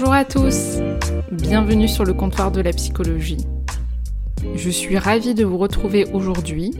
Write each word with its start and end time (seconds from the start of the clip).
Bonjour 0.00 0.14
à 0.14 0.24
tous, 0.24 0.78
bienvenue 1.30 1.86
sur 1.86 2.06
le 2.06 2.14
comptoir 2.14 2.50
de 2.50 2.62
la 2.62 2.72
psychologie. 2.72 3.44
Je 4.54 4.70
suis 4.70 4.96
ravie 4.96 5.34
de 5.34 5.44
vous 5.44 5.58
retrouver 5.58 6.06
aujourd'hui. 6.14 6.72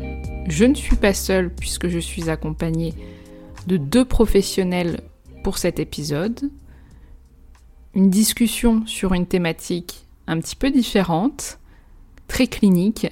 Je 0.48 0.64
ne 0.64 0.74
suis 0.74 0.96
pas 0.96 1.12
seule 1.12 1.50
puisque 1.50 1.88
je 1.88 1.98
suis 1.98 2.30
accompagnée 2.30 2.94
de 3.66 3.76
deux 3.76 4.06
professionnels 4.06 5.02
pour 5.44 5.58
cet 5.58 5.80
épisode. 5.80 6.50
Une 7.94 8.08
discussion 8.08 8.86
sur 8.86 9.12
une 9.12 9.26
thématique 9.26 10.06
un 10.26 10.40
petit 10.40 10.56
peu 10.56 10.70
différente, 10.70 11.58
très 12.26 12.46
clinique. 12.46 13.06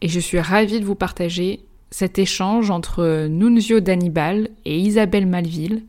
Et 0.00 0.06
je 0.06 0.20
suis 0.20 0.38
ravie 0.38 0.78
de 0.78 0.84
vous 0.84 0.94
partager 0.94 1.64
cet 1.90 2.20
échange 2.20 2.70
entre 2.70 3.26
Nunzio 3.26 3.80
Dannibal 3.80 4.50
et 4.64 4.78
Isabelle 4.78 5.26
Malville. 5.26 5.82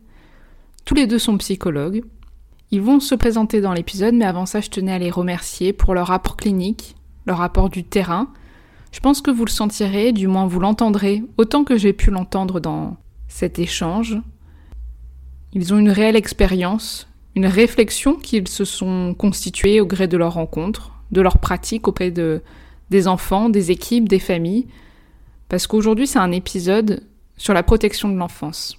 Tous 0.84 0.94
les 0.94 1.06
deux 1.06 1.20
sont 1.20 1.38
psychologues. 1.38 2.02
Ils 2.70 2.82
vont 2.82 3.00
se 3.00 3.14
présenter 3.14 3.60
dans 3.60 3.72
l'épisode, 3.72 4.14
mais 4.14 4.26
avant 4.26 4.44
ça, 4.44 4.60
je 4.60 4.68
tenais 4.68 4.92
à 4.92 4.98
les 4.98 5.10
remercier 5.10 5.72
pour 5.72 5.94
leur 5.94 6.08
rapport 6.08 6.36
clinique, 6.36 6.96
leur 7.26 7.38
rapport 7.38 7.70
du 7.70 7.82
terrain. 7.82 8.28
Je 8.92 9.00
pense 9.00 9.22
que 9.22 9.30
vous 9.30 9.46
le 9.46 9.50
sentirez, 9.50 10.12
du 10.12 10.26
moins 10.26 10.46
vous 10.46 10.60
l'entendrez, 10.60 11.22
autant 11.38 11.64
que 11.64 11.78
j'ai 11.78 11.94
pu 11.94 12.10
l'entendre 12.10 12.60
dans 12.60 12.96
cet 13.26 13.58
échange. 13.58 14.18
Ils 15.54 15.72
ont 15.72 15.78
une 15.78 15.90
réelle 15.90 16.16
expérience, 16.16 17.08
une 17.34 17.46
réflexion 17.46 18.16
qu'ils 18.16 18.48
se 18.48 18.66
sont 18.66 19.14
constitués 19.16 19.80
au 19.80 19.86
gré 19.86 20.06
de 20.06 20.18
leurs 20.18 20.34
rencontres, 20.34 20.92
de 21.10 21.22
leurs 21.22 21.38
pratiques 21.38 21.88
auprès 21.88 22.10
de, 22.10 22.42
des 22.90 23.08
enfants, 23.08 23.48
des 23.48 23.70
équipes, 23.70 24.08
des 24.08 24.18
familles, 24.18 24.66
parce 25.48 25.66
qu'aujourd'hui 25.66 26.06
c'est 26.06 26.18
un 26.18 26.32
épisode 26.32 27.02
sur 27.38 27.54
la 27.54 27.62
protection 27.62 28.10
de 28.10 28.16
l'enfance. 28.16 28.76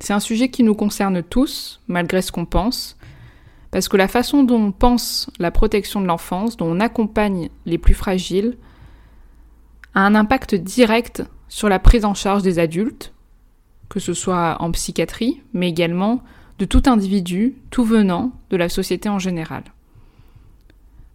C'est 0.00 0.12
un 0.12 0.20
sujet 0.20 0.50
qui 0.50 0.64
nous 0.64 0.74
concerne 0.74 1.22
tous, 1.22 1.80
malgré 1.88 2.20
ce 2.20 2.32
qu'on 2.32 2.44
pense, 2.44 2.96
parce 3.72 3.88
que 3.88 3.96
la 3.96 4.06
façon 4.06 4.44
dont 4.44 4.60
on 4.60 4.70
pense 4.70 5.28
la 5.38 5.50
protection 5.50 6.00
de 6.00 6.06
l'enfance, 6.06 6.56
dont 6.56 6.66
on 6.66 6.78
accompagne 6.78 7.48
les 7.64 7.78
plus 7.78 7.94
fragiles, 7.94 8.56
a 9.94 10.00
un 10.00 10.14
impact 10.14 10.54
direct 10.54 11.24
sur 11.48 11.68
la 11.68 11.78
prise 11.78 12.04
en 12.04 12.14
charge 12.14 12.42
des 12.42 12.58
adultes, 12.58 13.14
que 13.88 13.98
ce 13.98 14.12
soit 14.14 14.58
en 14.60 14.70
psychiatrie, 14.70 15.42
mais 15.54 15.70
également 15.70 16.22
de 16.58 16.66
tout 16.66 16.82
individu, 16.86 17.56
tout 17.70 17.84
venant 17.84 18.32
de 18.50 18.56
la 18.58 18.68
société 18.68 19.08
en 19.08 19.18
général. 19.18 19.64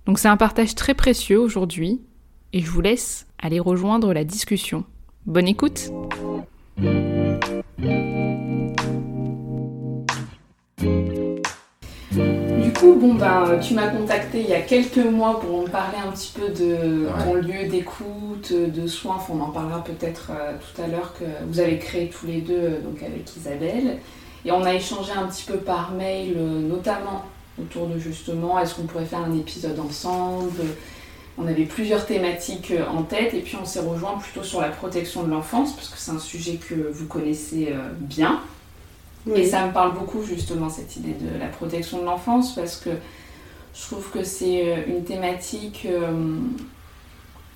Donc 0.07 0.17
c'est 0.17 0.27
un 0.27 0.37
partage 0.37 0.73
très 0.73 0.95
précieux 0.95 1.39
aujourd'hui, 1.39 2.01
et 2.53 2.61
je 2.61 2.71
vous 2.71 2.81
laisse 2.81 3.27
aller 3.37 3.59
rejoindre 3.59 4.13
la 4.13 4.23
discussion. 4.23 4.83
Bonne 5.27 5.47
écoute 5.47 5.91
coup, 12.79 12.93
bon 12.95 13.13
ben, 13.15 13.59
tu 13.61 13.73
m'as 13.73 13.87
contacté 13.87 14.41
il 14.41 14.49
y 14.49 14.53
a 14.53 14.61
quelques 14.61 14.97
mois 14.97 15.39
pour 15.39 15.61
me 15.63 15.67
parler 15.67 15.97
un 16.05 16.11
petit 16.11 16.31
peu 16.33 16.49
de 16.49 17.05
Ouais. 17.07 17.23
ton 17.23 17.33
lieu 17.35 17.67
d'écoute, 17.69 18.51
de 18.53 18.87
soins. 18.87 19.15
Enfin, 19.17 19.33
on 19.37 19.41
en 19.41 19.49
parlera 19.49 19.83
peut-être 19.83 20.31
euh, 20.31 20.53
tout 20.57 20.81
à 20.81 20.87
l'heure 20.87 21.13
que 21.17 21.25
vous 21.47 21.59
avez 21.59 21.77
créé 21.79 22.09
tous 22.09 22.25
les 22.27 22.41
deux, 22.41 22.53
euh, 22.53 22.81
donc 22.81 23.01
avec 23.03 23.35
Isabelle. 23.35 23.97
Et 24.45 24.51
on 24.51 24.63
a 24.63 24.73
échangé 24.73 25.11
un 25.11 25.27
petit 25.27 25.43
peu 25.45 25.57
par 25.57 25.91
mail, 25.91 26.35
euh, 26.37 26.61
notamment 26.61 27.23
autour 27.61 27.87
de 27.87 27.97
justement, 27.97 28.59
est-ce 28.59 28.75
qu'on 28.75 28.83
pourrait 28.83 29.05
faire 29.05 29.19
un 29.27 29.35
épisode 29.35 29.79
ensemble? 29.79 30.61
On 31.39 31.47
avait 31.47 31.65
plusieurs 31.65 32.05
thématiques 32.05 32.73
en 32.91 33.03
tête 33.03 33.33
et 33.35 33.41
puis 33.41 33.57
on 33.61 33.65
s'est 33.65 33.79
rejoint 33.79 34.17
plutôt 34.19 34.43
sur 34.43 34.59
la 34.61 34.69
protection 34.69 35.23
de 35.23 35.29
l'enfance 35.29 35.73
parce 35.73 35.89
que 35.89 35.97
c'est 35.97 36.11
un 36.11 36.19
sujet 36.19 36.55
que 36.55 36.73
vous 36.91 37.05
connaissez 37.05 37.69
euh, 37.71 37.89
bien. 37.99 38.39
Et 39.35 39.45
ça 39.45 39.65
me 39.65 39.73
parle 39.73 39.93
beaucoup 39.93 40.23
justement 40.23 40.69
cette 40.69 40.95
idée 40.95 41.13
de 41.13 41.39
la 41.39 41.47
protection 41.47 41.99
de 41.99 42.05
l'enfance 42.05 42.55
parce 42.55 42.77
que 42.77 42.91
je 43.77 43.85
trouve 43.85 44.09
que 44.09 44.23
c'est 44.23 44.63
euh, 44.65 44.77
une 44.87 45.03
thématique 45.03 45.87
euh, 45.89 46.11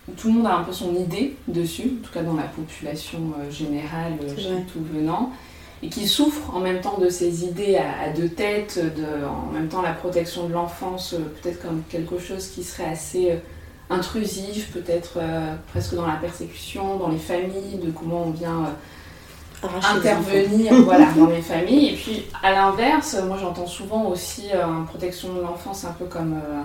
où 0.07 0.11
tout 0.13 0.27
le 0.27 0.33
monde 0.35 0.47
a 0.47 0.55
un 0.55 0.63
peu 0.63 0.71
son 0.71 0.95
idée 0.95 1.35
dessus, 1.47 1.93
en 1.99 2.05
tout 2.05 2.13
cas 2.13 2.21
dans 2.21 2.35
la 2.35 2.43
population 2.43 3.19
euh, 3.39 3.49
générale, 3.49 4.13
chez 4.37 4.63
tout 4.71 4.83
venant, 4.93 5.31
et 5.81 5.89
qui 5.89 6.07
souffre 6.07 6.55
en 6.55 6.59
même 6.59 6.79
temps 6.81 6.99
de 6.99 7.09
ces 7.09 7.43
idées 7.43 7.77
à, 7.77 8.09
deux 8.13 8.29
têtes, 8.29 8.79
de, 8.79 9.25
en 9.25 9.51
même 9.51 9.67
temps 9.67 9.81
la 9.81 9.93
protection 9.93 10.47
de 10.47 10.53
l'enfance, 10.53 11.15
peut-être 11.41 11.61
comme 11.61 11.81
quelque 11.89 12.19
chose 12.19 12.49
qui 12.49 12.63
serait 12.63 12.85
assez 12.85 13.39
intrusif, 13.89 14.71
peut-être 14.71 15.17
presque 15.71 15.95
dans 15.95 16.05
la 16.05 16.17
persécution, 16.17 16.97
dans 16.97 17.09
les 17.09 17.17
familles, 17.17 17.79
de 17.83 17.89
comment 17.89 18.25
on 18.25 18.29
vient... 18.29 18.75
intervenir 19.63 20.73
voilà, 20.83 21.07
dans 21.17 21.27
les 21.27 21.41
familles. 21.41 21.89
Et 21.89 21.95
puis, 21.95 22.23
à 22.41 22.51
l'inverse, 22.51 23.15
moi 23.27 23.37
j'entends 23.39 23.67
souvent 23.67 24.05
aussi 24.05 24.45
euh, 24.53 24.65
en 24.65 24.83
protection 24.85 25.33
de 25.33 25.41
l'enfance 25.41 25.85
un 25.85 25.91
peu 25.93 26.05
comme 26.05 26.33
euh, 26.33 26.61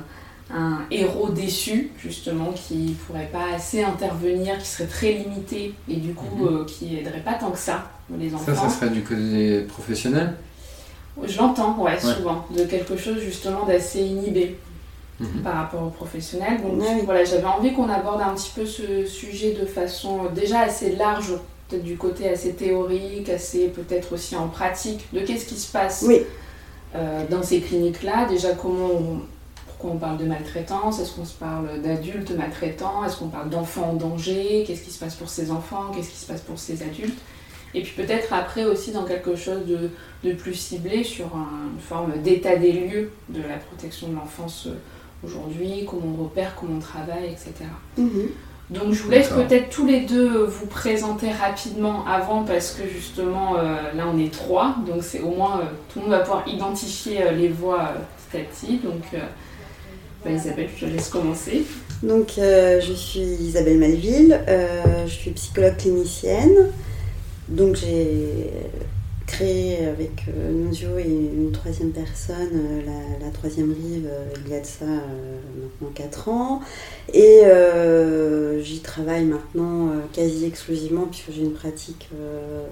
un 0.55 0.81
héros 0.91 1.29
déçu, 1.31 1.91
justement, 1.99 2.53
qui 2.55 2.97
pourrait 3.07 3.29
pas 3.33 3.55
assez 3.55 3.83
intervenir, 3.83 4.59
qui 4.59 4.67
serait 4.67 4.87
très 4.87 5.13
limité 5.13 5.75
et 5.89 5.97
du 5.97 6.15
coup 6.15 6.37
Mhm. 6.39 6.47
euh, 6.47 6.65
qui 6.65 6.97
aiderait 6.97 7.21
pas 7.21 7.35
tant 7.35 7.51
que 7.51 7.59
ça 7.59 7.85
les 8.19 8.33
enfants. 8.35 8.45
Ça, 8.47 8.55
ça 8.55 8.69
serait 8.71 8.91
du 8.91 9.03
côté 9.03 9.63
professionnel? 9.69 10.35
Je 11.25 11.39
l'entends, 11.39 11.77
ouais, 11.79 11.93
Ouais. 11.93 11.99
souvent, 11.99 12.47
de 12.57 12.63
quelque 12.65 12.97
chose 12.97 13.19
justement 13.21 13.65
d'assez 13.65 14.01
inhibé 14.03 14.57
Mhm. 15.19 15.41
par 15.43 15.55
rapport 15.55 15.83
aux 15.83 15.89
professionnels. 15.91 16.61
Donc 16.63 16.75
oui. 16.79 16.87
voilà, 17.05 17.25
j'avais 17.25 17.47
envie 17.47 17.73
qu'on 17.73 17.89
aborde 17.89 18.21
un 18.21 18.35
petit 18.35 18.53
peu 18.55 18.67
ce 18.67 19.07
sujet 19.07 19.57
de 19.59 19.65
façon 19.65 20.27
euh, 20.27 20.29
déjà 20.29 20.61
assez 20.61 20.95
large, 20.95 21.33
peut-être 21.69 21.85
du 21.85 21.97
côté 21.97 22.29
assez 22.29 22.53
théorique, 22.53 23.29
assez 23.29 23.69
peut-être 23.69 24.13
aussi 24.13 24.37
en 24.37 24.49
pratique, 24.49 25.07
de 25.13 25.21
qu'est-ce 25.21 25.47
qui 25.47 25.57
se 25.57 25.71
passe 25.71 26.05
Oui. 26.07 26.21
euh, 26.95 27.25
dans 27.31 27.43
ces 27.43 27.61
cliniques-là. 27.61 28.27
Déjà, 28.29 28.53
comment 28.55 28.87
on- 28.93 29.21
pourquoi 29.67 29.91
on 29.91 29.99
parle 29.99 30.17
de 30.19 30.25
maltraitance? 30.25 31.01
Est-ce 31.01 31.13
qu'on 31.15 31.25
se 31.25 31.35
parle 31.35 31.83
d'adultes 31.83 32.31
maltraitants? 32.31 33.05
Est-ce 33.05 33.17
qu'on 33.19 33.29
parle 33.29 33.51
d'enfants 33.51 33.91
en 33.91 33.95
danger? 33.95 34.65
Qu'est-ce 34.67 34.83
qui 34.83 34.91
se 34.91 34.99
passe 34.99 35.17
pour 35.17 35.29
ces 35.29 35.51
enfants? 35.51 35.91
Qu'est-ce 35.95 36.09
qui 36.11 36.17
se 36.17 36.27
passe 36.27 36.41
pour 36.41 36.59
ces 36.59 36.83
adultes? 36.83 37.19
Et 37.75 37.83
puis 37.83 37.93
peut-être 37.93 38.33
après 38.33 38.65
aussi 38.65 38.93
dans 38.93 39.05
quelque 39.05 39.37
chose 39.37 39.67
de, 39.67 39.91
de 40.25 40.33
plus 40.33 40.55
ciblé 40.55 41.05
sur 41.05 41.27
un- 41.27 41.73
une 41.75 41.81
forme 41.81 42.13
d'état 42.23 42.57
des 42.57 42.73
lieux 42.73 43.11
de 43.29 43.43
la 43.43 43.57
protection 43.59 44.09
de 44.09 44.15
l'enfance 44.15 44.67
euh, 44.69 44.75
aujourd'hui, 45.27 45.85
comment 45.87 46.15
on 46.19 46.23
repère, 46.25 46.55
comment 46.59 46.77
on 46.77 46.81
travaille, 46.81 47.27
etc. 47.27 47.53
Donc 48.69 48.93
je 48.93 49.03
vous 49.03 49.11
laisse 49.11 49.29
peut-être 49.29 49.71
tous 49.71 49.87
les 49.87 50.01
deux 50.01 50.45
vous 50.45 50.67
présenter 50.67 51.31
rapidement 51.31 52.05
avant 52.07 52.43
parce 52.43 52.73
que 52.73 52.83
justement 52.89 53.57
euh, 53.57 53.77
là 53.95 54.05
on 54.13 54.19
est 54.19 54.33
trois, 54.33 54.75
donc 54.85 55.05
c'est 55.05 55.21
au 55.21 55.31
moins 55.31 55.61
euh, 55.61 55.65
tout 55.89 56.01
le 56.01 56.07
monde 56.07 56.11
va 56.11 56.21
pouvoir 56.21 56.49
identifier 56.49 57.23
euh, 57.23 57.31
les 57.31 57.49
voix 57.49 57.81
euh, 57.81 57.99
petit 58.29 58.39
à 58.39 58.41
petit. 58.41 58.77
Donc 58.79 59.03
euh, 59.15 59.19
bah, 60.25 60.33
Isabelle, 60.33 60.69
je 60.75 60.87
te 60.87 60.91
laisse 60.91 61.09
commencer. 61.09 61.65
Donc, 62.03 62.33
euh, 62.39 62.81
je 62.81 62.93
suis 62.93 63.21
Isabelle 63.21 63.79
Malville, 63.79 64.41
euh, 64.49 65.07
je 65.07 65.13
suis 65.13 65.31
psychologue 65.31 65.77
clinicienne. 65.77 66.71
Donc, 67.49 67.77
j'ai 67.77 68.51
créé 69.27 69.87
avec 69.87 70.25
euh, 70.29 70.53
Nunzio 70.53 70.99
et 70.99 71.05
une 71.05 71.51
troisième 71.53 71.91
personne 71.91 72.51
euh, 72.53 72.81
la, 73.21 73.31
troisième 73.31 73.73
rive 73.73 74.09
euh, 74.11 74.25
il 74.45 74.53
y 74.53 74.55
a 74.55 74.61
de 74.61 74.67
ça 74.67 74.85
maintenant 74.87 75.93
4 75.95 76.29
ans. 76.29 76.61
Et 77.13 77.43
j'y 78.63 78.81
travaille 78.81 79.25
maintenant 79.25 79.91
quasi 80.13 80.45
exclusivement 80.45 81.07
puisque 81.07 81.33
j'ai 81.33 81.43
une 81.43 81.53
pratique 81.53 82.09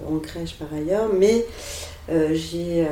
en 0.09 0.17
crèche 0.19 0.55
par 0.55 0.73
ailleurs. 0.73 1.09
Mais 1.17 1.45
j'ai 2.33 2.85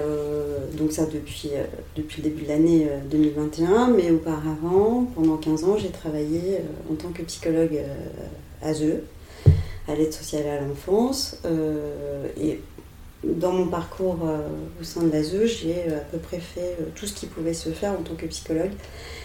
donc 0.73 0.91
ça 0.91 1.05
depuis, 1.05 1.51
depuis 1.95 2.21
le 2.21 2.29
début 2.29 2.43
de 2.43 2.47
l'année 2.49 2.87
euh, 2.89 2.99
2021, 3.09 3.89
mais 3.89 4.11
auparavant, 4.11 5.05
pendant 5.15 5.37
15 5.37 5.63
ans, 5.65 5.77
j'ai 5.77 5.89
travaillé 5.89 6.59
en 6.91 6.95
tant 6.95 7.09
que 7.09 7.21
psychologue 7.23 7.75
euh, 7.75 8.69
ASE, 8.69 8.99
à 9.87 9.95
l'aide 9.95 10.13
sociale 10.13 10.47
à 10.47 10.61
l'enfance, 10.61 11.41
dans 13.23 13.51
mon 13.51 13.67
parcours 13.67 14.19
au 14.79 14.83
sein 14.83 15.03
de 15.03 15.11
l'ASE, 15.11 15.45
j'ai 15.45 15.93
à 15.93 15.99
peu 16.11 16.17
près 16.17 16.39
fait 16.39 16.77
tout 16.95 17.05
ce 17.05 17.13
qui 17.13 17.25
pouvait 17.25 17.53
se 17.53 17.69
faire 17.69 17.91
en 17.91 18.03
tant 18.03 18.15
que 18.15 18.25
psychologue. 18.25 18.71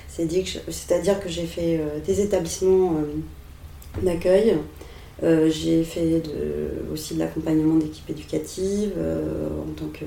C'est-à-dire 0.08 1.20
que 1.20 1.28
j'ai 1.28 1.46
fait 1.46 1.80
des 2.06 2.20
établissements 2.20 2.94
d'accueil, 4.02 4.56
j'ai 5.22 5.84
fait 5.84 6.22
aussi 6.92 7.14
de 7.14 7.18
l'accompagnement 7.18 7.76
d'équipes 7.76 8.10
éducatives 8.10 8.92
en 8.96 9.72
tant 9.72 9.88
que 9.92 10.04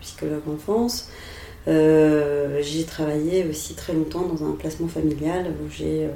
psychologue 0.00 0.48
enfance. 0.48 1.08
Euh, 1.68 2.60
j'ai 2.60 2.84
travaillé 2.84 3.44
aussi 3.44 3.74
très 3.74 3.92
longtemps 3.92 4.22
dans 4.22 4.44
un 4.44 4.52
placement 4.52 4.88
familial 4.88 5.46
où 5.46 5.70
j'ai 5.70 6.04
euh, 6.04 6.08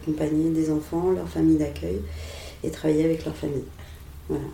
accompagné 0.00 0.50
des 0.50 0.70
enfants, 0.70 1.10
leur 1.10 1.28
famille 1.28 1.56
d'accueil 1.56 2.00
et 2.62 2.70
travaillé 2.70 3.04
avec 3.04 3.24
leur 3.24 3.34
famille. 3.34 3.64
Voilà. 4.28 4.44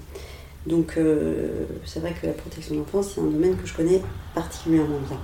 Donc 0.67 0.95
euh, 0.97 1.67
c'est 1.85 2.01
vrai 2.01 2.15
que 2.21 2.27
la 2.27 2.33
protection 2.33 2.75
de 2.75 2.81
l'enfance, 2.81 3.13
c'est 3.15 3.21
un 3.21 3.25
domaine 3.25 3.57
que 3.57 3.67
je 3.67 3.75
connais 3.75 4.01
particulièrement 4.35 4.99
bien. 5.09 5.19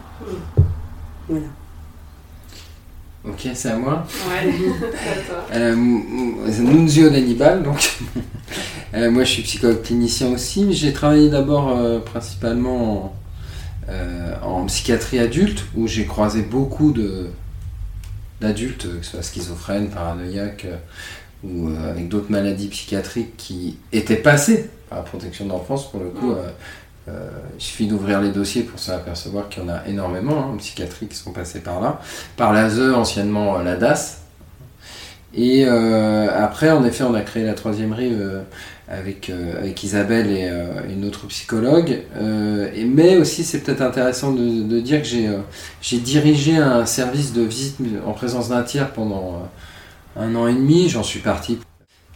Voilà. 1.29 1.47
Ok, 3.25 3.49
c'est 3.55 3.71
à 3.71 3.77
moi. 3.77 4.07
Ouais, 4.29 4.53
c'est 4.93 5.33
à 5.33 5.59
toi. 5.59 5.75
Nunzio 5.77 7.11
d'Annibal, 7.11 7.63
donc. 7.63 7.99
moi 8.93 9.23
je 9.23 9.31
suis 9.31 9.43
psychologue 9.43 9.83
clinicien 9.83 10.33
aussi, 10.33 10.73
j'ai 10.73 10.93
travaillé 10.93 11.29
d'abord 11.29 12.03
principalement 12.05 13.05
en 13.05 13.19
euh, 13.91 14.35
en 14.43 14.67
psychiatrie 14.67 15.19
adulte, 15.19 15.65
où 15.75 15.87
j'ai 15.87 16.05
croisé 16.05 16.43
beaucoup 16.43 16.93
d'adultes, 18.41 18.83
que 18.83 19.03
ce 19.03 19.13
soit 19.13 19.23
schizophrènes, 19.23 19.89
paranoïaques, 19.89 20.67
euh, 20.67 20.77
ou 21.45 21.69
euh, 21.69 21.91
avec 21.91 22.09
d'autres 22.09 22.31
maladies 22.31 22.69
psychiatriques 22.69 23.37
qui 23.37 23.79
étaient 23.93 24.17
passés 24.17 24.71
par 24.89 24.99
la 24.99 25.05
protection 25.05 25.45
de 25.45 25.51
l'enfance. 25.51 25.91
Pour 25.91 26.01
le 26.01 26.11
coup, 26.11 26.35
il 27.07 27.63
suffit 27.63 27.87
d'ouvrir 27.87 28.21
les 28.21 28.31
dossiers 28.31 28.63
pour 28.63 28.79
s'apercevoir 28.79 29.49
qu'il 29.49 29.63
y 29.63 29.67
en 29.67 29.71
a 29.71 29.87
énormément 29.87 30.41
hein, 30.41 30.51
en 30.53 30.57
psychiatrie 30.59 31.07
qui 31.07 31.17
sont 31.17 31.33
passés 31.33 31.61
par 31.61 31.81
là. 31.81 32.01
Par 32.37 32.53
l'ASE, 32.53 32.81
anciennement 32.81 33.59
la 33.59 33.77
DAS. 33.77 34.23
Et 35.35 35.67
après, 35.67 36.71
en 36.71 36.85
effet, 36.85 37.05
on 37.05 37.15
a 37.15 37.21
créé 37.21 37.45
la 37.45 37.55
troisième 37.55 37.93
rive 37.93 38.45
avec, 38.91 39.29
euh, 39.29 39.59
avec 39.59 39.83
Isabelle 39.85 40.31
et 40.31 40.49
euh, 40.49 40.67
une 40.89 41.05
autre 41.05 41.27
psychologue. 41.27 42.03
Euh, 42.17 42.71
et, 42.75 42.85
mais 42.85 43.17
aussi, 43.17 43.45
c'est 43.45 43.61
peut-être 43.61 43.83
intéressant 43.83 44.33
de, 44.33 44.63
de, 44.63 44.81
dire 44.81 45.03
que 45.03 45.09
j'ai 45.09 45.29
j'ai 45.83 45.99
dirigé 45.99 46.57
un 46.57 46.87
service 46.87 47.33
de 47.33 47.43
visite 47.43 47.77
en 48.07 48.13
présence 48.13 48.49
d'un 48.49 48.63
tiers 48.63 48.91
pendant 48.93 49.49
un 50.19 50.35
an 50.35 50.47
et 50.47 50.55
demi. 50.55 50.89
J'en 50.89 51.03
suis 51.03 51.21
parti. 51.21 51.59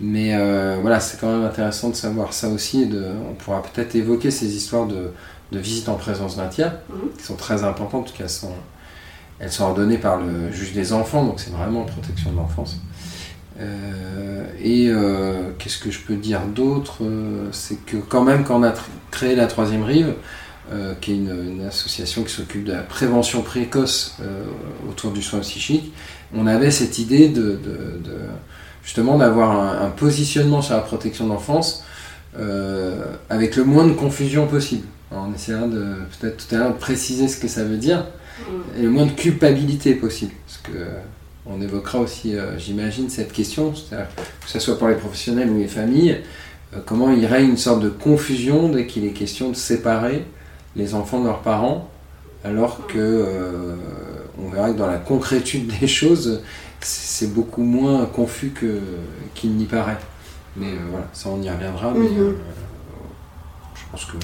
Mais 0.01 0.37
voilà, 0.81 1.01
c'est 1.01 1.21
quand 1.21 1.31
même 1.31 1.45
intéressant 1.45 1.91
de 1.91 1.95
savoir 1.95 2.33
ça 2.33 2.49
aussi. 2.49 2.87
de, 2.87 3.07
on 3.31 3.35
pourra 3.35 3.63
peut-être 3.63 3.95
évoquer 3.95 4.31
ces 4.31 4.57
histoires 4.57 4.87
de, 4.87 5.13
de 5.53 5.59
visite 5.59 5.89
en 5.89 5.95
présence 5.95 6.37
d'un 6.37 6.49
tiers, 6.49 6.73
mhm. 6.89 7.11
qui 7.17 7.25
sont 7.25 7.37
très 7.37 7.63
importantes, 7.63 8.07
en 8.07 8.11
tout 8.11 8.17
cas, 8.17 8.25
elles 8.25 8.31
sont, 8.31 8.55
elles 9.39 9.53
sont 9.53 9.65
ordonnées 9.65 9.99
par 9.99 10.19
le 10.19 10.51
juge 10.51 10.73
des 10.73 10.93
enfants, 10.93 11.25
donc 11.25 11.39
c'est 11.39 11.53
vraiment 11.53 11.85
protection 11.85 12.33
de 12.33 12.37
l'enfance. 12.37 12.81
Euh, 13.61 14.45
et 14.61 14.89
euh, 14.89 15.51
qu'est-ce 15.59 15.79
que 15.79 15.91
je 15.91 16.01
peux 16.01 16.17
dire 16.17 16.41
d'autre? 16.47 16.99
Euh, 17.03 17.49
C'est 17.53 17.85
que 17.85 17.99
quand 17.99 18.25
même, 18.25 18.45
quand 18.45 18.59
on 18.59 18.63
a 18.63 18.73
créé 19.11 19.37
la 19.37 19.47
Troisième 19.47 19.85
Rive, 19.85 20.15
qui 21.01 21.13
est 21.13 21.17
une, 21.17 21.65
association 21.67 22.25
qui 22.25 22.33
s'occupe 22.33 22.65
de 22.65 22.73
la 22.73 22.83
prévention 22.83 23.43
précoce 23.43 24.17
autour 24.89 25.13
du 25.13 25.23
soin 25.23 25.41
psychique, 25.41 25.93
on 26.35 26.47
avait 26.47 26.71
cette 26.71 26.99
idée 26.99 27.29
de, 27.29 27.59
justement 28.83 29.19
d'avoir 29.19 29.83
un, 29.83 29.91
positionnement 29.91 30.63
sur 30.63 30.75
la 30.75 30.81
protection 30.83 31.25
de 31.25 31.31
l'enfance 31.31 31.85
avec 33.29 33.57
le 33.57 33.65
moins 33.65 33.87
de 33.87 33.93
confusion 33.93 34.47
possible. 34.47 34.87
on 35.11 35.35
essaiera 35.35 35.67
de 35.67 35.85
peut-être 36.19 36.47
tout 36.47 36.55
à 36.55 36.59
l'heure 36.59 36.73
de 36.73 36.79
préciser 36.79 37.29
ce 37.29 37.39
que 37.39 37.49
ça 37.49 37.65
veut 37.65 37.77
dire 37.77 38.07
mm. 38.39 38.79
et 38.79 38.83
le 38.83 38.91
moins 38.91 39.07
de 39.07 39.13
culpabilité 39.13 39.95
possible. 39.95 40.33
Parce 40.47 40.59
que 40.59 40.79
on 41.45 41.61
évoquera 41.61 41.99
aussi, 41.99 42.37
euh, 42.37 42.57
j'imagine, 42.59 43.09
cette 43.09 43.33
question, 43.33 43.73
que 43.73 43.97
ce 44.47 44.59
soit 44.59 44.79
pour 44.79 44.89
les 44.89 44.95
professionnels 44.95 45.51
ou 45.51 45.59
les 45.59 45.67
familles, 45.67 46.19
euh, 46.75 46.79
comment 46.85 47.11
il 47.11 47.27
règne 47.27 47.51
une 47.51 47.57
sorte 47.57 47.83
de 47.83 47.89
confusion 47.89 48.69
dès 48.69 48.87
qu'il 48.87 49.05
est 49.05 49.11
question 49.11 49.51
de 49.51 49.57
séparer 49.57 50.25
les 50.77 50.95
enfants 50.95 51.21
de 51.21 51.27
leurs 51.27 51.41
parents, 51.41 51.89
alors 52.45 52.87
que 52.87 52.99
euh, 52.99 53.77
on 54.43 54.49
verra 54.49 54.71
que 54.71 54.79
dans 54.79 54.87
la 54.87 54.99
concrétude 54.99 55.73
des 55.81 55.87
choses, 55.87 56.43
c'est 56.81 57.33
beaucoup 57.33 57.63
moins 57.63 58.07
confus 58.07 58.53
qu'il 59.35 59.53
n'y 59.53 59.67
paraît. 59.67 59.99
Mais 60.57 60.73
voilà, 60.91 61.07
ça 61.13 61.29
on 61.31 61.41
y 61.41 61.49
reviendra, 61.49 61.93
mais 61.93 62.09
mhm. 62.09 62.37
je 63.75 63.83
pense 63.91 64.05
que 64.05 64.17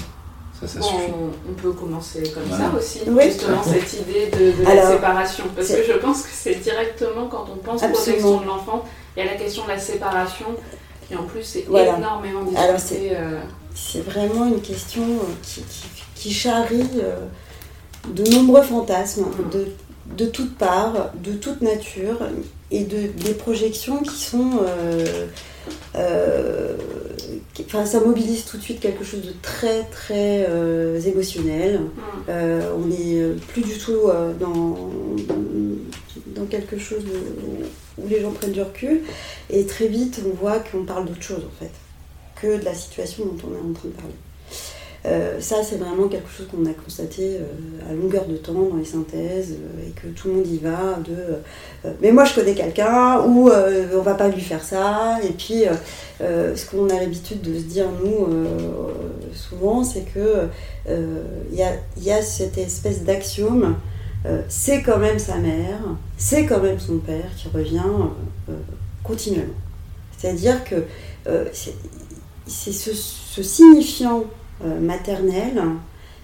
on, 0.61 1.53
peut 1.53 1.71
commencer 1.71 2.23
comme 2.33 2.49
ça 2.49 2.71
aussi, 2.77 2.99
justement 2.99 3.63
cette 3.63 3.93
idée 3.93 4.27
de, 4.27 4.63
la 4.63 4.91
séparation. 4.91 5.45
Parce 5.55 5.69
que 5.69 5.83
je 5.83 5.93
pense 5.93 6.23
que 6.23 6.29
c'est 6.31 6.55
directement 6.55 7.27
quand 7.29 7.47
on 7.53 7.57
pense 7.57 7.81
protection 7.81 8.41
de 8.41 8.45
l'enfant, 8.45 8.83
il 9.15 9.23
y 9.23 9.27
a 9.27 9.31
la 9.31 9.37
question 9.37 9.63
de 9.63 9.69
la 9.69 9.79
séparation 9.79 10.47
qui 11.07 11.15
en 11.15 11.23
plus 11.23 11.55
est 11.55 11.65
énormément 11.65 12.43
discutée. 12.43 13.11
Euh. 13.13 13.39
C'est 13.91 14.01
vraiment 14.01 14.45
une 14.45 14.61
question 14.61 15.01
euh, 15.03 15.61
qui, 16.15 16.31
charrie 16.31 16.85
euh, 16.97 17.25
de 18.13 18.23
nombreux 18.35 18.61
fantasmes 18.61 19.23
mm. 19.23 19.49
de, 19.51 19.67
de 20.15 20.29
toutes 20.29 20.55
parts, 20.57 21.11
de 21.23 21.33
toute 21.33 21.61
nature, 21.61 22.19
et 22.71 22.83
de, 22.83 23.07
des 23.23 23.33
projections 23.33 24.03
qui 24.03 24.15
sont 24.15 24.51
euh, 25.95 26.75
enfin, 27.65 27.85
ça 27.85 27.99
mobilise 27.99 28.45
tout 28.45 28.57
de 28.57 28.61
suite 28.61 28.79
quelque 28.79 29.03
chose 29.03 29.21
de 29.21 29.33
très 29.41 29.83
très 29.85 30.45
euh, 30.49 31.01
émotionnel. 31.01 31.79
Mm. 31.79 32.31
On 32.75 32.85
n'est 32.87 33.23
plus 33.47 33.63
du 33.63 33.77
tout 33.77 34.11
dans, 34.39 34.91
dans 36.35 36.45
quelque 36.45 36.77
chose 36.77 37.03
où, 37.97 38.07
les 38.07 38.21
gens 38.21 38.31
prennent 38.31 38.51
du 38.51 38.61
recul. 38.61 39.01
Et 39.49 39.65
très 39.65 39.87
vite, 39.87 40.21
on 40.25 40.35
voit 40.35 40.59
qu'on 40.59 40.85
parle 40.85 41.05
d'autre 41.05 41.23
chose 41.23 41.43
en 41.45 41.59
fait, 41.59 41.71
que 42.41 42.59
de 42.59 42.65
la 42.65 42.73
situation 42.73 43.25
dont 43.25 43.37
on 43.47 43.53
est 43.53 43.69
en 43.69 43.73
train 43.73 43.89
de 43.89 43.93
parler. 43.93 44.15
Euh, 45.05 45.39
ça, 45.39 45.57
c'est 45.63 45.77
vraiment 45.77 46.09
quelque 46.09 46.29
chose 46.29 46.47
qu'on 46.47 46.65
a 46.65 46.73
constaté 46.73 47.37
euh, 47.37 47.89
à 47.89 47.93
longueur 47.93 48.25
de 48.25 48.35
temps 48.35 48.53
dans 48.53 48.75
les 48.75 48.85
synthèses 48.85 49.53
euh, 49.53 49.87
et 49.87 49.91
que 49.91 50.07
tout 50.07 50.27
le 50.27 50.33
monde 50.35 50.47
y 50.47 50.57
va 50.57 50.99
de 51.05 51.37
mais 52.01 52.11
moi 52.11 52.25
je 52.25 52.35
connais 52.35 52.53
quelqu'un 52.53 53.21
ou 53.21 53.49
on 53.49 54.01
va 54.01 54.13
pas 54.15 54.27
lui 54.27 54.41
faire 54.41 54.61
ça 54.61 55.17
et 55.23 55.31
puis 55.31 55.63
ce 56.19 56.69
qu'on 56.69 56.89
a 56.89 56.95
l'habitude 56.95 57.39
de 57.41 57.57
se 57.57 57.63
dire 57.63 57.85
nous 58.03 58.27
souvent 59.33 59.81
c'est 59.85 60.01
que 60.01 60.49
il 60.85 62.03
y 62.03 62.11
a, 62.11 62.21
cette 62.21 62.57
espèce 62.57 63.05
d'axiome 63.05 63.77
c'est 64.49 64.81
quand 64.81 64.97
même 64.97 65.19
sa 65.19 65.37
mère 65.37 65.79
c'est 66.17 66.45
quand 66.45 66.59
même 66.59 66.79
son 66.79 66.97
père 66.97 67.29
qui 67.37 67.47
revient 67.47 67.79
continuellement 69.01 69.53
c'est 70.17 70.27
à 70.27 70.33
dire 70.33 70.65
que 70.65 70.83
c'est 72.49 72.71
ce, 72.71 73.43
signifiant 73.43 74.25
euh, 74.65 74.79
maternelle 74.79 75.61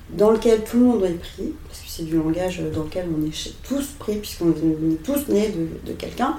dans 0.10 0.32
lequel 0.32 0.63
tout 0.63 0.77
le 0.77 0.84
monde 0.86 1.03
est 1.03 1.20
pris, 1.20 1.53
parce 1.67 1.79
que 1.79 1.88
c'est 1.88 2.03
du 2.03 2.17
langage 2.17 2.62
dans 2.74 2.84
lequel 2.84 3.05
on 3.17 3.25
est 3.25 3.53
tous 3.63 3.88
pris, 3.98 4.17
puisqu'on 4.17 4.50
est 4.51 5.03
tous 5.03 5.27
nés 5.29 5.53
de, 5.86 5.94
quelqu'un, 5.94 6.36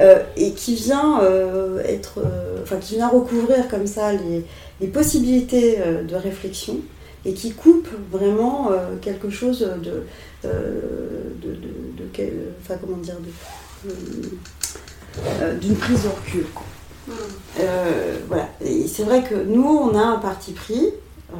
euh, 0.00 0.22
et 0.36 0.52
qui 0.52 0.74
vient 0.74 1.20
euh, 1.22 1.82
être, 1.84 2.22
enfin 2.62 2.76
qui 2.76 2.96
vient 2.96 3.08
recouvrir 3.08 3.68
comme 3.68 3.86
ça 3.86 4.12
les, 4.12 4.44
possibilités 4.88 5.78
de 6.06 6.14
réflexion 6.14 6.80
et 7.24 7.32
qui 7.32 7.52
coupe 7.52 7.88
vraiment 8.12 8.70
quelque 9.00 9.30
chose 9.30 9.60
de, 9.60 10.04
de, 10.44 10.50
de, 11.42 12.32
enfin 12.62 12.74
comment 12.78 12.98
dire, 12.98 13.16
d'une 15.60 15.76
prise 15.76 16.02
de 16.02 16.08
recul. 16.08 16.44
Mmh. 17.06 17.12
voilà. 18.28 18.48
C'est 18.86 19.04
vrai 19.04 19.22
que 19.22 19.34
nous, 19.34 19.66
on 19.66 19.94
a 19.94 20.02
un 20.02 20.18
parti 20.18 20.52
pris 20.52 20.92
euh, 21.32 21.36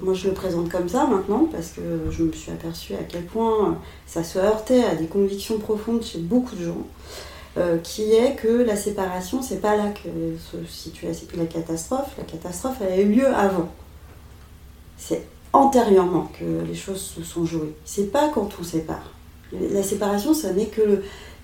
moi, 0.00 0.14
je 0.14 0.28
le 0.28 0.34
présente 0.34 0.68
comme 0.68 0.88
ça 0.88 1.06
maintenant 1.06 1.48
parce 1.50 1.68
que 1.68 2.10
je 2.10 2.22
me 2.24 2.32
suis 2.32 2.50
aperçue 2.50 2.94
à 2.94 3.04
quel 3.08 3.24
point 3.24 3.78
ça 4.06 4.24
se 4.24 4.38
heurtait 4.38 4.82
à 4.84 4.94
des 4.94 5.06
convictions 5.06 5.58
profondes 5.58 6.02
chez 6.02 6.18
beaucoup 6.18 6.56
de 6.56 6.64
gens. 6.64 6.86
Euh, 7.58 7.76
qui 7.76 8.14
est 8.14 8.34
que 8.34 8.48
la 8.48 8.76
séparation, 8.76 9.42
c'est 9.42 9.60
pas 9.60 9.76
là 9.76 9.90
que 9.90 10.08
se 10.38 10.64
situe 10.66 11.06
la 11.36 11.44
catastrophe. 11.44 12.08
La 12.16 12.24
catastrophe, 12.24 12.76
elle 12.80 12.92
a 12.92 13.00
eu 13.02 13.12
lieu 13.12 13.26
avant. 13.26 13.68
C'est 14.96 15.26
antérieurement 15.52 16.30
que 16.38 16.66
les 16.66 16.74
choses 16.74 17.02
se 17.14 17.22
sont 17.22 17.44
jouées. 17.44 17.74
C'est 17.84 18.10
pas 18.10 18.30
quand 18.34 18.48
on 18.58 18.64
sépare. 18.64 19.12
La 19.52 19.82
séparation, 19.82 20.32
ça 20.32 20.54
n'est 20.54 20.66
que, 20.66 21.02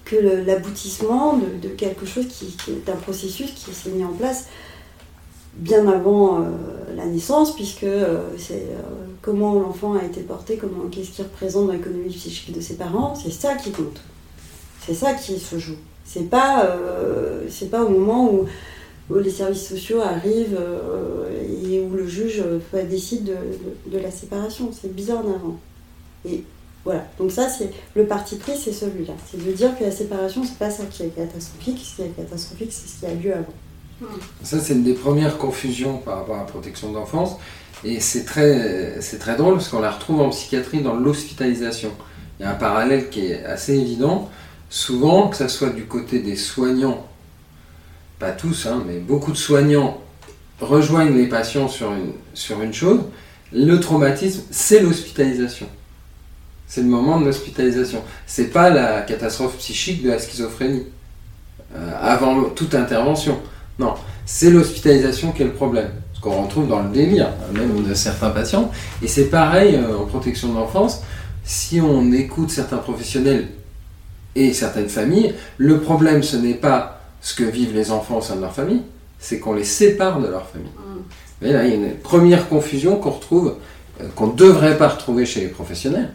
que 0.09 0.17
l'aboutissement 0.17 1.39
de, 1.63 1.69
quelque 1.69 2.07
chose 2.07 2.27
qui, 2.27 2.73
est 2.73 2.91
un 2.91 2.97
processus 2.97 3.53
qui 3.53 3.73
s'est 3.73 3.91
mis 3.91 4.05
en 4.05 4.13
place 4.13 4.47
bien 5.55 5.87
avant 5.87 6.41
euh, 6.41 6.45
la 6.97 7.05
naissance, 7.05 7.55
puisque 7.55 7.85
euh, 7.85 8.23
c'est 8.39 8.55
euh, 8.55 8.83
comment 9.21 9.55
l'enfant 9.61 9.95
a 9.95 10.05
été 10.05 10.23
porté, 10.23 10.57
comment, 10.57 10.89
qu'est-ce 10.91 11.11
qu'il 11.11 11.25
représente 11.25 11.67
dans 11.67 11.73
l'économie 11.73 12.09
psychique 12.09 12.55
de 12.55 12.61
ses 12.61 12.75
parents, 12.75 13.15
c'est 13.15 13.31
ça 13.31 13.55
qui 13.55 13.71
compte. 13.71 14.01
C'est 14.87 14.95
ça 14.95 15.13
qui 15.13 15.39
se 15.39 15.59
joue. 15.59 15.77
C'est 16.05 16.31
pas, 16.31 16.67
pas 17.71 17.85
au 17.85 17.91
moment 17.91 18.33
où, 18.33 18.47
les 19.15 19.31
services 19.31 19.69
sociaux 19.69 20.01
arrivent 20.01 20.59
et 21.63 21.81
où 21.81 21.91
le 21.95 22.07
juge 22.07 22.43
décide 22.89 23.35
de, 23.87 23.99
la 23.99 24.11
séparation. 24.11 24.71
C'est 24.73 24.95
bizarre 24.95 25.19
avant. 25.21 25.59
Voilà, 26.89 27.05
donc 27.19 27.31
ça, 27.31 27.51
c'est 27.51 27.71
le 27.95 28.07
parti 28.07 28.37
pris, 28.37 28.57
c'est 28.57 28.73
celui-là. 28.73 29.13
C'est 29.31 29.45
de 29.45 29.53
dire 29.53 29.79
que 29.79 29.85
la 29.85 29.91
séparation, 29.91 30.43
c'est 30.43 30.57
pas 30.57 30.71
ça 30.71 30.85
qui 30.91 31.03
est 31.03 31.15
catastrophique, 31.15 31.79
ce 31.85 31.97
qui 31.97 32.09
est 32.09 32.17
catastrophique, 32.17 32.73
c'est 32.73 32.89
ce 32.89 33.01
qui 33.01 33.05
a 33.05 33.15
lieu 33.15 33.35
avant. 33.35 34.09
Ça, 34.43 34.59
c'est 34.59 34.73
une 34.73 34.85
des 34.85 34.95
premières 34.95 35.37
confusions 35.37 35.99
par 35.99 36.21
rapport 36.21 36.37
à 36.37 36.39
la 36.39 36.45
protection 36.45 36.91
d'enfance. 36.91 37.37
Et 37.85 38.01
c'est 38.01 38.25
très, 38.25 39.03
c'est 39.03 39.19
très 39.19 39.37
drôle 39.37 39.57
parce 39.57 39.69
qu'on 39.69 39.81
la 39.81 39.91
retrouve 39.91 40.23
en 40.23 40.31
psychiatrie 40.31 40.81
dans 40.81 40.95
l'hospitalisation. 40.95 41.91
Il 42.41 42.45
y 42.45 42.47
a 42.47 42.53
un 42.53 42.55
parallèle 42.55 43.11
qui 43.11 43.27
est 43.27 43.45
assez 43.45 43.75
évident. 43.75 44.31
Souvent, 44.71 45.29
que 45.29 45.37
ce 45.37 45.49
soit 45.49 45.69
du 45.69 45.85
côté 45.85 46.21
des 46.21 46.37
soignants, 46.37 47.07
pas 48.19 48.31
tous, 48.31 48.65
hein, 48.65 48.83
mais 48.87 48.99
beaucoup 48.99 49.33
de 49.33 49.37
soignants 49.37 50.01
rejoignent 50.59 51.15
les 51.15 51.27
patients 51.27 51.69
sur 51.69 51.93
une, 51.93 52.13
sur 52.33 52.63
une 52.63 52.73
chose, 52.73 53.03
le 53.53 53.77
traumatisme, 53.79 54.45
c'est 54.51 54.81
l'hospitalisation. 54.81 55.67
C'est 56.69 56.83
le 56.83 56.89
moment 56.89 57.19
de 57.19 57.25
l'hospitalisation. 57.25 58.03
C'est 58.27 58.53
pas 58.53 58.69
la 58.69 59.01
catastrophe 59.01 59.57
psychique 59.57 60.03
de 60.03 60.11
la 60.11 60.19
schizophrénie. 60.19 60.85
Euh, 61.75 61.93
avant 62.01 62.45
toute 62.45 62.75
intervention. 62.75 63.39
Non, 63.79 63.93
c'est 64.25 64.51
l'hospitalisation 64.51 65.33
qui 65.33 65.43
est 65.43 65.47
le 65.47 65.53
problème. 65.53 65.91
Ce 66.15 66.21
qu'on 66.21 66.43
retrouve 66.43 66.67
dans 66.67 66.83
le 66.83 66.89
délire, 66.89 67.29
même 67.53 67.83
de 67.83 67.95
certains 67.95 68.31
patients. 68.31 68.71
Et 69.03 69.07
c'est 69.07 69.27
pareil 69.27 69.77
euh, 69.77 69.99
en 69.99 70.07
protection 70.07 70.49
de 70.49 70.55
l'enfance. 70.55 71.03
Si 71.45 71.81
on 71.81 72.11
écoute 72.13 72.51
certains 72.51 72.79
professionnels 72.79 73.49
et 74.35 74.55
certaines 74.55 74.89
familles, 74.89 75.35
le 75.59 75.81
problème 75.81 76.23
ce 76.23 76.37
n'est 76.37 76.55
pas 76.55 77.03
ce 77.21 77.35
que 77.35 77.45
vivent 77.45 77.75
les 77.75 77.91
enfants 77.91 78.19
au 78.19 78.23
sein 78.23 78.37
de 78.37 78.41
leur 78.41 78.55
famille, 78.55 78.83
c'est 79.19 79.39
qu'on 79.39 79.53
les 79.53 79.65
sépare 79.65 80.21
de 80.21 80.29
leur 80.29 80.47
famille. 80.47 80.71
Mais 81.43 81.51
mm. 81.51 81.53
là, 81.53 81.65
il 81.65 81.71
y 81.71 81.73
a 81.73 81.77
une 81.77 81.97
première 81.97 82.49
confusion 82.49 82.97
qu'on 82.97 83.11
retrouve, 83.11 83.57
euh, 84.01 84.09
qu'on 84.15 84.29
ne 84.29 84.37
devrait 84.37 84.79
pas 84.79 84.89
retrouver 84.89 85.27
chez 85.27 85.41
les 85.41 85.49
professionnels 85.49 86.15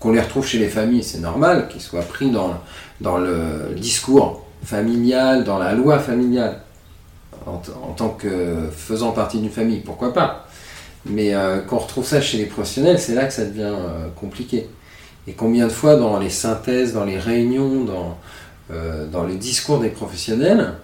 qu'on 0.00 0.12
les 0.12 0.20
retrouve 0.20 0.46
chez 0.46 0.58
les 0.58 0.68
familles, 0.68 1.04
c'est 1.04 1.20
normal 1.20 1.68
qu'ils 1.68 1.82
soient 1.82 2.00
pris 2.02 2.30
dans, 2.30 2.58
dans 3.00 3.18
le 3.18 3.74
discours 3.76 4.44
familial, 4.64 5.44
dans 5.44 5.58
la 5.58 5.74
loi 5.74 5.98
familiale, 5.98 6.62
en, 7.46 7.58
tant 7.96 8.08
que 8.08 8.68
faisant 8.74 9.12
partie 9.12 9.38
d'une 9.38 9.50
famille, 9.50 9.80
pourquoi 9.80 10.12
pas. 10.12 10.46
Mais 11.06 11.34
euh, 11.34 11.60
qu'on 11.60 11.78
retrouve 11.78 12.06
ça 12.06 12.20
chez 12.20 12.38
les 12.38 12.46
professionnels, 12.46 12.98
c'est 12.98 13.14
là 13.14 13.24
que 13.24 13.32
ça 13.32 13.44
devient 13.44 13.72
euh, 13.74 14.08
compliqué. 14.16 14.68
Et 15.26 15.32
combien 15.32 15.66
de 15.66 15.72
fois 15.72 15.96
dans 15.96 16.18
les 16.18 16.30
synthèses, 16.30 16.92
dans 16.92 17.04
les 17.04 17.18
réunions, 17.18 17.84
dans, 17.84 18.18
euh, 18.70 19.06
dans 19.06 19.24
les 19.24 19.36
discours 19.36 19.80
des 19.80 19.90
professionnels, 19.90 20.74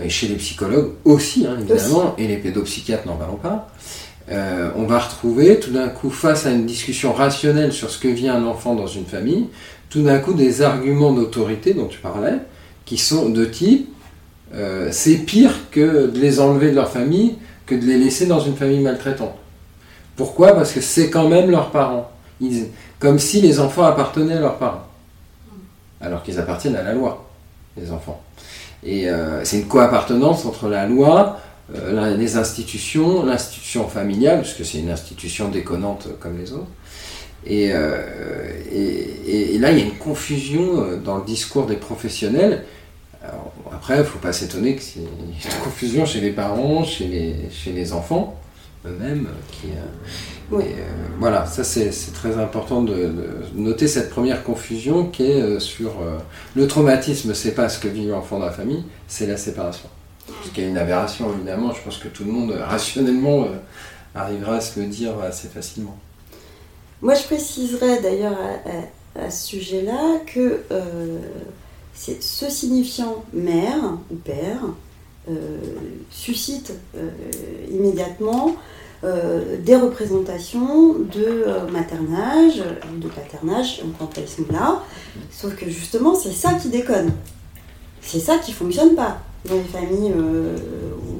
et 0.00 0.10
chez 0.10 0.28
les 0.28 0.36
psychologues 0.36 0.92
aussi, 1.04 1.46
hein, 1.46 1.56
évidemment, 1.58 2.14
et 2.18 2.26
les 2.28 2.36
pédopsychiatres 2.36 3.06
n'en 3.06 3.16
parlons 3.16 3.36
pas, 3.36 3.68
euh, 4.30 4.70
on 4.76 4.84
va 4.84 4.98
retrouver 4.98 5.60
tout 5.60 5.70
d'un 5.70 5.88
coup, 5.88 6.10
face 6.10 6.46
à 6.46 6.50
une 6.50 6.66
discussion 6.66 7.12
rationnelle 7.12 7.72
sur 7.72 7.90
ce 7.90 7.98
que 7.98 8.08
vit 8.08 8.28
un 8.28 8.44
enfant 8.44 8.74
dans 8.74 8.86
une 8.86 9.06
famille, 9.06 9.46
tout 9.88 10.02
d'un 10.02 10.18
coup 10.18 10.34
des 10.34 10.62
arguments 10.62 11.12
d'autorité 11.12 11.74
dont 11.74 11.86
tu 11.86 11.98
parlais, 11.98 12.38
qui 12.84 12.98
sont 12.98 13.28
de 13.28 13.44
type 13.44 13.88
euh, 14.54 14.88
c'est 14.92 15.16
pire 15.16 15.52
que 15.70 16.06
de 16.06 16.18
les 16.18 16.40
enlever 16.40 16.70
de 16.70 16.76
leur 16.76 16.90
famille 16.90 17.34
que 17.66 17.74
de 17.74 17.84
les 17.84 17.98
laisser 17.98 18.26
dans 18.26 18.38
une 18.38 18.54
famille 18.54 18.80
maltraitante. 18.80 19.34
Pourquoi? 20.14 20.52
Parce 20.52 20.72
que 20.72 20.80
c'est 20.80 21.10
quand 21.10 21.28
même 21.28 21.50
leurs 21.50 21.70
parents. 21.70 22.10
comme 22.98 23.18
si 23.18 23.40
les 23.40 23.60
enfants 23.60 23.84
appartenaient 23.84 24.36
à 24.36 24.40
leurs 24.40 24.58
parents. 24.58 24.86
Alors 26.00 26.22
qu'ils 26.22 26.38
appartiennent 26.38 26.76
à 26.76 26.82
la 26.82 26.92
loi, 26.92 27.28
les 27.76 27.90
enfants. 27.90 28.22
Et 28.84 29.08
euh, 29.10 29.44
c'est 29.44 29.58
une 29.58 29.66
coappartenance 29.66 30.46
entre 30.46 30.68
la 30.68 30.86
loi, 30.86 31.40
euh, 31.74 32.16
les 32.16 32.36
institutions, 32.36 33.24
l'institution 33.24 33.88
familiale, 33.88 34.42
puisque 34.42 34.64
c'est 34.64 34.78
une 34.78 34.90
institution 34.90 35.48
déconnante 35.48 36.08
comme 36.20 36.38
les 36.38 36.52
autres. 36.52 36.68
Et, 37.44 37.70
euh, 37.72 38.52
et, 38.72 39.58
là, 39.58 39.72
il 39.72 39.78
y 39.78 39.82
a 39.82 39.84
une 39.84 39.98
confusion 39.98 40.82
euh, 40.82 40.96
dans 40.96 41.18
le 41.18 41.24
discours 41.24 41.66
des 41.66 41.76
professionnels. 41.76 42.64
après, 43.72 43.96
il 43.96 44.00
ne 44.00 44.04
faut 44.04 44.18
pas 44.18 44.32
s'étonner 44.32 44.76
qu'il 44.76 45.02
y 45.02 45.04
ait 45.04 45.08
une 45.08 45.58
confusion 45.64 46.06
chez 46.06 46.20
les 46.20 46.30
parents, 46.30 46.84
chez 46.84 47.08
les, 47.08 47.34
chez 47.50 47.72
les 47.72 47.92
enfants 47.92 48.40
eux-mêmes. 48.86 49.26
Qui, 49.50 49.68
voilà, 51.18 51.46
ça 51.46 51.64
c'est 51.64 51.90
très 52.14 52.38
important 52.38 52.82
de, 52.82 53.12
noter 53.56 53.88
cette 53.88 54.10
première 54.10 54.44
confusion 54.44 55.06
qui 55.06 55.24
est 55.24 55.58
sur 55.58 55.94
le 56.54 56.68
traumatisme, 56.68 57.34
c'est 57.34 57.56
pas 57.56 57.68
ce 57.68 57.80
que 57.80 57.88
vit 57.88 58.06
l'enfant 58.06 58.38
dans 58.38 58.46
la 58.46 58.52
famille, 58.52 58.84
c'est 59.08 59.26
la 59.26 59.36
séparation. 59.36 59.88
Ce 60.44 60.50
qui 60.50 60.60
est 60.60 60.68
une 60.68 60.78
aberration, 60.78 61.32
évidemment. 61.32 61.72
Je 61.72 61.82
pense 61.82 61.98
que 61.98 62.08
tout 62.08 62.24
le 62.24 62.32
monde, 62.32 62.52
rationnellement, 62.52 63.44
euh, 63.44 63.56
arrivera 64.14 64.56
à 64.56 64.60
se 64.60 64.80
le 64.80 64.86
dire 64.86 65.18
assez 65.20 65.48
facilement. 65.48 65.96
Moi, 67.02 67.14
je 67.14 67.24
préciserais 67.24 68.00
d'ailleurs 68.00 68.36
à, 69.14 69.30
ce 69.30 69.46
sujet-là 69.46 70.20
que 70.26 70.62
euh, 70.70 71.18
ce 71.94 72.50
signifiant 72.50 73.24
mère 73.32 73.98
ou 74.10 74.16
père 74.16 74.60
euh, 75.30 75.58
suscite 76.10 76.72
immédiatement 77.70 78.56
des 79.02 79.76
représentations 79.76 80.94
de 80.94 81.70
maternage, 81.70 82.62
de 82.96 83.08
paternage, 83.08 83.82
quand 83.98 84.18
elles 84.18 84.28
sont 84.28 84.46
là. 84.50 84.82
Sauf 85.30 85.54
que 85.54 85.70
justement, 85.70 86.14
c'est 86.14 86.32
ça 86.32 86.54
qui 86.54 86.70
déconne. 86.70 87.12
C'est 88.00 88.18
ça 88.18 88.38
qui 88.38 88.52
fonctionne 88.52 88.96
pas 88.96 89.20
dans 89.46 89.56
les 89.56 89.62
familles 89.62 90.12
euh, 90.14 90.56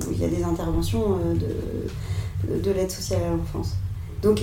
où 0.08 0.12
il 0.12 0.20
y 0.20 0.24
a 0.24 0.28
des 0.28 0.42
interventions 0.42 1.18
euh, 1.24 1.34
de, 1.34 2.58
de, 2.60 2.70
l'aide 2.70 2.90
sociale 2.90 3.22
à 3.22 3.30
l'enfance. 3.30 3.74
Donc, 4.22 4.40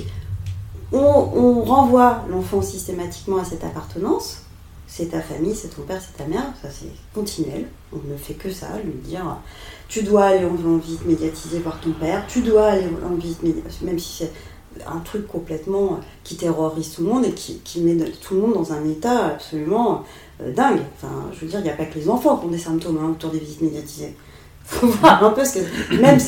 on, 0.92 1.64
renvoie 1.64 2.24
l'enfant 2.30 2.62
systématiquement 2.62 3.38
à 3.38 3.46
cette 3.46 3.64
appartenance. 3.64 4.42
C'est 4.88 5.08
ta 5.08 5.22
famille, 5.22 5.56
c'est 5.56 5.70
ton 5.70 5.82
père, 5.82 6.00
c'est 6.00 6.24
ta 6.24 6.30
mère, 6.30 6.54
ça 6.62 6.70
c'est 6.70 6.92
continuel. 7.16 7.66
On 7.92 7.98
ne 8.08 8.16
fait 8.16 8.36
que 8.36 8.52
ça, 8.52 8.68
lui 8.84 8.94
dire 8.94 9.38
tu 9.88 10.04
dois 10.04 10.26
aller 10.26 10.46
en, 10.46 10.78
visite 10.78 11.06
médiatisée 11.06 11.60
voir 11.60 11.80
ton 11.80 11.92
père, 11.92 12.26
tu 12.28 12.42
dois 12.42 12.68
aller 12.68 12.88
en 13.06 13.16
visite 13.16 13.44
médiatisée, 13.44 13.86
même 13.86 14.00
si 14.00 14.24
c'est 14.24 14.32
un 14.88 15.00
truc 15.00 15.28
complètement 15.28 16.00
qui 16.24 16.36
terrorise 16.36 16.94
tout 16.96 17.04
le 17.04 17.10
monde 17.10 17.26
et 17.26 17.32
qui, 17.32 17.60
qui 17.60 17.82
met 17.82 17.96
tout 18.22 18.36
le 18.36 18.42
monde 18.42 18.54
dans 18.54 18.74
un 18.74 18.88
état 18.88 19.28
absolument 19.28 20.04
euh, 20.42 20.52
dingue. 20.54 20.82
Enfin, 20.96 21.14
je 21.34 21.42
veux 21.42 21.48
dire, 21.48 21.60
il 21.60 21.64
n'y 21.64 21.70
a 21.70 21.76
pas 21.76 21.86
que 21.86 21.98
les 21.98 22.10
enfants 22.10 22.38
qui 22.38 22.46
ont 22.46 22.50
des 22.50 22.58
symptômes 22.58 23.00
hein, 23.02 23.10
autour 23.12 23.32
des 23.32 23.40
visites 23.40 23.62
médiatisées. 23.62 24.16
faut 24.66 24.88
voir 24.88 25.24
un 25.24 25.32
peu 25.32 25.44
ce 25.44 25.60
que. 25.60 26.02
Même 26.02 26.20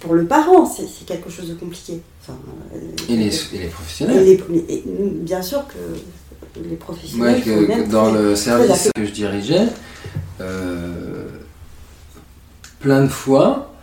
pour 0.00 0.14
le 0.14 0.24
parent, 0.24 0.66
c'est 0.66 1.06
quelque 1.06 1.30
chose 1.30 1.48
de 1.48 1.54
compliqué. 1.54 2.00
Enfin, 2.20 2.36
euh, 2.74 2.78
et, 3.08 3.16
les, 3.16 3.54
et, 3.54 3.58
les, 3.58 3.68
professionnels 3.68 4.38
Bien 5.22 5.42
sûr 5.42 5.64
que 5.68 6.60
les 6.60 6.76
professionnels. 6.76 7.42
que, 7.42 7.90
dans 7.90 8.12
le 8.12 8.34
service 8.34 8.90
que 8.94 9.04
je 9.04 9.10
dirigeais, 9.10 9.68
euh, 10.40 11.28
plein 12.80 13.02
de 13.02 13.08
fois, 13.08 13.73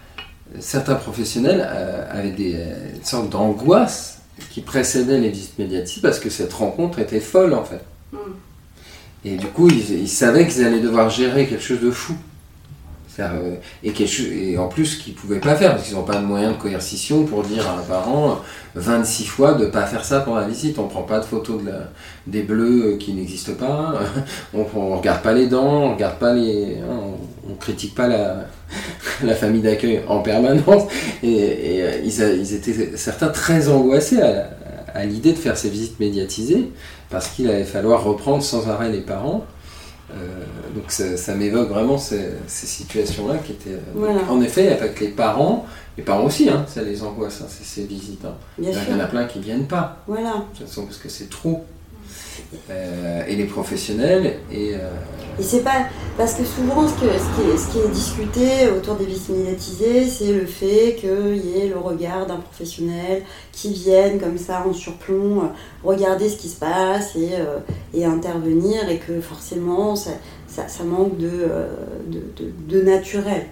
certains 0.60 0.96
professionnels 0.96 1.62
avaient 2.10 2.31
des 2.31 2.58
sortes 3.03 3.29
d'angoisse 3.29 4.20
qui 4.50 4.62
précédaient 4.62 5.20
les 5.20 5.29
visites 5.29 5.58
médiatisées 5.60 6.01
parce 6.01 6.20
que 6.20 6.29
cette 6.29 6.53
rencontre 6.53 7.00
était 7.00 7.20
folle 7.20 7.53
en 7.53 7.63
fait. 7.63 7.81
Mm. 8.12 8.17
Et 9.24 9.36
du 9.38 9.48
coup, 9.48 9.70
ils, 9.70 10.10
savaient 10.10 10.48
qu'ils 10.48 10.63
allaient 10.63 10.79
devoir 10.79 11.10
gérer 11.10 11.48
quelque 11.48 11.63
chose 11.63 11.79
de 11.79 11.91
fou. 11.91 12.15
Euh, 13.20 13.56
et, 13.84 13.94
et, 14.51 14.58
en 14.58 14.68
plus, 14.68 14.96
qu'ils 14.96 15.13
ne 15.13 15.18
pouvaient 15.20 15.39
pas 15.39 15.56
faire, 15.56 15.72
parce 15.72 15.88
qu'ils 15.88 15.96
n'ont 15.96 16.03
pas 16.03 16.15
de 16.15 16.25
moyens 16.25 16.56
de 16.56 16.62
coercition 16.62 17.25
pour 17.25 17.44
dire 17.44 17.68
à 17.68 17.80
un 17.80 17.82
parent 17.82 18.39
26 18.75 19.25
fois 19.25 19.53
de 19.53 19.65
ne 19.65 19.70
pas 19.70 19.86
faire 19.86 20.06
ça 20.06 20.22
pendant 20.22 20.39
la 20.39 20.48
visite. 20.48 20.80
On 20.80 20.84
ne 20.84 20.89
prend 20.89 21.03
pas 21.03 21.20
de 21.20 21.25
photos 21.25 21.62
de 21.63 21.72
des 22.27 22.44
bleus 22.44 22.98
qui 23.00 23.13
n'existent 23.13 23.53
pas, 23.53 24.00
on 24.53 24.60
ne 24.60 24.96
regarde 24.96 25.22
pas 25.22 25.34
les 25.34 25.48
dents, 25.48 25.84
on 25.84 25.94
regarde 25.94 26.18
pas 26.18 26.34
les. 26.34 26.77
Hein, 26.77 27.00
on, 27.50 27.56
critique 27.56 27.96
pas 27.96 28.08
la, 28.08 28.48
la 29.24 29.36
famille 29.36 29.62
d'accueil 29.62 30.01
en 30.08 30.20
permanence. 30.20 30.84
Et, 31.22 31.82
euh, 31.82 32.01
ils, 32.03 32.53
étaient 32.53 32.96
certains 32.96 33.30
très 33.30 33.68
angoissés 33.68 34.22
à, 34.22 34.50
à 34.94 35.06
l'idée 35.06 35.34
de 35.34 35.38
faire 35.38 35.58
ces 35.58 35.70
visites 35.70 36.00
médiatisées 36.00 36.72
parce 37.10 37.27
qu'il 37.27 37.50
allait 37.50 37.65
falloir 37.65 38.03
reprendre 38.03 38.41
sans 38.41 38.70
arrêt 38.70 38.89
les 38.89 39.01
parents. 39.01 39.46
Euh, 40.13 40.75
donc 40.75 40.91
ça, 40.91 41.36
m'évoque 41.36 41.70
vraiment 41.70 41.98
ces, 41.98 42.32
situations-là 42.48 43.38
qui 43.38 43.53
étaient. 43.53 43.72
Euh, 43.72 44.20
en 44.30 44.41
effet, 44.41 44.63
il 44.63 44.68
n'y 44.68 44.74
a 44.74 44.77
pas 44.77 44.89
que 44.89 45.01
les 45.01 45.12
parents, 45.12 45.65
les 45.98 46.03
parents 46.03 46.25
aussi, 46.25 46.50
hein, 46.50 46.65
ça 46.68 46.82
les 46.82 47.03
angoisse, 47.03 47.41
hein, 47.41 47.48
ces, 47.50 47.84
visites. 47.84 48.25
Hein. 48.25 48.36
Il 48.60 48.70
y 48.70 48.94
en 48.94 49.00
a 49.00 49.06
plein 49.06 49.25
qui 49.25 49.39
ne 49.39 49.44
viennent 49.44 49.68
pas. 49.68 49.98
Voilà. 50.08 50.34
De 50.53 50.58
toute 50.58 50.68
façon, 50.68 50.86
parce 50.86 50.98
que 50.98 51.10
c'est 51.10 51.30
trop. 51.30 51.65
Euh, 52.70 53.24
et 53.28 53.36
les 53.36 53.46
professionnels. 53.46 54.40
Et, 54.52 54.76
euh, 54.76 54.90
et 55.40 55.44
c'est 55.44 55.64
pas. 55.64 55.86
Parce 56.18 56.34
que 56.34 56.44
souvent, 56.44 56.88
ce, 56.88 56.94
que, 56.94 57.08
ce, 57.08 57.72
qui, 57.72 57.80
est, 57.80 57.88
discuté 57.90 58.70
autour 58.76 58.96
des 58.96 59.06
visites 59.06 59.30
médiatisées, 59.30 60.06
c'est 60.06 60.34
le 60.34 60.46
fait 60.46 60.96
qu'il 60.96 61.46
y 61.46 61.60
ait 61.60 61.68
le 61.68 61.78
regard 61.78 62.26
d'un 62.26 62.38
professionnel 62.38 63.24
qui 63.52 63.74
vienne 63.74 64.20
comme 64.20 64.38
ça 64.38 64.66
en 64.68 64.74
surplomb, 64.74 65.40
euh, 65.40 65.48
regarder 65.84 66.30
ce 66.30 66.38
qui 66.38 66.50
se 66.50 66.60
passe 66.60 67.16
et, 67.16 67.32
et 67.94 68.06
intervenir, 68.06 68.90
et 68.90 68.98
que 68.98 69.22
forcément, 69.22 69.96
ça, 69.96 70.12
ça, 70.48 70.84
manque 70.84 71.18
de, 71.18 71.48
de, 72.08 72.22
de, 72.68 72.82
naturel. 72.82 73.48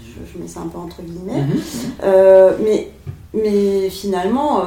je, 0.00 0.38
mets 0.40 0.48
ça 0.48 0.60
un 0.60 0.68
peu 0.68 0.78
entre 0.78 1.02
guillemets. 1.02 1.42
Mhm. 1.42 1.60
Euh, 2.04 2.52
mais, 2.62 2.90
mais 3.34 3.90
finalement, 3.90 4.62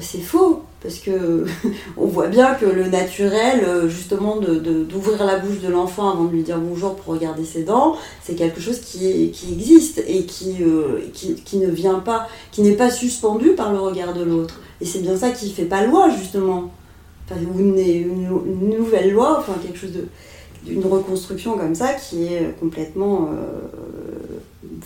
c'est 0.00 0.20
faux. 0.20 0.64
Parce 0.82 0.98
que 0.98 1.44
on 1.96 2.06
voit 2.06 2.28
bien 2.28 2.54
que 2.54 2.66
le 2.66 2.88
naturel, 2.88 3.64
euh, 3.64 3.88
justement, 3.88 4.36
d'ouvrir 4.36 5.18
de, 5.18 5.24
la 5.24 5.38
bouche 5.38 5.60
de 5.60 5.68
l'enfant 5.68 6.10
avant 6.10 6.24
de 6.24 6.32
lui 6.32 6.42
dire 6.42 6.58
bonjour 6.58 6.96
pour 6.96 7.14
regarder 7.14 7.44
ses 7.44 7.64
dents, 7.64 7.96
c'est 8.22 8.34
quelque 8.34 8.60
chose 8.60 8.80
qui, 8.80 9.30
qui 9.30 9.52
existe 9.52 10.02
et 10.06 10.24
qui, 10.24 10.56
euh, 10.62 11.00
qui, 11.12 11.34
qui 11.34 11.58
ne 11.58 11.70
vient 11.70 11.98
pas, 11.98 12.28
qui 12.50 12.62
n'est 12.62 12.76
pas 12.76 12.90
suspendu 12.90 13.50
par 13.50 13.72
le 13.72 13.80
regard 13.80 14.14
de 14.14 14.22
l'autre. 14.22 14.60
Et 14.80 14.86
c'est 14.86 15.00
bien 15.00 15.16
ça 15.16 15.30
qui 15.30 15.50
fait 15.50 15.64
pas 15.64 15.84
loi, 15.84 16.08
justement. 16.10 16.70
Une 17.30 18.76
nouvelle 18.76 19.12
loi, 19.12 19.36
enfin 19.38 19.52
quelque 19.62 19.78
chose 19.78 19.92
de 19.92 20.08
d'une 20.64 20.84
reconstruction 20.84 21.56
comme 21.56 21.74
ça 21.74 21.94
qui 21.94 22.26
est 22.26 22.54
complètement 22.58 23.30
euh, 23.32 24.29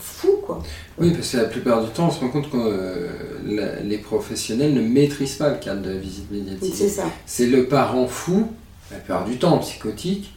fou, 0.01 0.39
quoi. 0.45 0.63
Oui, 0.99 1.11
parce 1.13 1.31
que 1.31 1.37
la 1.39 1.45
plupart 1.45 1.83
du 1.85 1.91
temps, 1.91 2.09
on 2.09 2.11
se 2.11 2.21
rend 2.21 2.29
compte 2.29 2.51
que 2.51 2.57
euh, 2.57 3.09
la- 3.47 3.81
les 3.81 3.99
professionnels 3.99 4.75
ne 4.75 4.81
maîtrisent 4.83 5.37
pas 5.37 5.51
le 5.51 5.57
cadre 5.59 5.83
de 5.83 5.91
la 5.91 5.97
visite 5.97 6.31
médiatique. 6.31 6.75
C'est 6.77 6.89
ça. 6.89 7.05
C'est 7.27 7.47
le 7.47 7.67
parent 7.67 8.07
fou, 8.07 8.49
la 8.91 8.99
plupart 8.99 9.25
du 9.25 9.37
temps 9.39 9.59
psychotique. 9.59 10.35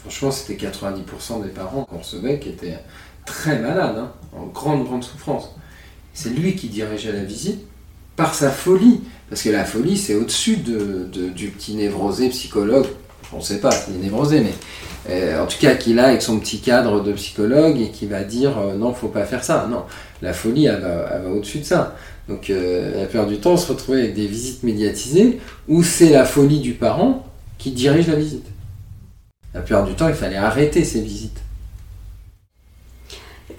Franchement, 0.00 0.30
c'était 0.30 0.54
90% 0.66 1.42
des 1.42 1.48
parents 1.48 1.84
qu'on 1.84 1.98
recevait 1.98 2.38
qui 2.38 2.50
étaient 2.50 2.78
très 3.26 3.58
malades, 3.58 3.96
hein, 3.98 4.12
en 4.36 4.46
grande, 4.46 4.84
grande 4.84 5.02
souffrance. 5.04 5.50
C'est 6.12 6.30
lui 6.30 6.54
qui 6.56 6.68
dirigeait 6.68 7.12
la 7.12 7.24
visite 7.24 7.60
par 8.16 8.34
sa 8.34 8.50
folie. 8.50 9.00
Parce 9.30 9.42
que 9.42 9.48
la 9.48 9.64
folie, 9.64 9.96
c'est 9.96 10.14
au-dessus 10.14 10.58
de, 10.58 11.08
de- 11.12 11.28
du 11.30 11.48
petit 11.48 11.74
névrosé 11.74 12.28
psychologue. 12.28 12.86
On 13.32 13.38
ne 13.38 13.42
sait 13.42 13.58
pas 13.60 13.72
s'il 13.72 13.96
est 13.96 13.98
névrosé, 13.98 14.40
mais 14.40 14.52
euh, 15.10 15.42
en 15.42 15.46
tout 15.46 15.58
cas, 15.58 15.74
qu'il 15.74 15.98
a 15.98 16.06
avec 16.08 16.22
son 16.22 16.38
petit 16.38 16.60
cadre 16.60 17.00
de 17.00 17.12
psychologue 17.12 17.80
et 17.80 17.90
qui 17.90 18.06
va 18.06 18.22
dire 18.22 18.56
euh, 18.58 18.74
non, 18.76 18.94
faut 18.94 19.08
pas 19.08 19.24
faire 19.24 19.42
ça. 19.42 19.66
Non, 19.68 19.84
la 20.22 20.32
folie, 20.32 20.66
elle 20.66 20.80
va, 20.80 21.10
elle 21.12 21.22
va 21.22 21.30
au-dessus 21.30 21.58
de 21.58 21.64
ça. 21.64 21.96
Donc, 22.28 22.48
euh, 22.50 23.00
la 23.00 23.06
plupart 23.06 23.26
du 23.26 23.38
temps, 23.38 23.52
on 23.52 23.56
se 23.56 23.68
retrouve 23.70 23.96
avec 23.96 24.14
des 24.14 24.26
visites 24.26 24.62
médiatisées 24.62 25.40
où 25.68 25.82
c'est 25.82 26.10
la 26.10 26.24
folie 26.24 26.60
du 26.60 26.72
parent 26.74 27.26
qui 27.58 27.72
dirige 27.72 28.06
la 28.06 28.14
visite. 28.14 28.46
La 29.52 29.60
plupart 29.60 29.84
du 29.84 29.94
temps, 29.94 30.08
il 30.08 30.14
fallait 30.14 30.36
arrêter 30.36 30.84
ces 30.84 31.00
visites. 31.00 31.40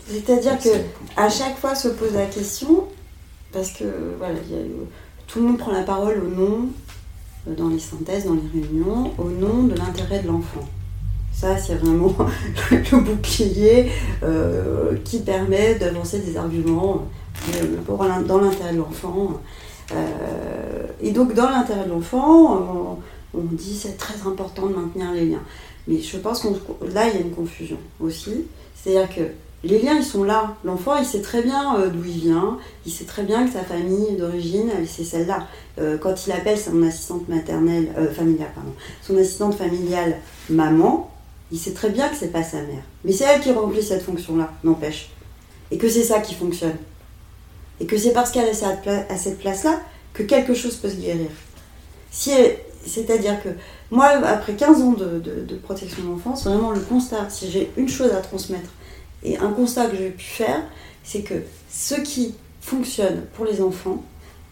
C'est-à-dire 0.08 0.58
que 0.60 0.70
à 1.18 1.30
chaque 1.30 1.58
fois 1.58 1.76
se 1.76 1.88
pose 1.90 2.14
la 2.14 2.26
question, 2.26 2.86
parce 3.52 3.72
que 3.72 3.84
voilà, 4.18 4.36
il 4.50 4.56
y 4.56 4.60
a- 4.60 4.64
tout 5.28 5.40
le 5.40 5.46
monde 5.48 5.58
prend 5.58 5.72
la 5.72 5.82
parole 5.84 6.22
au 6.24 6.30
nom, 6.30 6.70
dans 7.48 7.70
les 7.70 7.80
synthèses, 7.80 8.26
dans 8.26 8.34
les 8.34 8.62
réunions, 8.62 9.12
au 9.18 9.30
nom 9.30 9.64
de 9.64 9.76
l'intérêt 9.76 10.22
de 10.22 10.28
l'enfant. 10.28 10.68
Ça, 11.32 11.58
c'est 11.58 11.76
vraiment 11.76 12.16
le 12.72 13.00
bouclier 13.00 13.92
euh, 14.24 14.96
qui 15.04 15.20
permet 15.20 15.76
d'avancer 15.76 16.20
des 16.20 16.38
arguments 16.38 17.06
euh, 17.50 17.78
pour 17.86 17.98
dans 17.98 18.40
l'intérêt 18.40 18.74
de 18.74 18.78
l'enfant. 18.78 19.42
Euh, 19.94 20.88
et 21.02 21.12
donc, 21.12 21.34
dans 21.34 21.50
l'intérêt 21.50 21.86
de 21.86 21.90
l'enfant, 21.90 22.98
on, 23.34 23.38
on 23.38 23.44
dit 23.52 23.78
c'est 23.78 23.98
très 23.98 24.16
important 24.26 24.68
de 24.68 24.76
maintenir 24.76 25.12
les 25.12 25.26
liens. 25.26 25.44
Mais 25.88 26.00
je 26.00 26.18
pense 26.18 26.40
que 26.40 26.48
là, 26.94 27.10
il 27.10 27.16
y 27.16 27.18
a 27.18 27.22
une 27.22 27.34
confusion 27.34 27.78
aussi. 28.00 28.46
C'est-à-dire 28.74 29.14
que 29.14 29.68
les 29.68 29.80
liens, 29.80 29.96
ils 29.98 30.06
sont 30.06 30.24
là. 30.24 30.56
L'enfant, 30.64 30.96
il 30.98 31.06
sait 31.06 31.22
très 31.22 31.44
bien 31.44 31.76
d'où 31.90 32.04
il 32.06 32.20
vient. 32.20 32.58
Il 32.86 32.92
sait 32.92 33.06
très 33.06 33.24
bien 33.24 33.46
que 33.46 33.52
sa 33.52 33.64
famille 33.64 34.16
d'origine, 34.18 34.72
c'est 34.88 35.04
celle-là. 35.04 35.48
Euh, 35.78 35.98
quand 35.98 36.26
il 36.26 36.32
appelle 36.32 36.58
son 36.58 36.82
assistante 36.84 37.28
maternelle, 37.28 37.90
euh, 37.98 38.12
familiale, 38.14 38.50
pardon, 38.56 38.72
son 39.02 39.18
assistante 39.18 39.56
familiale 39.56 40.18
maman, 40.50 41.12
il 41.52 41.60
sait 41.60 41.74
très 41.74 41.90
bien 41.90 42.08
que 42.10 42.16
c'est 42.16 42.32
pas 42.32 42.44
sa 42.44 42.58
mère. 42.62 42.84
Mais 43.04 43.12
c'est 43.12 43.26
elle 43.26 43.42
qui 43.42 43.52
remplit 43.52 43.84
cette 43.84 44.02
fonction-là, 44.04 44.52
n'empêche. 44.64 45.10
Et 45.72 45.78
que 45.78 45.90
c'est 45.90 46.04
ça 46.04 46.20
qui 46.20 46.34
fonctionne. 46.34 46.76
Et 47.80 47.86
que 47.86 47.98
c'est 47.98 48.14
parce 48.14 48.32
qu'elle 48.32 48.48
est 48.48 48.64
à 48.64 49.18
cette 49.18 49.40
place-là 49.40 49.82
que 50.14 50.24
quelque 50.24 50.54
chose 50.54 50.76
peut 50.78 50.90
se 50.90 50.96
guérir. 50.96 51.30
Si 52.10 52.32
C'est-à-dire 52.86 53.42
que 53.44 53.50
moi, 53.92 54.06
après 54.26 54.54
15 54.54 54.82
ans 54.82 54.92
de, 54.94 55.20
de- 55.20 55.42
de 55.44 55.56
protection 55.56 56.04
de 56.04 56.08
l'enfance, 56.10 56.46
vraiment 56.46 56.72
le 56.72 56.80
constat, 56.80 57.30
si 57.30 57.52
j'ai 57.52 57.72
une 57.78 57.90
chose 57.90 58.12
à 58.12 58.22
transmettre, 58.22 58.70
et 59.24 59.38
un 59.38 59.50
constat 59.52 59.88
que 59.88 59.98
j'ai 59.98 60.12
pu 60.12 60.24
faire, 60.24 60.62
c'est 61.04 61.22
que 61.22 61.34
ce 61.72 61.96
qui 61.96 62.36
fonctionne 62.62 63.24
pour 63.36 63.46
les 63.46 63.60
enfants, 63.62 64.04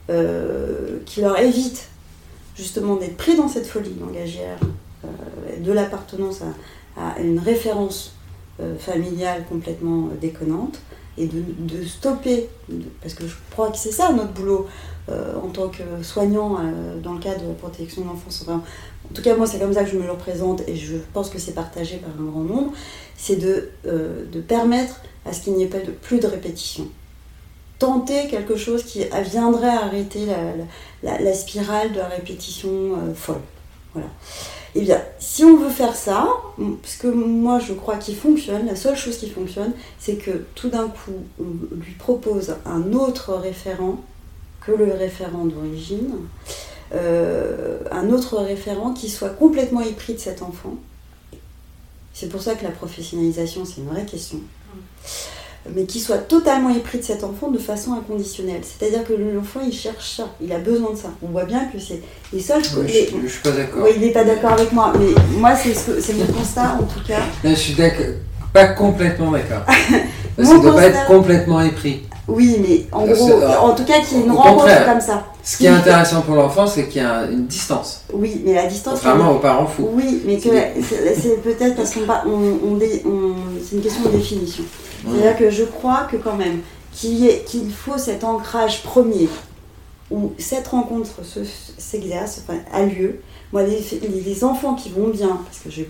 euh, 0.09 0.99
qui 1.05 1.21
leur 1.21 1.39
évite 1.39 1.87
justement 2.57 2.97
d'être 2.97 3.15
pris 3.15 3.37
dans 3.37 3.47
cette 3.47 3.65
folie 3.65 3.95
langagière, 3.99 4.59
euh, 5.05 5.07
de 5.59 5.71
l'appartenance 5.71 6.41
à, 6.97 7.21
une 7.21 7.39
référence 7.39 8.13
euh, 8.59 8.77
familiale 8.77 9.45
complètement 9.47 10.09
déconnante, 10.19 10.79
et 11.17 11.27
de, 11.27 11.85
stopper, 11.85 12.49
parce 13.01 13.13
que 13.13 13.27
je 13.27 13.35
crois 13.51 13.69
que 13.69 13.77
c'est 13.77 13.91
ça 13.91 14.11
notre 14.11 14.33
boulot 14.33 14.67
en 15.07 15.49
tant 15.49 15.67
que 15.67 15.83
soignant 16.01 16.57
dans 17.03 17.13
le 17.13 17.19
cadre 17.19 17.43
de 17.43 17.49
la 17.49 17.53
protection 17.53 18.01
de 18.01 18.07
l'enfance. 18.07 18.41
Enfin, 18.41 18.63
en 19.11 19.13
tout 19.13 19.21
cas, 19.21 19.35
moi, 19.35 19.45
c'est 19.45 19.59
comme 19.59 19.73
ça 19.73 19.83
que 19.83 19.91
je 19.91 19.97
me 19.97 20.05
le 20.05 20.11
représente 20.11 20.67
et 20.67 20.75
je 20.75 20.95
pense 21.13 21.29
que 21.29 21.37
c'est 21.37 21.51
partagé 21.51 21.97
par 21.97 22.09
un 22.19 22.25
grand 22.25 22.41
nombre. 22.41 22.73
C'est 23.15 23.35
de, 23.35 23.69
de 23.85 24.41
permettre 24.41 25.01
à 25.27 25.33
ce 25.33 25.41
qu'il 25.41 25.53
n'y 25.53 25.63
ait 25.63 25.67
pas 25.67 25.81
de, 25.81 25.91
plus 25.91 26.19
de 26.19 26.25
répétition. 26.25 26.87
Tenter 27.79 28.27
quelque 28.27 28.55
chose 28.55 28.83
qui 28.83 29.03
viendrait 29.31 29.67
arrêter 29.67 30.27
la, 31.03 31.33
spirale 31.33 31.91
de 31.91 31.97
la 31.97 32.07
répétition 32.07 32.69
euh, 32.69 33.13
folle. 33.13 33.41
Voilà. 33.93 34.07
Eh 34.75 34.81
bien, 34.81 35.01
si 35.19 35.43
on 35.43 35.57
veut 35.57 35.69
faire 35.69 35.95
ça, 35.95 36.27
ce 36.83 36.97
que 36.97 37.07
moi 37.07 37.59
je 37.59 37.73
crois 37.73 37.97
qui 37.97 38.15
fonctionne, 38.15 38.65
la 38.65 38.75
seule 38.75 38.95
chose 38.95 39.17
qui 39.17 39.29
fonctionne, 39.29 39.73
c'est 39.99 40.15
que 40.15 40.45
tout 40.55 40.69
d'un 40.69 40.87
coup, 40.87 41.11
on 41.39 41.75
lui 41.75 41.93
propose 41.93 42.55
un 42.65 42.93
autre 42.93 43.33
référent 43.35 43.97
que 44.65 44.71
le 44.71 44.93
référent 44.93 45.45
d'origine, 45.45 46.13
euh, 46.95 47.79
un 47.91 48.09
autre 48.09 48.37
référent 48.37 48.93
qui 48.93 49.09
soit 49.09 49.29
complètement 49.29 49.81
épris 49.81 50.13
de 50.13 50.19
cet 50.19 50.41
enfant. 50.41 50.75
C'est 52.13 52.29
pour 52.29 52.41
ça 52.41 52.55
que 52.55 52.63
la 52.63 52.71
professionnalisation, 52.71 53.65
c'est 53.65 53.81
une 53.81 53.87
vraie 53.87 54.05
question. 54.05 54.39
Mais 55.73 55.85
qui 55.85 55.99
soit 56.01 56.17
totalement 56.17 56.69
épris 56.69 56.97
de 56.97 57.03
cet 57.03 57.23
enfant 57.23 57.49
de 57.49 57.57
façon 57.57 57.93
inconditionnelle. 57.93 58.61
C'est-à-dire 58.63 59.05
que 59.05 59.13
l'enfant, 59.13 59.61
il 59.65 59.71
cherche 59.73 60.17
ça, 60.17 60.27
il 60.41 60.51
a 60.51 60.59
besoin 60.59 60.91
de 60.91 60.97
ça. 60.97 61.09
On 61.25 61.31
voit 61.31 61.45
bien 61.45 61.65
que 61.71 61.79
c'est 61.79 62.01
les 62.33 62.41
seuls... 62.41 62.61
Ouais, 62.77 62.87
les- 62.87 63.09
je, 63.09 63.27
je 63.27 63.31
suis 63.31 63.41
pas 63.41 63.51
d'accord. 63.51 63.83
oui, 63.85 63.91
il 63.95 64.01
n'est 64.01 64.11
pas 64.11 64.25
d'accord 64.25 64.51
avec 64.53 64.71
moi, 64.73 64.91
mais 64.99 65.13
moi, 65.37 65.55
c'est 65.55 65.73
ce 65.73 66.11
mon 66.11 66.25
constat 66.25 66.77
en 66.79 66.83
tout 66.83 66.99
cas. 67.07 67.19
Là, 67.43 67.49
je 67.51 67.55
suis 67.55 67.73
d'accord. 67.75 68.05
Pas 68.51 68.67
complètement 68.67 69.31
d'accord. 69.31 69.63
Parce 70.35 70.49
qu'il 70.49 70.57
ne 70.57 70.63
doit 70.63 70.75
pas 70.75 70.83
être 70.87 71.05
complètement 71.05 71.61
épris. 71.61 72.01
Oui, 72.27 72.57
mais 72.61 72.85
en 72.91 73.05
Parce 73.05 73.19
gros, 73.19 73.41
en 73.43 73.73
tout 73.75 73.83
cas, 73.83 73.99
qu'il 74.01 74.17
y 74.17 74.21
ait 74.21 74.23
une 74.25 74.31
rencontre 74.31 74.85
comme 74.85 75.01
ça. 75.01 75.25
Ce 75.43 75.57
qui 75.57 75.65
est 75.65 75.69
intéressant 75.69 76.21
pour 76.21 76.35
l'enfant, 76.35 76.65
c'est 76.67 76.87
qu'il 76.87 77.01
y 77.01 77.05
a 77.05 77.25
une 77.29 77.45
distance. 77.47 78.03
Oui, 78.13 78.41
mais 78.45 78.53
la 78.53 78.65
distance. 78.67 78.95
Contrairement 78.95 79.31
aux 79.33 79.39
parents 79.39 79.65
fous. 79.67 79.89
Oui, 79.93 80.21
mais 80.25 80.37
que 80.37 80.49
C'est 80.81 81.41
peut-être 81.41 81.75
parce 81.75 81.91
qu'on 81.93 82.01
on, 82.25 82.69
on- 82.69 82.79
c'est 83.61 83.75
une 83.75 83.81
question 83.81 84.03
de 84.03 84.09
définition. 84.17 84.63
C'est-à-dire 85.05 85.37
que 85.37 85.49
je 85.49 85.63
crois 85.63 86.07
que 86.11 86.17
quand 86.17 86.35
même 86.35 86.61
qu'il 86.93 87.71
faut 87.71 87.97
cet 87.97 88.23
ancrage 88.23 88.83
premier 88.83 89.27
où 90.11 90.33
cette 90.37 90.67
rencontre 90.67 91.23
se- 91.23 91.39
s'exerce, 91.77 92.43
a 92.71 92.83
lieu. 92.85 93.19
Moi, 93.51 93.63
les, 93.63 93.83
les- 94.25 94.43
enfants 94.43 94.75
qui 94.75 94.89
vont 94.89 95.07
bien, 95.07 95.39
parce 95.45 95.59
que 95.59 95.69
j'ai 95.69 95.87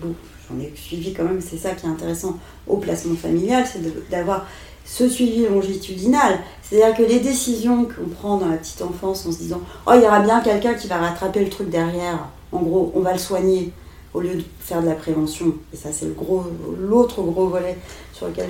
j'en 0.48 0.60
ai 0.60 0.72
suivi 0.76 1.12
quand 1.14 1.24
même, 1.24 1.40
c'est 1.40 1.56
ça 1.58 1.70
qui 1.72 1.86
est 1.86 1.88
intéressant 1.88 2.38
au 2.66 2.76
placement 2.76 3.14
familial, 3.16 3.64
c'est 3.70 3.80
d'avoir 4.10 4.46
ce 4.84 5.08
suivi 5.08 5.46
longitudinal. 5.46 6.38
C'est-à-dire 6.62 6.96
que 6.96 7.02
les 7.02 7.20
décisions 7.20 7.84
qu'on 7.86 8.08
prend 8.08 8.36
dans 8.38 8.48
la 8.48 8.56
petite 8.56 8.82
enfance 8.82 9.26
en 9.26 9.32
se 9.32 9.38
disant 9.38 9.60
Oh, 9.86 9.92
il 9.94 10.02
y 10.02 10.06
aura 10.06 10.20
bien 10.20 10.40
quelqu'un 10.40 10.74
qui 10.74 10.86
va 10.88 10.96
rattraper 10.98 11.40
le 11.44 11.50
truc 11.50 11.68
derrière, 11.70 12.28
en 12.52 12.60
gros, 12.62 12.92
on 12.94 13.00
va 13.00 13.12
le 13.12 13.18
soigner, 13.18 13.72
au 14.14 14.20
lieu 14.20 14.36
de 14.36 14.44
faire 14.60 14.80
de 14.80 14.86
la 14.88 14.94
prévention. 14.94 15.54
Et 15.72 15.76
ça, 15.76 15.90
c'est 15.92 16.06
l'autre 16.06 17.22
gros 17.22 17.48
volet 17.48 17.76
sur 18.12 18.28
lequel 18.28 18.48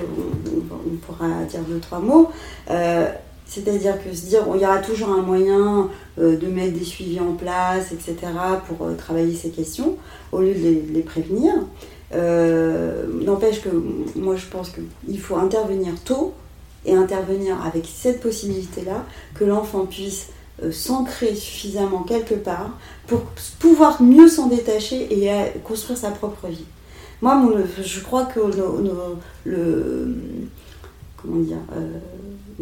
on, 0.71 0.95
pourra 0.97 1.43
dire 1.49 1.61
deux, 1.67 1.79
trois 1.79 1.99
mots. 1.99 2.29
Euh, 2.69 3.11
c'est-à-dire 3.47 4.03
que 4.03 4.15
se 4.15 4.25
dire, 4.25 4.43
il 4.55 4.61
y 4.61 4.65
aura 4.65 4.77
toujours 4.77 5.09
un 5.09 5.21
moyen 5.21 5.89
euh, 6.19 6.37
de 6.37 6.47
mettre 6.47 6.77
des 6.77 6.85
suivis 6.85 7.19
en 7.19 7.33
place, 7.33 7.91
etc., 7.91 8.15
pour 8.67 8.87
euh, 8.87 8.93
travailler 8.95 9.35
ces 9.35 9.49
questions, 9.49 9.97
au 10.31 10.41
lieu 10.41 10.53
de 10.53 10.93
les, 10.93 11.01
prévenir. 11.01 11.53
N'empêche 12.13 13.61
que 13.61 13.69
moi, 14.15 14.35
je 14.35 14.45
pense 14.45 14.69
qu'il 14.71 15.19
faut 15.19 15.35
intervenir 15.35 15.93
tôt 16.03 16.33
et 16.85 16.93
intervenir 16.93 17.57
avec 17.65 17.87
cette 17.91 18.21
possibilité-là, 18.21 19.03
que 19.33 19.43
l'enfant 19.43 19.85
puisse 19.85 20.27
euh, 20.63 20.71
s'ancrer 20.71 21.35
suffisamment 21.35 22.03
quelque 22.03 22.35
part 22.35 22.69
pour 23.07 23.21
pouvoir 23.59 24.01
mieux 24.01 24.27
s'en 24.27 24.47
détacher 24.47 25.07
et 25.11 25.31
euh, 25.31 25.45
construire 25.63 25.97
sa 25.97 26.11
propre 26.11 26.47
vie. 26.47 26.65
Moi, 27.21 27.41
je 27.81 27.99
crois 28.01 28.25
que 28.25 28.39
nos- 28.39 29.17
le, 29.45 30.15
comment 31.21 31.41
dire, 31.41 31.57
euh, 31.75 31.97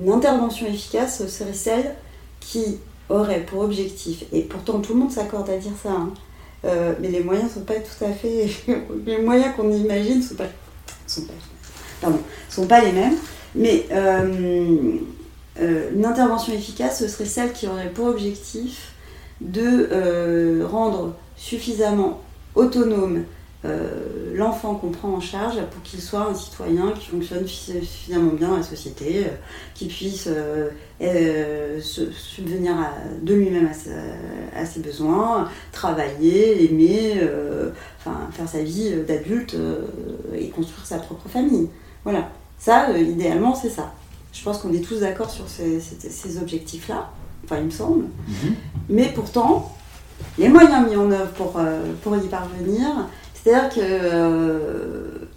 une 0.02 0.12
intervention 0.12 0.68
efficace 0.68 1.28
serait 1.28 1.54
celle 1.54 1.96
qui 2.40 2.78
aurait 3.10 3.42
pour 3.42 3.62
objectif, 3.62 4.24
et 4.32 4.42
pourtant 4.42 4.80
tout 4.80 4.94
le 4.94 5.00
monde 5.02 5.12
s'accorde 5.12 5.50
à 5.50 5.58
dire 5.58 5.74
ça, 5.82 5.92
hein, 5.92 6.14
euh, 6.66 6.94
mais 7.02 7.10
les 7.10 7.20
moyens 7.22 7.50
ne 7.50 7.54
sont 7.56 7.66
pas 7.66 7.74
tout 7.76 8.06
à 8.06 8.12
fait. 8.12 8.48
les 9.06 9.22
moyens 9.22 9.54
qu'on 9.56 9.72
imagine 9.72 10.18
ne 10.18 10.24
sont 10.24 10.36
pas, 10.36 10.46
sont 12.50 12.66
pas 12.68 12.82
les 12.82 12.92
mêmes. 12.92 13.16
Mais 13.56 13.86
euh, 15.60 15.92
une 15.94 16.06
intervention 16.06 16.54
efficace, 16.54 17.00
ce 17.00 17.08
serait 17.08 17.26
celle 17.26 17.54
qui 17.54 17.68
aurait 17.68 17.90
pour 17.90 18.08
objectif 18.08 18.94
de 19.42 19.90
euh, 19.92 20.66
rendre 20.66 21.16
suffisamment 21.36 22.22
autonome 22.56 23.24
euh, 23.66 24.34
l'enfant 24.36 24.76
qu'on 24.76 24.90
prend 24.90 25.10
en 25.14 25.22
charge 25.22 25.56
pour 25.72 25.82
qu'il 25.84 26.02
soit 26.02 26.28
un 26.30 26.34
citoyen 26.34 26.92
qui 26.92 27.08
fonctionne 27.08 27.44
suffi- 27.46 27.80
suffisamment 27.86 28.34
bien 28.34 28.50
dans 28.50 28.58
la 28.58 28.64
société, 28.64 29.26
qui 29.74 29.88
puisse 29.88 30.28
se 31.00 32.12
subvenir 32.12 32.74
de 33.22 33.34
lui-même 33.34 33.70
à, 34.56 34.60
à 34.60 34.66
ses 34.66 34.82
besoins, 34.82 35.50
travailler, 35.72 36.66
aimer, 36.66 37.22
enfin, 38.00 38.28
faire 38.32 38.50
sa 38.50 38.62
vie 38.62 38.92
d'adulte 39.08 39.56
et 40.36 40.50
construire 40.50 40.86
sa 40.86 40.98
propre 40.98 41.30
famille. 41.30 41.70
Voilà. 42.04 42.30
Ça, 42.60 42.98
idéalement, 42.98 43.56
c'est 43.56 43.70
ça. 43.70 43.94
Je 44.34 44.44
pense 44.44 44.58
qu'on 44.58 44.74
est 44.74 44.82
tous 44.82 45.00
d'accord 45.02 45.30
sur 45.30 45.48
ces, 45.48 45.80
ces- 45.80 46.10
ces 46.10 46.38
objectifs-là, 46.38 47.12
enfin, 47.46 47.58
il 47.60 47.66
me 47.66 47.70
semble. 47.72 48.06
Mais 48.90 49.12
pourtant, 49.14 49.74
les 50.38 50.50
moyens 50.50 50.90
mis 50.90 50.96
en 50.96 51.10
œuvre 51.12 51.32
pour, 51.34 51.54
euh, 51.58 51.94
pour 52.02 52.16
y 52.18 52.28
parvenir, 52.28 52.88
c'est-à-dire 53.36 53.70
qu'il 53.70 53.84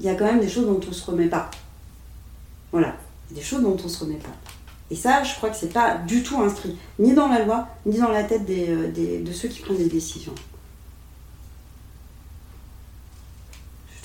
y 0.07 0.09
a 0.09 0.15
quand 0.15 0.25
même 0.25 0.41
des 0.41 0.49
choses 0.49 0.67
dont 0.67 0.81
on 0.83 0.89
ne 0.89 0.95
se 0.95 1.11
remet 1.11 1.27
pas. 1.29 1.51
Voilà, 2.73 2.97
Il 3.31 3.37
y 3.37 3.41
a 3.41 3.43
des 3.43 3.47
choses 3.47 3.63
dont 3.63 3.77
on 3.79 3.85
ne 3.85 3.89
se 3.89 4.01
remet 4.05 4.17
pas. 4.17 4.31
Et 4.91 4.97
ça, 4.97 5.23
je 5.25 5.35
crois 5.35 5.51
que 5.51 5.57
c'est 5.57 5.73
pas 5.73 5.97
du 6.07 6.23
tout 6.23 6.41
inscrit, 6.41 6.77
ni 6.99 7.13
dans 7.13 7.29
la 7.29 7.45
loi, 7.45 7.67
ni 7.87 7.99
dans 7.99 8.11
la 8.11 8.23
tête 8.25 8.45
des, 8.45 8.69
euh, 8.71 8.89
des- 8.93 9.19
de 9.19 9.33
ceux 9.33 9.49
qui 9.49 9.61
prennent 9.61 9.79
des 9.79 9.89
décisions. 9.89 10.35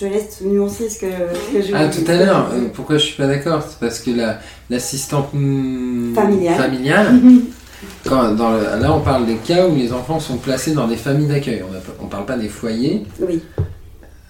Te 0.02 0.12
laisse 0.12 0.42
nuancer 0.42 0.90
ce 0.90 1.00
que, 1.00 1.06
ce 1.08 1.54
que 1.54 1.62
je 1.62 1.74
Ah, 1.76 1.88
tout 1.88 2.10
à 2.10 2.16
l'heure, 2.18 2.50
euh, 2.54 2.68
pourquoi 2.74 2.98
je 2.98 3.06
suis 3.06 3.16
pas 3.18 3.28
d'accord? 3.28 3.64
C'est 3.68 3.80
parce 3.80 4.00
que 4.00 4.12
la- 4.12 4.40
l'assistante 4.70 5.30
Familiale. 5.32 6.56
familiale, 6.58 7.20
quand, 8.06 8.34
dans 8.36 8.52
le- 8.52 8.82
là 8.82 8.94
on 8.94 9.02
parle 9.02 9.26
des 9.26 9.36
cas 9.36 9.68
où 9.68 9.76
les 9.76 9.94
enfants 9.94 10.20
sont 10.20 10.38
placés 10.38 10.74
dans 10.74 10.88
des 10.88 10.98
familles 10.98 11.28
d'accueil. 11.28 11.64
On 12.00 12.06
ne 12.06 12.10
parle 12.10 12.26
pas 12.26 12.38
des 12.38 12.50
foyers, 12.50 13.06
Oui, 13.20 13.42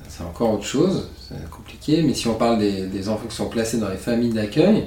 c'est 0.09 0.23
encore 0.23 0.53
autre 0.53 0.65
chose, 0.65 1.09
c'est 1.29 1.49
compliqué, 1.49 2.03
mais 2.03 2.13
si 2.13 2.27
on 2.27 2.33
parle 2.35 2.59
des, 2.59 2.83
des 2.87 3.07
enfants 3.09 3.27
qui 3.29 3.35
sont 3.35 3.47
placés 3.49 3.77
dans 3.77 3.89
les 3.89 3.97
familles 3.97 4.33
d'accueil, 4.33 4.85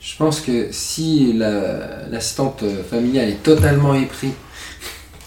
je 0.00 0.16
pense 0.16 0.40
que 0.40 0.68
si 0.70 1.32
la- 1.34 2.06
l'assistante 2.10 2.62
familiale 2.90 3.28
est 3.30 3.42
totalement 3.42 3.94
épris, 3.94 4.30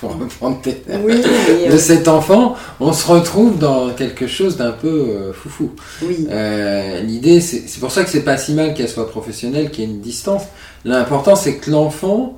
pour 0.03 0.17
reprendre 0.19 0.59
oui, 1.01 1.21
de 1.21 1.71
euh, 1.71 1.77
cet 1.77 2.09
enfant, 2.09 2.55
on 2.81 2.91
se 2.91 3.07
retrouve 3.07 3.57
dans 3.57 3.91
quelque 3.93 4.27
chose 4.27 4.57
d'un 4.57 4.73
peu 4.73 4.87
euh, 4.89 5.33
foufou. 5.33 5.71
oui. 6.01 6.27
Euh, 6.29 6.99
L'idée, 7.01 7.39
c'est 7.39 7.79
pour 7.79 7.89
ça 7.91 8.03
que 8.03 8.09
c'est 8.09 8.23
pas 8.23 8.37
si 8.37 8.53
mal 8.53 8.73
qu'elle 8.73 8.89
soit 8.89 9.09
professionnelle, 9.09 9.71
qu'il 9.71 9.85
y 9.85 9.87
ait 9.87 9.89
une 9.89 10.01
distance. 10.01 10.43
L'important, 10.83 11.37
c'est 11.37 11.55
que 11.55 11.71
l'enfant 11.71 12.37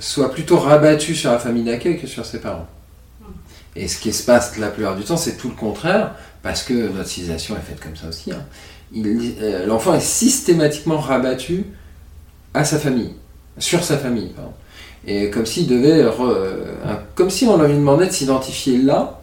soit 0.00 0.30
plutôt 0.32 0.58
rabattu 0.58 1.14
sur 1.14 1.30
la 1.30 1.38
famille 1.38 1.64
d'accueil 1.64 2.00
que 2.00 2.06
sur 2.06 2.24
ses 2.24 2.40
parents. 2.40 2.66
Et 3.76 3.86
ce 3.86 3.98
qui 3.98 4.12
se 4.14 4.24
passe 4.24 4.56
la 4.56 4.68
plupart 4.68 4.96
du 4.96 5.02
temps, 5.04 5.18
c'est 5.18 5.36
tout 5.36 5.48
le 5.50 5.54
contraire, 5.54 6.14
parce 6.42 6.62
que 6.62 6.72
notre 6.72 7.08
civilisation 7.08 7.56
est 7.56 7.60
faite 7.60 7.80
comme 7.80 7.96
ça 7.96 8.08
aussi. 8.08 8.32
hein. 8.32 8.42
Euh, 8.96 9.66
L'enfant 9.66 9.94
est 9.94 10.00
systématiquement 10.00 10.98
rabattu 10.98 11.66
à 12.54 12.64
sa 12.64 12.78
famille, 12.78 13.12
sur 13.58 13.84
sa 13.84 13.98
famille. 13.98 14.30
pardon. 14.34 14.52
Et 15.06 15.30
comme 15.30 15.46
s'il 15.46 15.66
devait, 15.66 16.02
re- 16.04 16.30
euh, 16.30 16.74
un- 16.86 16.98
comme 17.14 17.30
si 17.30 17.44
on 17.46 17.60
lui 17.62 17.74
demandait 17.74 18.06
de 18.06 18.12
s'identifier 18.12 18.78
là 18.78 19.18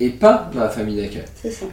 et 0.00 0.10
pas 0.10 0.50
dans 0.54 0.60
la 0.60 0.68
famille 0.68 0.96
d'accueil. 0.96 1.24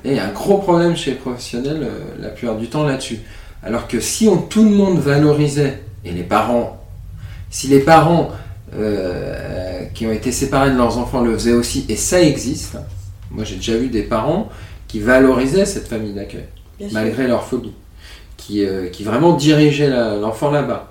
Et 0.06 0.10
il 0.12 0.16
y 0.16 0.20
a 0.20 0.26
un 0.26 0.32
gros 0.32 0.60
problème 0.60 0.96
chez 0.96 1.12
les 1.12 1.18
professionnels 1.18 1.82
euh, 1.84 2.00
la 2.22 2.30
plupart 2.30 2.56
du 2.56 2.68
temps 2.68 2.84
là-dessus. 2.86 3.20
Alors 3.64 3.88
que 3.88 4.00
si 4.00 4.28
on, 4.30 4.38
tout 4.38 4.64
le 4.64 4.70
monde 4.70 5.00
valorisait, 5.00 5.82
et 6.06 6.12
les 6.12 6.24
parents, 6.24 6.82
si 7.50 7.68
les 7.68 7.80
parents 7.80 8.30
euh, 8.76 9.84
qui 9.94 10.06
ont 10.08 10.12
été 10.12 10.32
séparés 10.32 10.72
de 10.72 10.78
leurs 10.78 10.98
enfants 10.98 11.22
le 11.22 11.34
faisaient 11.34 11.54
aussi, 11.54 11.86
et 11.90 11.96
ça 11.98 12.22
existe, 12.22 12.76
hein. 12.76 12.84
moi 13.32 13.44
j'ai 13.44 13.56
déjà 13.56 13.76
vu 13.76 13.88
des 13.90 14.04
parents 14.04 14.48
qui 14.88 15.00
valorisaient 15.02 15.66
cette 15.66 15.88
famille 15.88 16.14
d'accueil, 16.14 16.46
malgré 16.94 17.28
leur 17.28 17.44
phobie, 17.44 17.74
qui, 18.38 18.64
euh, 18.66 18.88
qui 18.88 19.04
vraiment 19.04 19.34
dirigeaient 19.34 19.90
l'enfant 20.22 20.52
là-bas. 20.52 20.88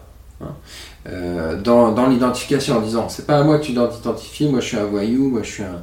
Euh, 1.10 1.56
dans, 1.56 2.06
l'identification 2.08 2.76
en 2.76 2.80
disant 2.80 3.08
c'est 3.08 3.26
pas 3.26 3.38
à 3.38 3.42
moi 3.42 3.58
tu 3.58 3.72
dois 3.72 3.88
t'identifier, 3.88 4.48
moi 4.48 4.60
je 4.60 4.66
suis 4.66 4.76
un 4.76 4.84
voyou, 4.84 5.28
moi 5.30 5.40
je 5.42 5.50
suis 5.50 5.62
un, 5.62 5.82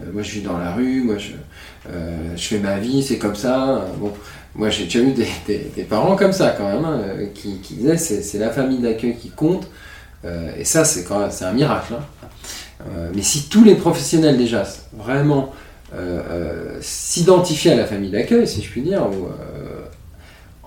euh, 0.00 0.12
moi 0.12 0.22
je 0.22 0.30
vis 0.30 0.42
dans 0.42 0.58
la 0.58 0.72
rue, 0.72 1.02
moi 1.02 1.16
je, 1.18 1.32
euh, 1.90 2.36
je 2.36 2.42
fais 2.42 2.58
ma 2.58 2.78
vie, 2.78 3.02
c'est 3.02 3.18
comme 3.18 3.34
ça. 3.34 3.86
Bon, 3.98 4.12
moi 4.54 4.70
j'ai 4.70 4.84
déjà 4.84 5.00
eu 5.00 5.12
des, 5.12 5.82
parents 5.88 6.14
comme 6.14 6.32
ça 6.32 6.54
quand 6.56 6.68
même, 6.68 6.84
hein, 6.84 7.00
qui, 7.34 7.58
disaient 7.70 7.96
c'est, 7.96 8.38
la 8.38 8.50
famille 8.50 8.78
d'accueil 8.78 9.16
qui 9.16 9.30
compte. 9.30 9.68
Et 10.58 10.64
ça 10.64 10.84
c'est 10.84 11.04
quand 11.04 11.18
même, 11.18 11.30
c'est 11.30 11.46
un 11.46 11.52
miracle. 11.52 11.94
hein. 11.94 12.84
Mais 13.14 13.22
si 13.22 13.48
tous 13.48 13.64
les 13.64 13.74
professionnels 13.74 14.36
déjà 14.36 14.64
vraiment 14.92 15.52
s'identifiaient 16.80 17.72
à 17.72 17.76
la 17.76 17.86
famille 17.86 18.10
d'accueil, 18.10 18.46
si 18.46 18.62
je 18.62 18.70
puis 18.70 18.82
dire, 18.82 19.02
ou 19.06 19.28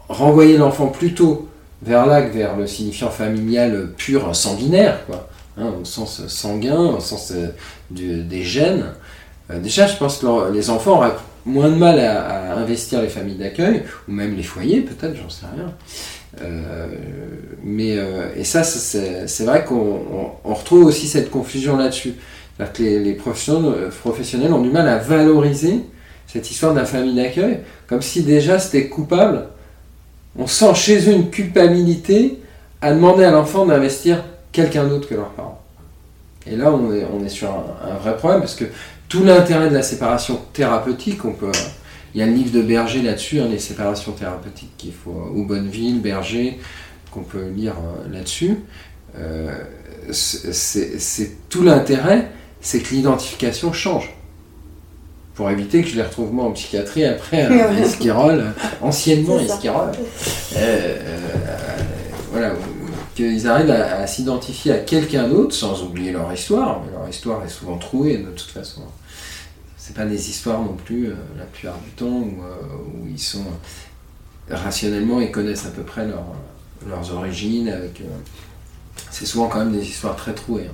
renvoyer 0.10 0.58
l'enfant 0.58 0.88
plutôt 0.88 1.48
vers 1.84 2.06
que 2.06 2.38
vers 2.38 2.56
le 2.56 2.68
signifiant 2.68 3.10
familial 3.10 3.90
pur 3.98 4.36
sanguinaire, 4.36 5.06
quoi, 5.06 5.30
hein, 5.58 5.68
au 5.82 5.86
sens 5.86 6.26
sanguin, 6.28 6.80
au 6.80 7.00
sens 7.00 7.34
euh, 7.36 7.48
des 7.92 8.44
gènes. 8.44 8.86
Euh, 9.52 9.60
déjà, 9.60 9.88
je 9.88 9.98
pense 9.98 10.18
que 10.18 10.52
les 10.52 10.70
enfants 10.70 10.98
auraient 10.98 11.16
moins 11.46 11.70
de 11.70 11.76
mal 11.76 12.00
à, 12.00 12.56
investir 12.56 13.02
les 13.02 13.10
familles 13.10 13.36
d'accueil, 13.36 13.84
ou 14.08 14.12
même 14.12 14.36
les 14.36 14.44
foyers, 14.44 14.82
peut-être, 14.82 15.16
j'en 15.16 15.30
sais 15.30 15.46
rien. 15.54 15.74
Euh, 16.42 16.88
mais, 17.64 17.98
et 18.36 18.44
ça, 18.44 18.64
c'est 18.64 19.44
vrai 19.44 19.66
qu'on 19.66 19.76
on- 19.76 20.32
on 20.46 20.54
retrouve 20.54 20.86
aussi 20.86 21.08
cette 21.08 21.30
confusion 21.30 21.76
là-dessus. 21.76 22.14
C'est-à-dire 22.56 22.74
que 22.74 22.84
les, 23.04 23.14
professionnels 23.14 24.54
ont 24.54 24.62
du 24.62 24.70
mal 24.70 24.88
à 24.88 24.98
valoriser 24.98 25.82
cette 26.28 26.50
histoire 26.50 26.74
de 26.74 26.80
la 26.80 26.86
famille 26.86 27.16
d'accueil, 27.16 27.60
comme 27.88 28.02
si 28.02 28.24
déjà 28.24 28.60
c'était 28.60 28.88
coupable. 28.88 29.48
On 30.38 30.48
sent 30.48 30.74
chez 30.76 31.10
eux 31.10 31.14
une 31.14 31.30
culpabilité 31.30 32.40
à 32.82 32.94
demander 32.94 33.24
à 33.24 33.32
l'enfant 33.32 33.66
d'investir 33.66 34.24
quelqu'un 34.52 34.86
d'autre 34.86 35.08
que 35.08 35.16
leurs 35.16 35.30
parents. 35.30 35.62
Et 36.46 36.56
là, 36.56 36.72
on 36.74 37.24
est, 37.24 37.30
sur 37.30 37.50
un, 37.50 37.96
vrai 37.96 38.18
problème, 38.18 38.42
parce 38.42 38.56
que 38.56 38.66
tout 39.08 39.24
l'intérêt 39.24 39.70
de 39.70 39.74
la 39.74 39.84
séparation 39.84 40.40
thérapeutique, 40.52 41.24
on 41.24 41.32
peut, 41.32 41.52
il 42.14 42.20
y 42.20 42.24
a 42.24 42.26
le 42.26 42.34
livre 42.34 42.52
de 42.52 42.62
Berger 42.62 43.02
là-dessus, 43.02 43.40
hein, 43.40 43.48
les 43.50 43.60
séparations 43.60 44.12
thérapeutiques 44.12 44.76
qu'il 44.78 44.92
faut, 44.92 45.32
ou 45.34 45.46
Bonneville, 45.46 46.02
Berger, 46.02 46.60
qu'on 47.12 47.22
peut 47.22 47.48
lire 47.56 47.76
euh, 47.76 48.14
là-dessus. 48.14 48.58
Euh, 49.18 49.56
c'est 50.12 51.50
tout 51.50 51.64
l'intérêt, 51.64 52.30
c'est 52.60 52.80
que 52.80 52.94
l'identification 52.94 53.72
change. 53.72 54.14
Pour 55.36 55.50
éviter 55.50 55.82
que 55.82 55.88
je 55.90 55.96
les 55.96 56.04
retrouve 56.04 56.32
moi 56.32 56.46
en 56.46 56.52
psychiatrie 56.52 57.06
après 57.06 57.44
un 57.44 57.76
esquirol, 57.84 58.54
anciennement 58.82 59.40
esquirol. 59.40 59.92
Euh, 60.56 60.58
euh, 60.58 61.20
voilà, 62.32 62.54
qu'ils 63.16 63.48
arrivent 63.48 63.72
à, 63.72 63.98
à 63.98 64.08
s'identifier 64.08 64.72
à 64.74 64.78
quelqu'un 64.80 65.28
d'autre 65.28 65.56
sans 65.56 65.82
oublier 65.84 66.12
leur 66.12 66.32
histoire, 66.32 66.82
mais 66.86 66.92
leur 66.92 67.08
histoire 67.10 67.44
est 67.44 67.50
souvent 67.50 67.78
trouée 67.78 68.18
de 68.18 68.30
toute 68.30 68.52
façon. 68.52 68.82
C'est 69.78 69.96
pas 69.96 70.06
des 70.06 70.30
histoires 70.30 70.62
non 70.62 70.76
plus 70.86 71.08
euh, 71.10 71.16
la 71.38 71.46
plupart 71.46 71.78
du 71.80 71.90
temps 71.92 72.06
où, 72.06 72.42
euh, 72.44 73.04
où 73.04 73.08
ils 73.10 73.20
sont 73.20 73.44
rationnellement 74.50 75.20
ils 75.22 75.32
connaissent 75.32 75.66
à 75.66 75.70
peu 75.72 75.84
près 75.84 76.06
leur- 76.08 76.36
leurs 76.88 77.14
origines 77.14 77.70
avec 77.70 78.02
euh, 78.02 78.06
c'est 79.10 79.26
souvent 79.26 79.48
quand 79.48 79.60
même 79.60 79.72
des 79.72 79.84
histoires 79.86 80.16
très 80.16 80.34
trouées 80.34 80.70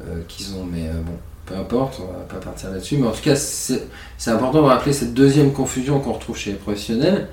hein, 0.00 0.04
qu'ils 0.28 0.54
ont 0.54 0.64
mais 0.64 0.88
bon 1.04 1.16
peu 1.46 1.54
importe 1.56 2.00
on 2.00 2.06
va 2.06 2.24
pas 2.24 2.44
partir 2.44 2.70
là-dessus 2.70 2.96
mais 2.98 3.06
en 3.06 3.12
tout 3.12 3.22
cas 3.22 3.36
c'est 3.36 4.30
important 4.30 4.62
de 4.62 4.66
rappeler 4.66 4.92
cette 4.92 5.14
deuxième 5.14 5.52
confusion 5.52 6.00
qu'on 6.00 6.12
retrouve 6.12 6.36
chez 6.36 6.50
les 6.52 6.56
professionnels 6.56 7.28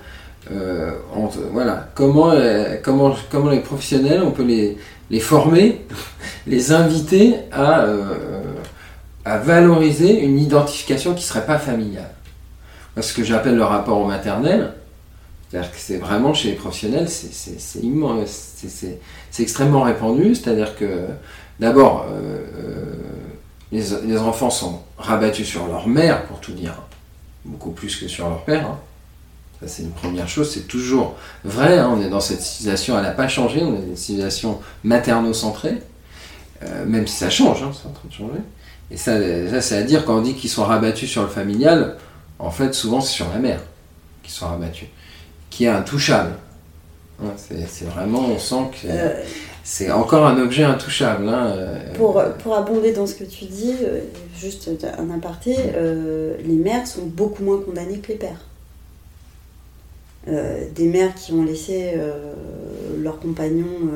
euh, 0.52 0.92
voilà 1.52 1.88
comment 1.96 2.32
euh, 2.32 2.76
comment 2.84 3.16
comment 3.30 3.50
les 3.50 3.60
professionnels 3.60 4.22
on 4.24 4.32
peut 4.32 4.46
les 5.10 5.20
former 5.20 5.86
les 6.48 6.72
inviter 6.72 7.36
à 7.52 7.82
euh, 7.82 8.16
à 9.24 9.38
valoriser 9.38 10.20
une 10.24 10.40
identification 10.40 11.14
qui 11.14 11.24
serait 11.24 11.46
pas 11.46 11.60
familiale 11.60 12.12
ce 13.00 13.14
que 13.14 13.24
j'appelle 13.24 13.56
le 13.56 13.64
rapport 13.64 14.00
au 14.00 14.06
maternel 14.06 14.74
c'est-à-dire 15.50 15.72
que 15.72 15.78
c'est 15.80 15.98
vraiment 15.98 16.34
chez 16.34 16.52
les 16.52 16.56
professionnels, 16.56 17.10
c'est- 17.10 17.58
extrêmement 19.38 19.82
répandu. 19.82 20.34
C'est-à-dire 20.34 20.78
que 20.78 21.08
d'abord, 21.60 22.06
les, 23.72 24.18
enfants 24.18 24.50
sont 24.50 24.82
rabattus 24.98 25.48
sur 25.48 25.68
leur 25.68 25.88
mère, 25.88 26.26
pour 26.26 26.40
tout 26.40 26.52
dire, 26.54 26.76
beaucoup 27.46 27.72
plus 27.72 27.96
que 27.96 28.08
sur 28.08 28.30
leur 28.30 28.44
père. 28.44 28.66
hein. 28.68 28.80
Ça, 29.62 29.68
c'est 29.68 29.84
une 29.84 29.92
première 29.92 30.28
chose, 30.28 30.52
c'est 30.52 30.68
toujours 30.68 31.16
vrai. 31.44 31.78
hein. 31.78 31.90
On 31.96 32.02
est 32.02 32.10
dans 32.10 32.20
cette 32.20 32.42
civilisation, 32.42 32.98
elle 32.98 33.04
n'a 33.04 33.12
pas 33.12 33.28
changé, 33.28 33.62
on 33.64 33.74
est 33.76 33.78
dans 33.78 33.88
une 33.88 33.96
civilisation 33.96 34.60
materno-centrée, 34.84 35.78
euh, 36.64 36.86
même 36.86 37.08
si 37.08 37.16
ça 37.16 37.30
change, 37.30 37.64
hein, 37.64 37.72
c'est 37.74 37.88
en 37.88 37.92
train 37.92 38.08
de 38.08 38.14
changer. 38.14 38.42
Et 38.90 38.98
ça, 38.98 39.14
c'est 39.62 39.78
à 39.78 39.84
dire 39.84 40.04
quand 40.06 40.18
on 40.18 40.22
dit 40.22 40.34
qu'ils 40.34 40.50
sont 40.50 40.66
rabattus 40.66 41.10
sur 41.10 41.22
le 41.22 41.30
familial, 41.30 41.98
en 42.40 42.52
fait, 42.52 42.74
souvent 42.74 43.00
c'est 43.02 43.14
sur 43.14 43.30
la 43.30 43.40
mère 43.40 43.62
qu'ils 44.24 44.34
sont 44.34 44.48
rabattus 44.48 44.88
qui 45.50 45.66
est 45.66 45.70
intouchable. 45.70 46.34
Ouais, 47.22 47.30
c'est 47.38 47.86
vraiment, 47.86 48.20
on 48.22 48.40
sent 48.40 48.72
que 48.82 48.88
c'est 49.64 49.92
encore 49.92 50.26
un 50.26 50.42
objet 50.42 50.64
intouchable. 50.64 51.28
hein, 51.30 51.54
euh, 51.56 51.94
pour, 51.94 52.22
pour 52.40 52.56
abonder 52.56 52.92
dans 52.94 53.06
ce 53.08 53.16
que 53.16 53.24
tu 53.24 53.46
dis, 53.46 53.76
euh, 53.84 54.02
juste 54.38 54.70
un 54.98 55.10
aparté, 55.12 55.56
euh, 55.76 56.36
les 56.44 56.56
mères 56.56 56.88
sont 56.88 57.06
beaucoup 57.06 57.44
moins 57.44 57.60
condamnées 57.62 58.00
que 58.00 58.10
les 58.10 58.18
pères. 58.18 58.46
Euh, 60.28 60.66
des 60.76 60.88
mères 60.88 61.16
qui 61.16 61.32
ont 61.34 61.44
laissé 61.44 61.94
euh, 61.96 62.34
leurs 63.02 63.20
compagnons 63.20 63.90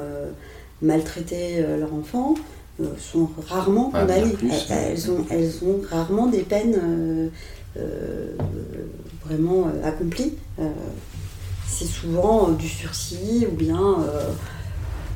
maltraiter 0.81 1.63
leur 1.79 1.93
enfant 1.93 2.35
sont 2.99 3.29
rarement 3.47 3.91
Ah, 3.93 4.01
condamnées. 4.01 4.33
plus, 4.33 4.51
elles, 4.69 5.09
ont, 5.09 5.25
elles 5.31 5.63
ont 5.63 5.79
rarement 5.89 6.27
des 6.27 6.41
peines 6.41 7.31
vraiment 9.25 9.67
accomplies. 9.83 10.33
C'est 11.67 11.85
souvent 11.85 12.49
du 12.49 12.67
sursis 12.67 13.47
ou 13.49 13.55
bien, 13.55 13.97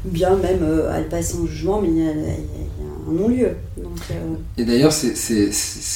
ou 0.05 0.09
bien 0.09 0.35
même 0.35 0.59
euh, 0.61 0.93
elles 0.95 1.09
passent 1.09 1.35
en 1.35 1.45
jugement, 1.45 1.81
mais 1.81 1.89
il 1.89 1.97
y 1.97 2.07
a, 2.07 2.11
un 2.11 3.11
non-lieu. 3.11 3.55
Euh, 3.77 4.35
Et 4.57 4.63
d'ailleurs, 4.63 4.91
ces, 4.91 5.51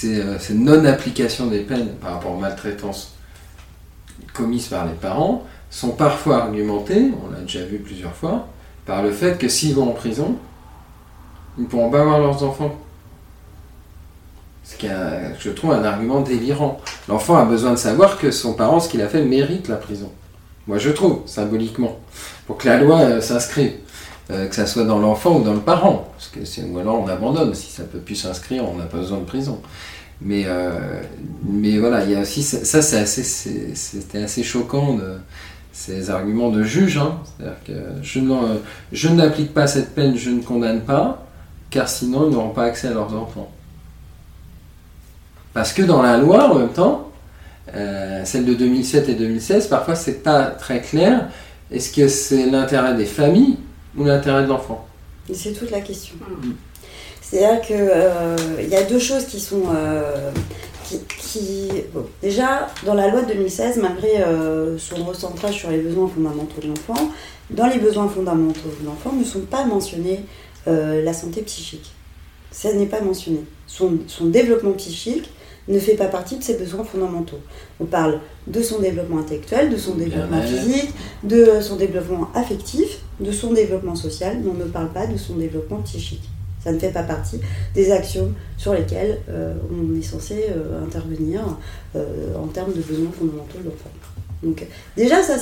euh, 0.06 0.38
non-applications 0.54 1.48
des 1.48 1.62
peines 1.62 1.90
par 2.02 2.14
rapport 2.14 2.32
aux 2.32 2.40
maltraitances 2.40 3.14
commises 4.34 4.68
par 4.68 4.86
les 4.86 4.94
parents 4.94 5.44
sont 5.70 5.92
parfois 5.92 6.44
argumentées, 6.44 7.12
on 7.24 7.32
l'a 7.32 7.42
déjà 7.42 7.64
vu 7.66 7.78
plusieurs 7.78 8.14
fois, 8.14 8.48
par 8.86 9.04
le 9.04 9.12
fait 9.12 9.38
que 9.38 9.48
s'ils 9.48 9.76
vont 9.76 9.90
en 9.90 9.94
prison, 9.94 10.36
ils 11.58 11.64
ne 11.64 11.68
pourront 11.68 11.90
pas 11.90 12.04
voir 12.04 12.20
leurs 12.20 12.44
enfants. 12.44 12.76
Ce 14.64 14.76
qui 14.76 14.88
est, 14.88 15.40
je 15.40 15.50
trouve, 15.50 15.72
un 15.72 15.84
argument 15.84 16.22
délirant. 16.22 16.80
L'enfant 17.08 17.36
a 17.38 17.46
besoin 17.46 17.72
de 17.72 17.78
savoir 17.78 18.18
que 18.18 18.32
son 18.32 18.54
parent, 18.54 18.80
ce 18.80 18.90
qu'il 18.90 19.02
a 19.02 19.08
fait, 19.08 19.24
mérite 19.24 19.68
la 19.68 19.76
prison. 19.76 20.12
Moi, 20.68 20.78
je 20.78 20.90
trouve, 20.90 21.22
symboliquement, 21.26 22.00
pour 22.48 22.58
que 22.58 22.68
la 22.68 22.78
loi 22.78 23.00
euh, 23.02 23.22
s'inscrive. 23.22 23.74
Euh, 24.32 24.48
que 24.48 24.56
ça 24.56 24.66
soit 24.66 24.86
dans 24.86 25.00
l'enfant 25.00 25.40
ou 25.40 25.44
dans 25.44 25.54
le 25.54 25.60
parent. 25.60 26.08
Parce 26.16 26.30
que 26.30 26.46
c'est- 26.46 26.64
ou 26.64 26.80
alors 26.80 27.02
on 27.02 27.08
abandonne. 27.08 27.54
Si 27.54 27.70
ça 27.72 27.84
peut 27.84 28.00
plus 28.00 28.16
s'inscrire, 28.16 28.64
on 28.68 28.78
n'a 28.78 28.86
pas 28.86 28.98
besoin 28.98 29.18
de 29.20 29.26
prison. 29.26 29.60
Mais, 30.22 30.44
euh, 30.46 31.02
mais 31.46 31.78
voilà, 31.78 32.06
il 32.06 32.26
ça, 32.26 32.82
c'est 32.82 33.00
assez, 33.00 33.24
c'était 33.76 34.24
assez 34.24 34.44
choquant 34.44 34.94
de, 34.94 35.18
ces 35.74 36.10
arguments 36.10 36.52
de 36.52 36.64
juge. 36.64 36.98
hein. 36.98 37.18
C'est-à-dire 37.38 37.58
que 37.66 37.74
je, 38.02 38.20
je 38.94 39.10
n'applique 39.10 39.54
pas 39.54 39.68
cette 39.68 39.94
peine, 39.94 40.16
je 40.16 40.30
ne 40.30 40.42
condamne 40.42 40.82
pas, 40.82 41.26
car 41.70 41.90
sinon 41.90 42.30
ils 42.30 42.34
n'auront 42.34 42.52
pas 42.52 42.64
accès 42.66 42.88
à 42.88 42.92
leurs 42.94 43.14
enfants. 43.16 43.52
Parce 45.54 45.74
que 45.74 45.82
dans 45.82 46.02
la 46.02 46.18
loi, 46.18 46.52
en 46.52 46.56
même 46.60 46.70
temps, 46.70 47.12
euh, 47.76 48.22
celle 48.24 48.46
de 48.46 48.54
2007 48.54 49.10
et 49.10 49.16
2016, 49.16 49.68
parfois 49.68 49.96
c'est 49.96 50.24
pas 50.24 50.44
très 50.46 50.80
clair. 50.82 51.30
Est-ce 51.72 51.92
que 51.92 52.08
c'est 52.08 52.50
l'intérêt 52.50 52.96
des 52.96 53.06
familles 53.06 53.58
ou 53.98 54.04
l'intérêt 54.06 54.44
de 54.44 54.48
l'enfant 54.48 54.88
C'est 55.34 55.54
toute 55.54 55.72
la 55.72 55.82
question. 55.82 56.16
C'est-à-dire 57.22 57.62
qu'il 57.62 58.70
y 58.70 58.76
a 58.76 58.84
deux 58.84 59.00
choses 59.00 59.26
qui 59.26 59.40
sont. 59.40 59.64
euh, 59.76 60.32
qui, 60.86 61.00
qui- 61.18 61.70
bon, 61.94 62.06
déjà, 62.22 62.68
dans 62.86 62.94
la 62.94 63.08
loi 63.08 63.22
de 63.22 63.28
2016, 63.34 63.78
malgré 63.78 64.22
euh, 64.22 64.78
son 64.78 65.04
recentrage 65.06 65.56
sur 65.60 65.70
les 65.72 65.78
besoins 65.80 66.08
fondamentaux 66.10 66.62
de 66.62 66.68
l'enfant, 66.68 67.10
dans 67.50 67.68
les 67.68 67.80
besoins 67.80 68.10
fondamentaux 68.10 68.60
de 68.82 68.86
l'enfant 68.86 69.14
ne 69.14 69.24
sont 69.24 69.40
pas 69.42 69.66
mentionnés 69.66 70.26
euh, 70.68 71.02
la 71.04 71.14
santé 71.14 71.42
psychique. 71.42 71.92
Ça 72.52 72.72
n'est 72.74 72.86
pas 72.86 73.02
mentionné. 73.02 73.40
Son, 73.66 73.98
son 74.08 74.26
développement 74.26 74.74
psychique 74.74 75.30
ne 75.68 75.80
fait 75.80 75.96
pas 75.96 76.08
partie 76.08 76.38
de 76.38 76.44
ses 76.44 76.58
besoins 76.58 76.84
fondamentaux. 76.84 77.40
On 77.80 77.86
parle 77.86 78.20
de 78.48 78.62
son 78.62 78.80
développement 78.80 79.20
intellectuel, 79.20 79.70
de 79.70 79.78
son 79.78 79.96
développement 79.96 80.42
physique, 80.42 80.92
de 81.24 81.62
son 81.62 81.78
développement 81.78 82.30
affectif, 82.36 83.00
de 83.20 83.32
son 83.32 83.54
développement 83.54 83.96
social, 83.96 84.38
mais 84.44 84.52
on 84.52 84.56
ne 84.56 84.66
parle 84.70 84.90
pas 84.90 85.08
de 85.08 85.18
son 85.18 85.36
développement 85.36 85.78
psychique. 85.84 86.30
Ça 86.64 86.72
ne 86.72 86.80
fait 86.80 86.92
pas 86.92 87.04
partie 87.04 87.40
des 87.76 87.92
axiomes 87.92 88.34
sur 88.58 88.74
lesquels 88.74 89.20
euh, 89.30 89.54
on 89.70 90.00
est 90.00 90.02
censé 90.02 90.46
euh, 90.50 90.84
intervenir 90.86 91.42
euh, 91.96 92.36
en 92.42 92.48
termes 92.48 92.72
de 92.72 92.82
besoins 92.82 93.12
fondamentaux 93.12 93.58
de 93.60 93.66
l'enfant. 93.66 93.90
Donc 94.42 94.66
déjà, 94.96 95.22
ça, 95.24 95.38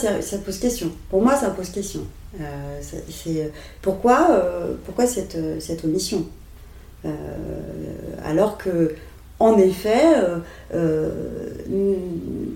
pose 0.45 0.57
question. 0.59 0.91
Pour 1.09 1.21
moi, 1.21 1.35
ça 1.35 1.49
pose 1.51 1.69
question. 1.69 2.01
Ça- 2.37 2.97
c'est 3.09 3.51
pourquoi, 3.81 4.43
pourquoi 4.85 5.07
cette, 5.07 5.37
cette 5.59 5.83
omission? 5.85 6.25
Alors 8.23 8.57
que, 8.59 8.93
en 9.41 9.57
effet, 9.57 10.03
euh, 10.17 10.37
euh, 10.75 11.09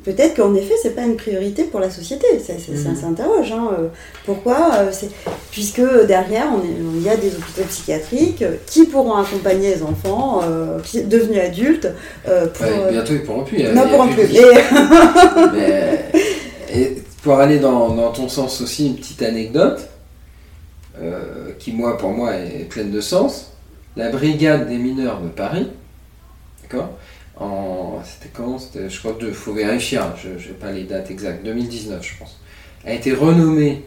peut-être 0.04 0.36
qu'en 0.36 0.54
effet, 0.56 0.74
c'est 0.82 0.95
pas 0.95 1.04
une 1.04 1.15
priorité 1.15 1.63
pour 1.63 1.80
la 1.80 1.89
société. 1.89 2.26
Ça, 2.39 2.54
ça- 2.54 2.82
ça 2.82 2.89
Mhm. 2.89 2.95
s'interroge. 2.95 3.52
hein. 3.52 3.69
Euh, 3.80 3.88
Pourquoi 4.26 4.71
puisque 5.52 5.82
derrière, 6.08 6.48
il 6.95 7.02
y 7.04 7.10
a 7.10 7.15
des 7.15 7.28
hôpitaux 7.30 7.63
psychiatriques 7.67 8.43
qui 8.65 8.86
pourront 8.86 9.15
accompagner 9.15 9.76
les 9.76 9.84
enfants 9.84 10.41
euh, 10.43 10.80
qui, 10.84 11.04
devenus 11.04 11.39
adultes 11.41 11.88
euh, 12.28 12.48
pour. 12.48 12.65
Ouais, 12.65 12.91
Bientôt 12.91 13.13
ils 13.13 13.24
pourront 13.24 13.43
plus. 13.43 13.63
a- 13.65 13.74
non, 13.74 13.88
pourront 13.88 14.08
plus 14.08 14.26
plus. 14.26 14.38
Et- 16.74 16.98
pour 17.24 17.39
aller 17.39 17.58
dans, 17.58 17.89
dans 17.89 18.12
ton 18.12 18.30
sens 18.30 18.62
aussi, 18.62 18.86
une 18.88 18.95
petite 18.98 19.24
anecdote 19.24 19.80
qui, 21.60 21.74
moi, 21.74 21.98
pour 21.98 22.12
moi, 22.12 22.36
est 22.36 22.67
pleine 22.69 22.91
de 22.91 23.02
sens. 23.02 23.52
La 23.98 24.10
brigade 24.12 24.69
des 24.69 24.78
mineurs 24.78 25.19
de 25.21 25.30
Paris, 25.30 25.67
d'accord 26.69 26.97
C'était 28.06 28.32
quand 28.34 28.60
C'était- 28.60 28.89
Je 28.89 28.99
crois 28.99 29.15
il 29.21 29.34
faut 29.34 29.54
vérifier, 29.54 29.97
hein, 29.97 30.13
je 30.21 30.30
n'ai 30.30 30.54
pas 30.56 30.71
les 30.71 30.84
dates 30.84 31.12
exactes, 31.12 31.43
2019, 31.43 32.04
je 32.06 32.17
pense. 32.19 32.39
A 32.86 32.93
été 32.93 33.13
renommée 33.13 33.84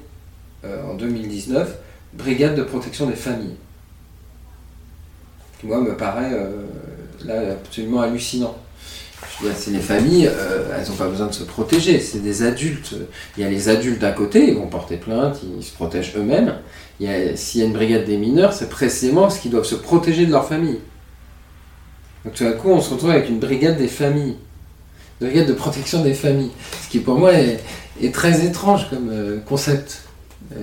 euh, 0.64 0.82
en 0.90 0.94
2019 0.94 1.76
brigade 2.14 2.56
de 2.56 2.62
protection 2.62 3.06
des 3.06 3.14
familles. 3.14 3.54
Moi, 5.62 5.80
me 5.80 5.96
paraît 5.96 6.32
euh, 6.32 6.62
là 7.24 7.52
absolument 7.52 8.00
hallucinant. 8.00 8.56
Je 9.40 9.44
veux 9.44 9.50
dire, 9.50 9.58
c'est 9.60 9.70
les 9.72 9.80
familles, 9.80 10.28
euh, 10.32 10.68
elles 10.78 10.88
n'ont 10.88 10.96
pas 10.96 11.08
besoin 11.08 11.26
de 11.26 11.32
se 11.34 11.42
protéger, 11.42 11.98
c'est 12.00 12.20
des 12.20 12.42
adultes. 12.44 12.94
Il 13.36 13.42
y 13.42 13.46
a 13.46 13.50
les 13.50 13.68
adultes 13.68 14.00
d'un 14.00 14.12
côté, 14.12 14.48
ils 14.48 14.54
vont 14.54 14.68
porter 14.68 14.96
plainte, 14.96 15.40
ils 15.58 15.62
se 15.64 15.72
protègent 15.72 16.14
eux-mêmes. 16.16 16.54
Il 17.00 17.06
y 17.08 17.12
a- 17.12 17.36
S'il 17.36 17.60
y 17.60 17.64
a 17.64 17.66
une 17.66 17.72
brigade 17.72 18.04
des 18.04 18.16
mineurs, 18.16 18.52
c'est 18.52 18.68
précisément 18.68 19.22
parce 19.22 19.38
qu'ils 19.40 19.50
doivent 19.50 19.64
se 19.64 19.74
protéger 19.74 20.26
de 20.26 20.30
leur 20.32 20.46
famille. 20.46 20.78
Donc 22.28 22.36
tout 22.36 22.44
d'un 22.44 22.52
coup, 22.52 22.68
on 22.68 22.82
se 22.82 22.92
retrouve 22.92 23.12
avec 23.12 23.30
une 23.30 23.38
brigade 23.38 23.78
des 23.78 23.88
familles, 23.88 24.36
une 25.18 25.28
brigade 25.28 25.48
de 25.48 25.54
protection 25.54 26.02
des 26.02 26.12
familles, 26.12 26.50
ce 26.82 26.90
qui 26.90 26.98
pour 26.98 27.18
moi 27.18 27.32
est, 27.32 27.58
très 28.12 28.44
étrange 28.44 28.90
comme 28.90 29.08
euh, 29.10 29.38
concept. 29.46 30.02
Euh, 30.54 30.58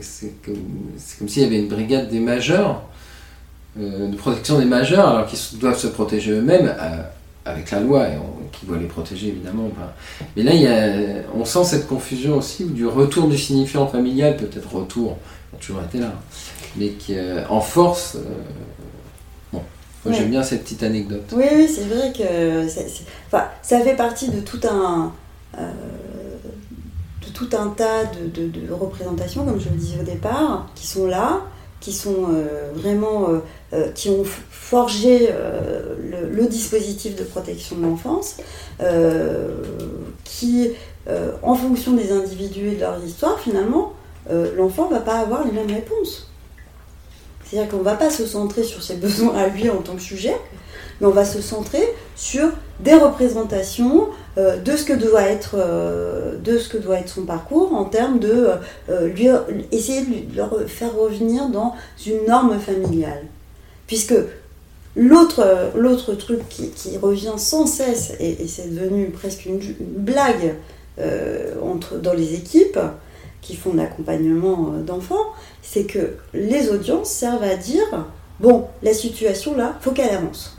c'est 0.00 0.32
comme, 0.44 1.28
s'il 1.28 1.44
y 1.44 1.46
avait 1.46 1.60
une 1.60 1.68
brigade 1.68 2.08
des 2.08 2.18
majeurs, 2.18 2.82
euh, 3.78 4.08
de 4.08 4.16
protection 4.16 4.58
des 4.58 4.64
majeurs, 4.64 5.06
alors 5.06 5.26
qu'ils 5.26 5.60
doivent 5.60 5.78
se 5.78 5.86
protéger 5.86 6.32
eux-mêmes. 6.32 6.74
avec 7.44 7.70
la 7.70 7.78
loi, 7.78 8.08
et 8.08 8.18
qui 8.50 8.66
doit 8.66 8.76
les 8.76 8.86
protéger 8.86 9.28
évidemment. 9.28 9.70
Mais 10.36 10.42
là, 10.42 10.50
on 11.38 11.44
sent 11.44 11.62
cette 11.62 11.86
confusion 11.86 12.38
aussi 12.38 12.64
du 12.64 12.84
retour 12.84 13.28
du 13.28 13.38
signifiant 13.38 13.86
familial, 13.86 14.36
peut-être 14.36 14.74
retour, 14.74 15.16
il 15.52 15.56
a 15.56 15.58
toujours 15.60 15.82
été 15.84 16.00
là, 16.00 16.12
mais 16.76 16.88
qui 16.88 17.14
en 17.48 17.60
force. 17.60 18.18
Bon, 20.06 20.10
moi 20.10 20.10
Ouais. 20.12 20.16
j'aime 20.22 20.30
bien 20.30 20.42
cette 20.42 20.62
petite 20.64 20.82
anecdote. 20.82 21.22
Oui, 21.32 21.44
oui, 21.54 21.68
c'est 21.68 21.84
vrai 21.84 22.12
que 22.12 22.64
enfin, 23.28 23.44
ça 23.62 23.80
fait 23.80 23.96
partie 23.96 24.28
de 24.30 24.40
tout 24.40 24.60
un, 24.68 25.12
euh, 25.58 25.70
de 27.26 27.32
tout 27.32 27.48
un 27.58 27.68
tas 27.68 28.04
de, 28.04 28.28
de- 28.42 28.66
de 28.66 28.72
représentations, 28.72 29.44
comme 29.44 29.60
je 29.60 29.68
le 29.68 29.76
disais 29.76 29.98
au 30.00 30.04
départ, 30.04 30.68
qui 30.74 30.86
sont 30.86 31.06
là, 31.06 31.40
qui 31.80 31.92
sont 31.92 32.28
euh, 32.32 32.70
vraiment, 32.74 33.28
euh, 33.72 33.90
qui 33.94 34.08
ont 34.08 34.24
forgé 34.50 35.28
le, 36.10 36.28
le 36.30 36.46
dispositif 36.46 37.14
de 37.16 37.22
protection 37.24 37.76
de 37.76 37.82
l'enfance, 37.82 38.36
qui, 40.24 40.70
en 41.42 41.54
fonction 41.54 41.92
des 41.92 42.10
individus 42.12 42.68
et 42.70 42.74
de 42.76 42.80
leur 42.80 42.98
histoire, 43.04 43.38
finalement, 43.38 43.92
l'enfant 44.56 44.88
va 44.88 45.00
pas 45.00 45.18
avoir 45.18 45.44
les 45.44 45.52
mêmes 45.52 45.70
réponses. 45.70 46.28
C'est-à-dire 47.48 47.70
qu'on 47.70 47.78
ne 47.78 47.84
va 47.84 47.94
pas 47.94 48.10
se 48.10 48.26
centrer 48.26 48.64
sur 48.64 48.82
ses 48.82 48.96
besoins 48.96 49.36
à 49.36 49.48
lui 49.48 49.70
en 49.70 49.82
tant 49.82 49.94
que 49.94 50.02
sujet, 50.02 50.36
mais 51.00 51.06
on 51.06 51.10
va 51.10 51.24
se 51.24 51.40
centrer 51.40 51.82
sur 52.16 52.48
des 52.80 52.94
représentations 52.94 54.08
euh, 54.38 54.56
de 54.58 54.76
ce 54.76 54.84
que 54.84 54.92
doit 54.92 55.22
être 55.22 55.56
euh, 55.58 56.36
de 56.38 56.58
ce 56.58 56.68
que 56.68 56.78
doit 56.78 56.98
être 56.98 57.08
son 57.08 57.22
parcours 57.22 57.72
en 57.74 57.84
termes 57.84 58.18
de 58.18 58.48
euh, 58.90 59.08
lui 59.08 59.26
de, 59.26 60.60
le 60.60 60.66
faire 60.66 60.94
revenir 60.94 61.48
dans 61.48 61.74
une 62.06 62.26
norme 62.26 62.58
familiale. 62.58 63.22
Puisque 63.86 64.14
l'autre 64.96 66.14
truc 66.18 66.40
qui, 66.48 66.96
revient 67.00 67.34
sans 67.36 67.66
cesse 67.66 68.14
et, 68.18 68.48
c'est 68.48 68.74
devenu 68.74 69.10
presque 69.10 69.44
une, 69.44 69.60
une 69.60 69.76
blague 69.80 70.54
entre 71.62 71.96
dans 71.98 72.14
les 72.14 72.34
équipes 72.34 72.78
qui 73.46 73.56
font 73.56 73.70
de 73.70 73.76
l'accompagnement 73.76 74.72
euh, 74.74 74.82
d'enfants 74.82 75.32
c'est 75.62 75.84
que 75.84 76.16
les 76.34 76.68
audiences 76.70 77.10
servent 77.10 77.44
à 77.44 77.56
dire 77.56 78.06
bon 78.40 78.66
la 78.82 78.92
situation 78.92 79.56
là 79.56 79.76
faut 79.80 79.92
qu'elle 79.92 80.14
avance. 80.14 80.56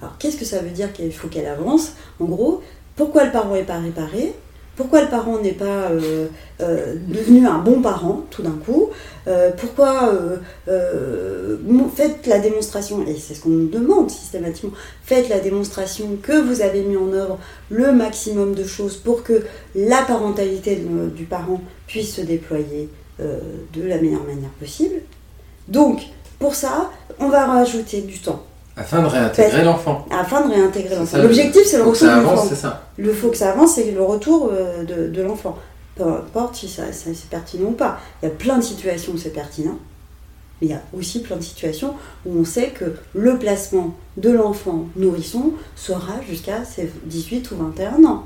Alors, 0.00 0.16
qu'est-ce 0.18 0.36
que 0.36 0.44
ça 0.44 0.60
veut 0.60 0.70
dire 0.70 0.92
qu'il 0.92 1.12
faut 1.12 1.28
qu'elle 1.28 1.46
avance? 1.46 1.92
En 2.20 2.24
gros, 2.24 2.62
pourquoi 2.96 3.24
le 3.24 3.32
parent 3.32 3.54
n'est 3.54 3.62
pas 3.62 3.78
réparé? 3.78 4.34
Pourquoi 4.80 5.02
le 5.02 5.08
parent 5.10 5.38
n'est 5.38 5.52
pas 5.52 5.90
euh, 5.90 6.28
euh, 6.62 6.94
devenu 7.06 7.46
un 7.46 7.58
bon 7.58 7.82
parent 7.82 8.24
tout 8.30 8.42
d'un 8.42 8.58
coup 8.64 8.88
Euh, 9.28 9.50
Pourquoi 9.54 10.10
faites 11.94 12.26
la 12.26 12.38
démonstration, 12.38 13.06
et 13.06 13.14
c'est 13.16 13.34
ce 13.34 13.42
qu'on 13.42 13.64
demande 13.70 14.08
systématiquement, 14.10 14.72
faites 15.04 15.28
la 15.28 15.38
démonstration 15.38 16.16
que 16.22 16.32
vous 16.32 16.62
avez 16.62 16.80
mis 16.80 16.96
en 16.96 17.12
œuvre 17.12 17.38
le 17.68 17.92
maximum 17.92 18.54
de 18.54 18.64
choses 18.64 18.96
pour 18.96 19.22
que 19.22 19.42
la 19.74 20.00
parentalité 20.00 20.82
du 21.14 21.24
parent 21.24 21.60
puisse 21.86 22.14
se 22.14 22.22
déployer 22.22 22.88
de 23.18 23.82
la 23.82 23.98
meilleure 23.98 24.24
manière 24.24 24.54
possible. 24.58 25.02
Donc, 25.68 26.00
pour 26.38 26.54
ça, 26.54 26.90
on 27.18 27.28
va 27.28 27.44
rajouter 27.44 28.00
du 28.00 28.18
temps 28.18 28.42
Afin 28.80 29.02
de 29.02 29.06
réintégrer 29.06 29.62
l'enfant. 29.64 30.06
afin 30.10 30.46
de 30.46 30.52
réintégrer 30.54 30.96
l'enfant. 30.96 31.18
L'objectif, 31.22 31.62
c'est 31.66 31.76
le 31.76 31.82
retour 31.84 32.06
de 32.08 32.12
l'enfant. 32.22 32.42
Le 32.98 33.12
faut 33.12 33.28
que 33.28 33.36
ça 33.36 33.50
avance, 33.52 33.74
c'est 33.74 33.90
le 33.90 34.02
retour 34.02 34.50
euh, 34.52 34.84
de, 34.84 35.08
de 35.08 35.22
l'enfant. 35.22 35.56
Peu 35.96 36.04
importe 36.04 36.56
si 36.56 36.68
ça, 36.68 36.92
ça- 36.92 37.10
c'est 37.14 37.28
pertinent 37.28 37.68
ou 37.68 37.72
pas. 37.72 37.98
Il 38.22 38.28
y 38.28 38.32
a 38.32 38.34
plein 38.34 38.56
de 38.58 38.62
situations 38.62 39.12
où 39.12 39.18
c'est 39.18 39.30
pertinent, 39.30 39.76
mais 40.60 40.68
il 40.68 40.70
y 40.70 40.74
a 40.74 40.80
aussi 40.96 41.20
plein 41.20 41.36
de 41.36 41.42
situations 41.42 41.94
où 42.24 42.38
on 42.40 42.44
sait 42.44 42.68
que 42.68 42.94
le 43.14 43.36
placement 43.38 43.94
de 44.16 44.30
l'enfant 44.30 44.86
nourrisson 44.96 45.52
sera 45.76 46.14
jusqu'à 46.28 46.64
ses 46.64 46.90
18 47.04 47.50
ou 47.50 47.56
21 47.56 48.04
ans. 48.04 48.24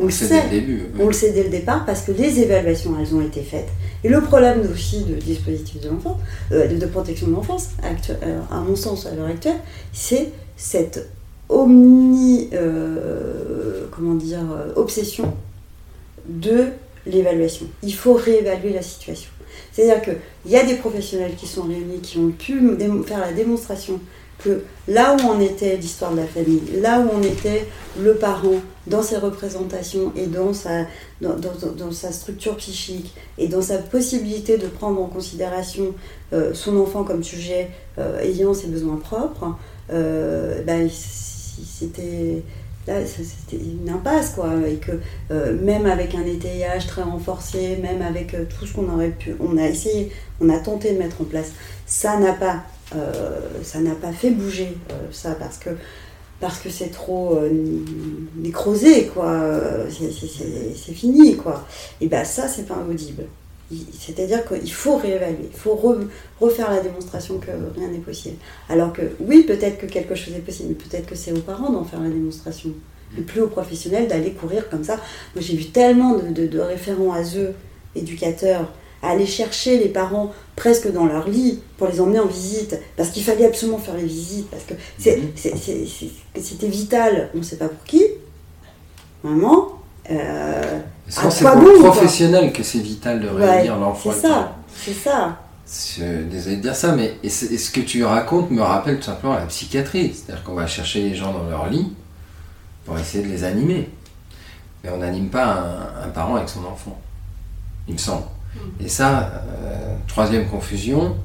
On 0.00 0.06
le 0.06 0.10
sait. 0.10 0.28
dès 0.28 0.42
le 0.42 0.48
début. 0.48 0.82
On 0.98 1.06
le 1.06 1.12
sait 1.12 1.32
dès 1.32 1.42
le 1.42 1.50
départ 1.50 1.84
parce 1.84 2.02
que 2.02 2.12
les 2.12 2.40
évaluations, 2.40 2.96
elles 2.98 3.14
ont 3.14 3.20
été 3.20 3.42
faites. 3.42 3.68
Et 4.02 4.08
le 4.08 4.20
problème 4.22 4.62
aussi 4.72 5.04
de 5.04 5.14
dispositif 5.14 5.80
de 5.80 5.88
l'enfant, 5.88 6.18
euh, 6.52 6.66
de, 6.66 6.76
de 6.76 6.86
protection 6.86 7.26
de 7.26 7.32
l'enfance, 7.32 7.70
euh, 7.84 8.40
à 8.50 8.60
mon 8.60 8.76
sens 8.76 9.06
à 9.06 9.14
l'heure 9.14 9.26
actuelle, 9.26 9.60
c'est 9.92 10.30
cette 10.56 11.10
omni, 11.48 12.48
euh, 12.54 13.86
comment 13.90 14.14
dire, 14.14 14.40
obsession 14.76 15.34
de 16.26 16.66
l'évaluation. 17.06 17.66
Il 17.82 17.94
faut 17.94 18.14
réévaluer 18.14 18.72
la 18.72 18.82
situation. 18.82 19.30
C'est-à-dire 19.72 20.02
qu'il 20.02 20.50
y 20.50 20.56
a 20.56 20.64
des 20.64 20.76
professionnels 20.76 21.34
qui 21.36 21.46
sont 21.46 21.62
réunis, 21.62 22.00
qui 22.00 22.18
ont 22.18 22.30
pu 22.30 22.60
faire 23.06 23.20
la 23.20 23.32
démonstration 23.32 24.00
que 24.42 24.62
là 24.88 25.14
où 25.16 25.20
on 25.28 25.40
était 25.40 25.76
l'histoire 25.76 26.12
de 26.12 26.18
la 26.18 26.26
famille, 26.26 26.62
là 26.80 27.00
où 27.00 27.08
on 27.12 27.22
était 27.22 27.66
le 28.00 28.14
parent 28.14 28.54
dans 28.86 29.02
ses 29.02 29.16
représentations 29.18 30.12
et 30.16 30.26
dans 30.26 30.52
sa, 30.54 30.86
structure 32.12 32.56
psychique 32.56 33.14
et 33.38 33.48
dans 33.48 33.62
sa 33.62 33.78
possibilité 33.78 34.58
de 34.58 34.66
prendre 34.66 35.00
en 35.00 35.06
considération 35.06 35.94
euh, 36.32 36.54
son 36.54 36.76
enfant 36.78 37.04
comme 37.04 37.22
sujet 37.22 37.68
euh, 37.98 38.18
ayant 38.20 38.54
ses 38.54 38.68
besoins 38.68 38.96
propres, 38.96 39.54
euh, 39.92 40.62
c- 40.88 41.62
c'était 41.78 42.42
une 43.52 43.90
impasse 43.90 44.30
quoi. 44.30 44.48
Et 44.66 44.76
que 44.76 44.92
même 45.62 45.86
avec 45.86 46.14
un 46.14 46.24
étayage 46.24 46.86
très 46.86 47.02
renforcé 47.02 47.76
même 47.76 48.00
avec 48.02 48.34
tout 48.48 48.66
ce 48.66 48.72
qu'on 48.72 48.88
aurait 48.92 49.10
pu 49.10 49.36
on 49.40 49.58
a 49.58 49.66
essayé 49.66 50.10
on 50.40 50.48
a 50.48 50.58
tenté 50.58 50.92
de 50.94 50.98
mettre 50.98 51.20
en 51.20 51.24
place 51.24 51.50
ça 51.86 52.18
n'a 52.18 52.32
pas 52.32 52.62
ça 53.62 53.80
n'a 53.80 53.94
pas 53.94 54.12
fait 54.12 54.30
bouger 54.30 54.76
euh, 54.90 54.94
ça 55.12 55.32
parce 55.38 55.58
que 55.58 55.70
parce 56.40 56.58
que 56.58 56.70
c'est 56.70 56.88
trop 56.90 57.36
euh, 57.36 57.50
nécrosé 58.36 59.06
quoi 59.14 59.30
Euh, 59.30 59.86
c'est- 59.90 60.92
fini 60.92 61.36
quoi 61.36 61.66
et 62.00 62.06
ben 62.08 62.24
ça 62.24 62.48
c'est 62.48 62.66
pas 62.66 62.78
audible 62.88 63.24
Il- 63.70 63.86
c'est-à-dire 63.98 64.44
qu'il 64.48 64.72
faut 64.72 64.96
réévaluer, 64.96 65.48
il 65.52 65.56
faut 65.58 65.76
re- 65.76 66.06
refaire 66.40 66.70
la 66.72 66.80
démonstration 66.80 67.38
que 67.38 67.52
rien 67.76 67.88
n'est 67.88 67.98
possible. 67.98 68.34
Alors 68.68 68.92
que 68.92 69.02
oui, 69.20 69.44
peut-être 69.44 69.78
que 69.78 69.86
quelque 69.86 70.16
chose 70.16 70.34
est 70.34 70.40
possible, 70.44 70.70
mais 70.70 70.74
peut-être 70.74 71.06
que 71.06 71.14
c'est 71.14 71.30
aux 71.30 71.38
parents 71.52 71.70
d'en 71.70 71.84
faire 71.84 72.00
la 72.00 72.08
démonstration. 72.08 72.70
Et 73.16 73.20
plus 73.20 73.40
aux 73.42 73.46
professionnels 73.46 74.08
d'aller 74.08 74.32
courir 74.32 74.68
comme 74.68 74.82
ça. 74.82 74.96
Moi 75.34 75.40
j'ai 75.46 75.54
vu 75.54 75.66
tellement 75.66 76.14
de- 76.16 76.48
de 76.48 76.58
référents 76.58 77.12
à 77.12 77.22
eux, 77.36 77.52
éducateurs, 77.94 78.72
à 79.02 79.10
aller 79.10 79.26
chercher 79.26 79.78
les 79.78 79.88
parents 79.88 80.32
presque 80.56 80.92
dans 80.92 81.06
leur 81.06 81.28
lit 81.28 81.60
pour 81.78 81.88
les 81.88 82.00
emmener 82.00 82.20
en 82.20 82.26
visite, 82.26 82.78
parce 82.96 83.08
qu'il 83.10 83.22
fallait 83.24 83.46
absolument 83.46 83.78
faire 83.78 83.94
les 83.96 84.04
visites, 84.04 84.48
parce 84.50 84.64
que 84.64 84.74
c'est- 84.98 85.16
Mhm. 85.16 86.10
c'était 86.40 86.66
vital, 86.68 87.30
on 87.34 87.38
ne 87.38 87.42
sait 87.42 87.56
pas 87.56 87.68
pour 87.68 87.82
qui, 87.84 88.04
vraiment. 89.22 89.68
Euh, 90.10 90.80
À 91.16 91.30
c'est 91.30 91.44
pour 91.44 91.56
bon, 91.56 91.62
le 91.62 91.78
professionnel 91.78 92.52
que 92.52 92.62
c'est 92.62 92.78
vital 92.78 93.20
de 93.20 93.28
ouais, 93.28 93.50
réunir 93.56 93.76
l'enfant. 93.78 94.10
c'est 94.12 94.20
ça, 94.28 94.56
c'est 94.74 94.92
ça. 94.94 95.38
Désolé 96.30 96.56
de 96.56 96.62
dire 96.62 96.74
ça, 96.74 96.92
mais 96.96 97.14
et 97.22 97.28
c'est- 97.28 97.46
et 97.52 97.58
ce 97.58 97.70
que 97.70 97.80
tu 97.80 98.04
racontes 98.04 98.50
me 98.50 98.60
rappelle 98.60 98.96
tout 98.98 99.04
simplement 99.04 99.34
la 99.34 99.46
psychiatrie. 99.46 100.12
C'est-à-dire 100.12 100.42
qu'on 100.42 100.54
va 100.54 100.66
chercher 100.66 101.02
les 101.02 101.14
gens 101.14 101.32
dans 101.32 101.44
leur 101.48 101.68
lit 101.70 101.92
pour 102.84 102.98
essayer 102.98 103.22
de 103.24 103.28
les 103.30 103.44
animer. 103.44 103.88
Mais 104.82 104.90
on 104.90 104.96
n'anime 104.98 105.28
pas 105.28 105.44
un, 105.44 106.06
un 106.06 106.08
parent 106.08 106.34
avec 106.36 106.48
son 106.48 106.64
enfant, 106.64 106.98
il 107.86 107.94
me 107.94 107.98
semble. 107.98 108.24
Et 108.84 108.88
ça, 108.88 109.30
euh, 109.64 109.94
troisième 110.08 110.48
confusion, 110.48 111.16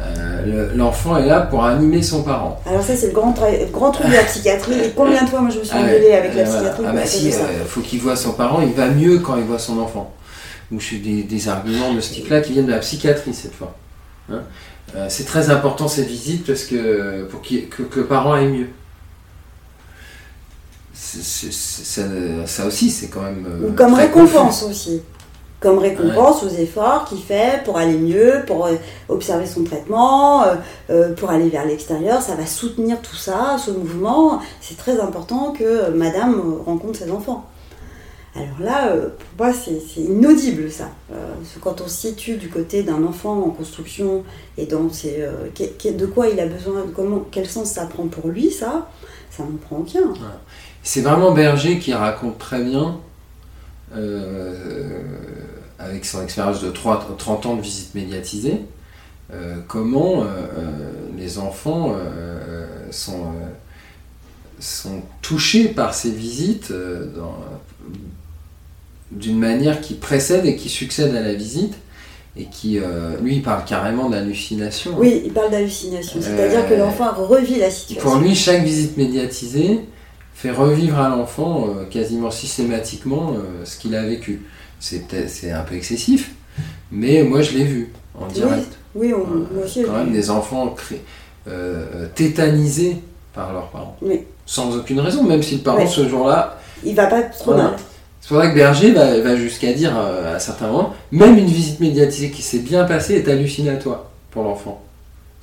euh, 0.00 0.46
le- 0.70 0.76
l'enfant 0.76 1.16
est 1.18 1.26
là 1.26 1.40
pour 1.42 1.64
animer 1.64 2.02
son 2.02 2.22
parent. 2.22 2.60
Alors 2.66 2.82
ça 2.82 2.96
c'est 2.96 3.08
le 3.08 3.12
grand, 3.12 3.34
le 3.40 3.70
grand 3.70 3.90
truc 3.90 4.06
de 4.08 4.12
la 4.14 4.22
psychiatrie. 4.24 4.78
Et 4.80 4.90
combien 4.96 5.24
de 5.24 5.28
fois 5.28 5.40
moi 5.40 5.50
je 5.50 5.58
me 5.58 5.64
suis 5.64 5.76
Ah 5.76 5.82
engueulée 5.82 6.12
avec 6.12 6.34
la 6.34 6.44
voilà. 6.44 6.70
psychiatrie 6.70 6.84
Ah 6.88 6.92
bah 6.92 7.06
si, 7.06 7.32
ça. 7.32 7.40
euh, 7.42 7.64
faut 7.66 7.80
qu'il 7.80 8.00
voit 8.00 8.16
son 8.16 8.32
parent, 8.32 8.60
il 8.62 8.72
va 8.72 8.88
mieux 8.88 9.18
quand 9.18 9.36
il 9.36 9.44
voit 9.44 9.58
son 9.58 9.78
enfant. 9.78 10.12
Donc 10.70 10.80
je 10.80 10.86
suis 10.86 11.00
des, 11.00 11.24
des 11.24 11.48
arguments 11.48 11.92
de 11.92 12.00
ce 12.00 12.14
type-là 12.14 12.40
qui 12.40 12.52
viennent 12.52 12.66
de 12.66 12.70
la 12.72 12.78
psychiatrie 12.78 13.34
cette 13.34 13.54
fois. 13.54 13.74
Hein. 14.32 14.40
Euh, 14.96 15.06
c'est 15.08 15.24
très 15.24 15.50
important 15.50 15.86
cette 15.88 16.06
visite 16.08 16.46
parce 16.46 16.64
que 16.64 17.24
pour 17.30 17.42
que, 17.42 17.56
que 17.84 18.00
le 18.00 18.06
parent 18.06 18.32
aille 18.34 18.48
mieux. 18.48 18.68
Ça, 20.94 22.02
ça 22.46 22.66
aussi, 22.66 22.90
c'est 22.90 23.08
quand 23.08 23.22
même. 23.22 23.46
Ou 23.68 23.72
comme 23.72 23.94
récompense 23.94 24.62
aussi. 24.62 25.02
Comme 25.60 25.78
récompense 25.78 26.42
aux 26.42 26.48
efforts 26.48 27.04
qu'il 27.04 27.20
fait 27.20 27.62
pour 27.64 27.76
aller 27.76 27.98
mieux, 27.98 28.42
pour 28.46 28.66
euh, 28.66 28.76
observer 29.10 29.46
son 29.46 29.62
traitement, 29.62 30.42
euh, 30.42 30.54
euh, 30.88 31.14
pour 31.14 31.30
aller 31.30 31.50
vers 31.50 31.66
l'extérieur. 31.66 32.22
Ça 32.22 32.34
va 32.34 32.46
soutenir 32.46 33.00
tout 33.02 33.16
ça, 33.16 33.56
ce 33.58 33.70
mouvement. 33.70 34.40
C'est 34.62 34.78
très 34.78 34.98
important 35.00 35.52
que 35.52 35.90
madame 35.90 36.60
rencontre 36.64 36.98
ses 36.98 37.10
enfants. 37.10 37.44
Alors 38.36 38.60
là, 38.60 38.92
pour 39.36 39.46
moi, 39.46 39.52
c'est 39.52 40.00
inaudible 40.00 40.70
ça. 40.70 40.88
Euh, 41.12 41.34
quand 41.60 41.80
on 41.80 41.88
se 41.88 42.08
situe 42.08 42.36
du 42.36 42.48
côté 42.48 42.84
d'un 42.84 43.02
enfant 43.02 43.42
en 43.42 43.50
construction 43.50 44.22
et 44.56 44.66
dans 44.66 44.88
ses, 44.90 45.22
euh, 45.22 45.90
de 45.92 46.06
quoi 46.06 46.28
il 46.28 46.38
a 46.38 46.46
besoin, 46.46 46.84
comment, 46.94 47.26
quel 47.30 47.48
sens 47.48 47.72
ça 47.72 47.86
prend 47.86 48.06
pour 48.06 48.28
lui, 48.28 48.50
ça, 48.50 48.88
ça 49.30 49.42
n'en 49.42 49.56
prend 49.56 49.78
aucun. 49.78 50.14
C'est 50.82 51.00
vraiment 51.00 51.32
Berger 51.32 51.80
qui 51.80 51.92
raconte 51.92 52.38
très 52.38 52.62
bien, 52.62 53.00
euh, 53.96 55.02
avec 55.80 56.04
son 56.04 56.22
expérience 56.22 56.62
de 56.62 56.70
3 56.70 57.16
30 57.18 57.46
ans 57.46 57.56
de 57.56 57.62
visite 57.62 57.94
médiatisée, 57.94 58.60
euh, 59.32 59.56
comment 59.68 60.22
euh, 60.22 60.26
euh, 60.26 60.92
les 61.16 61.38
enfants 61.38 61.94
sont, 62.90 63.26
sont 64.58 65.02
touchés 65.22 65.68
par 65.68 65.94
ces 65.94 66.10
visites 66.10 66.72
d'une 69.10 69.38
manière 69.38 69.80
qui 69.80 69.94
précède 69.94 70.46
et 70.46 70.56
qui 70.56 70.68
succède 70.68 71.14
à 71.14 71.20
la 71.20 71.34
visite, 71.34 71.74
et 72.36 72.44
qui, 72.44 72.78
euh, 72.78 73.16
lui, 73.20 73.36
il 73.36 73.42
parle 73.42 73.64
carrément 73.64 74.08
d'hallucination. 74.08 74.92
Oui, 74.96 75.22
il 75.24 75.32
parle 75.32 75.50
d'hallucination, 75.50 76.20
c'est-à-dire 76.22 76.60
Euh, 76.60 76.68
que 76.68 76.74
l'enfant 76.74 77.12
revit 77.12 77.58
la 77.58 77.70
situation. 77.70 78.08
Pour 78.08 78.20
lui, 78.20 78.34
chaque 78.34 78.62
visite 78.62 78.96
médiatisée 78.96 79.80
fait 80.34 80.52
revivre 80.52 80.98
à 80.98 81.08
l'enfant 81.08 81.66
euh, 81.68 81.84
quasiment 81.86 82.30
systématiquement 82.30 83.34
ce 83.64 83.78
qu'il 83.78 83.94
a 83.94 84.04
vécu. 84.04 84.42
C'est 84.80 85.50
un 85.52 85.60
peu 85.62 85.74
excessif, 85.76 86.32
mais 86.90 87.22
moi 87.22 87.42
je 87.42 87.52
l'ai 87.56 87.64
vu 87.64 87.92
en 88.18 88.26
direct. 88.26 88.76
Oui, 88.94 89.12
on, 89.14 89.20
Euh, 89.20 89.46
moi 89.54 89.64
aussi. 89.64 89.84
Quand 89.84 89.92
même 89.92 90.12
des 90.12 90.30
enfants 90.30 90.74
euh, 91.48 92.06
tétanisés 92.14 92.96
par 93.34 93.52
leurs 93.52 93.68
parents. 93.68 93.96
Oui. 94.02 94.22
Sans 94.46 94.76
aucune 94.76 94.98
raison, 95.00 95.22
même 95.22 95.42
si 95.42 95.56
le 95.56 95.62
parent 95.62 95.78
Ouais. 95.78 95.86
ce 95.86 96.08
jour-là. 96.08 96.58
Il 96.84 96.94
va 96.96 97.06
pas 97.06 97.22
trop 97.22 97.52
Voilà. 97.52 97.70
mal. 97.70 97.76
C'est 98.20 98.28
pour 98.28 98.40
ça 98.42 98.48
que 98.50 98.54
Berger 98.54 98.90
va, 98.92 99.20
va 99.20 99.36
jusqu'à 99.36 99.72
dire 99.72 99.92
euh, 99.96 100.34
à 100.36 100.38
certains 100.38 100.66
moments, 100.66 100.92
même 101.12 101.38
une 101.38 101.46
visite 101.46 101.78
médiatisée 101.80 102.30
qui 102.30 102.42
s'est 102.42 102.58
bien 102.58 102.84
passée 102.84 103.14
est 103.14 103.28
hallucinatoire 103.28 104.04
pour 104.30 104.42
l'enfant. 104.44 104.82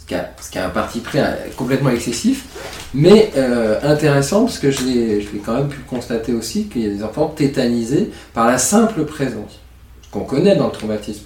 Ce 0.10 0.50
qui 0.50 0.58
a, 0.58 0.64
a 0.64 0.68
un 0.68 0.70
parti 0.70 1.00
pris 1.02 1.20
complètement 1.58 1.90
excessif, 1.90 2.46
mais 2.94 3.32
euh, 3.36 3.78
intéressant 3.84 4.46
parce 4.46 4.60
que 4.60 4.72
je 4.72 4.84
l'ai 4.86 5.22
je 5.22 5.32
l'ai 5.34 5.40
quand 5.40 5.54
même 5.54 5.68
pu 5.68 5.80
constater 5.80 6.32
aussi 6.34 6.68
qu'il 6.68 6.84
y 6.84 6.86
a 6.86 6.90
des 6.90 7.04
enfants 7.04 7.28
tétanisés 7.28 8.12
par 8.34 8.48
la 8.48 8.58
simple 8.58 9.04
présence, 9.04 9.60
ce 10.02 10.10
qu'on 10.12 10.24
connaît 10.24 10.56
dans 10.56 10.68
le 10.68 10.72
traumatisme. 10.72 11.24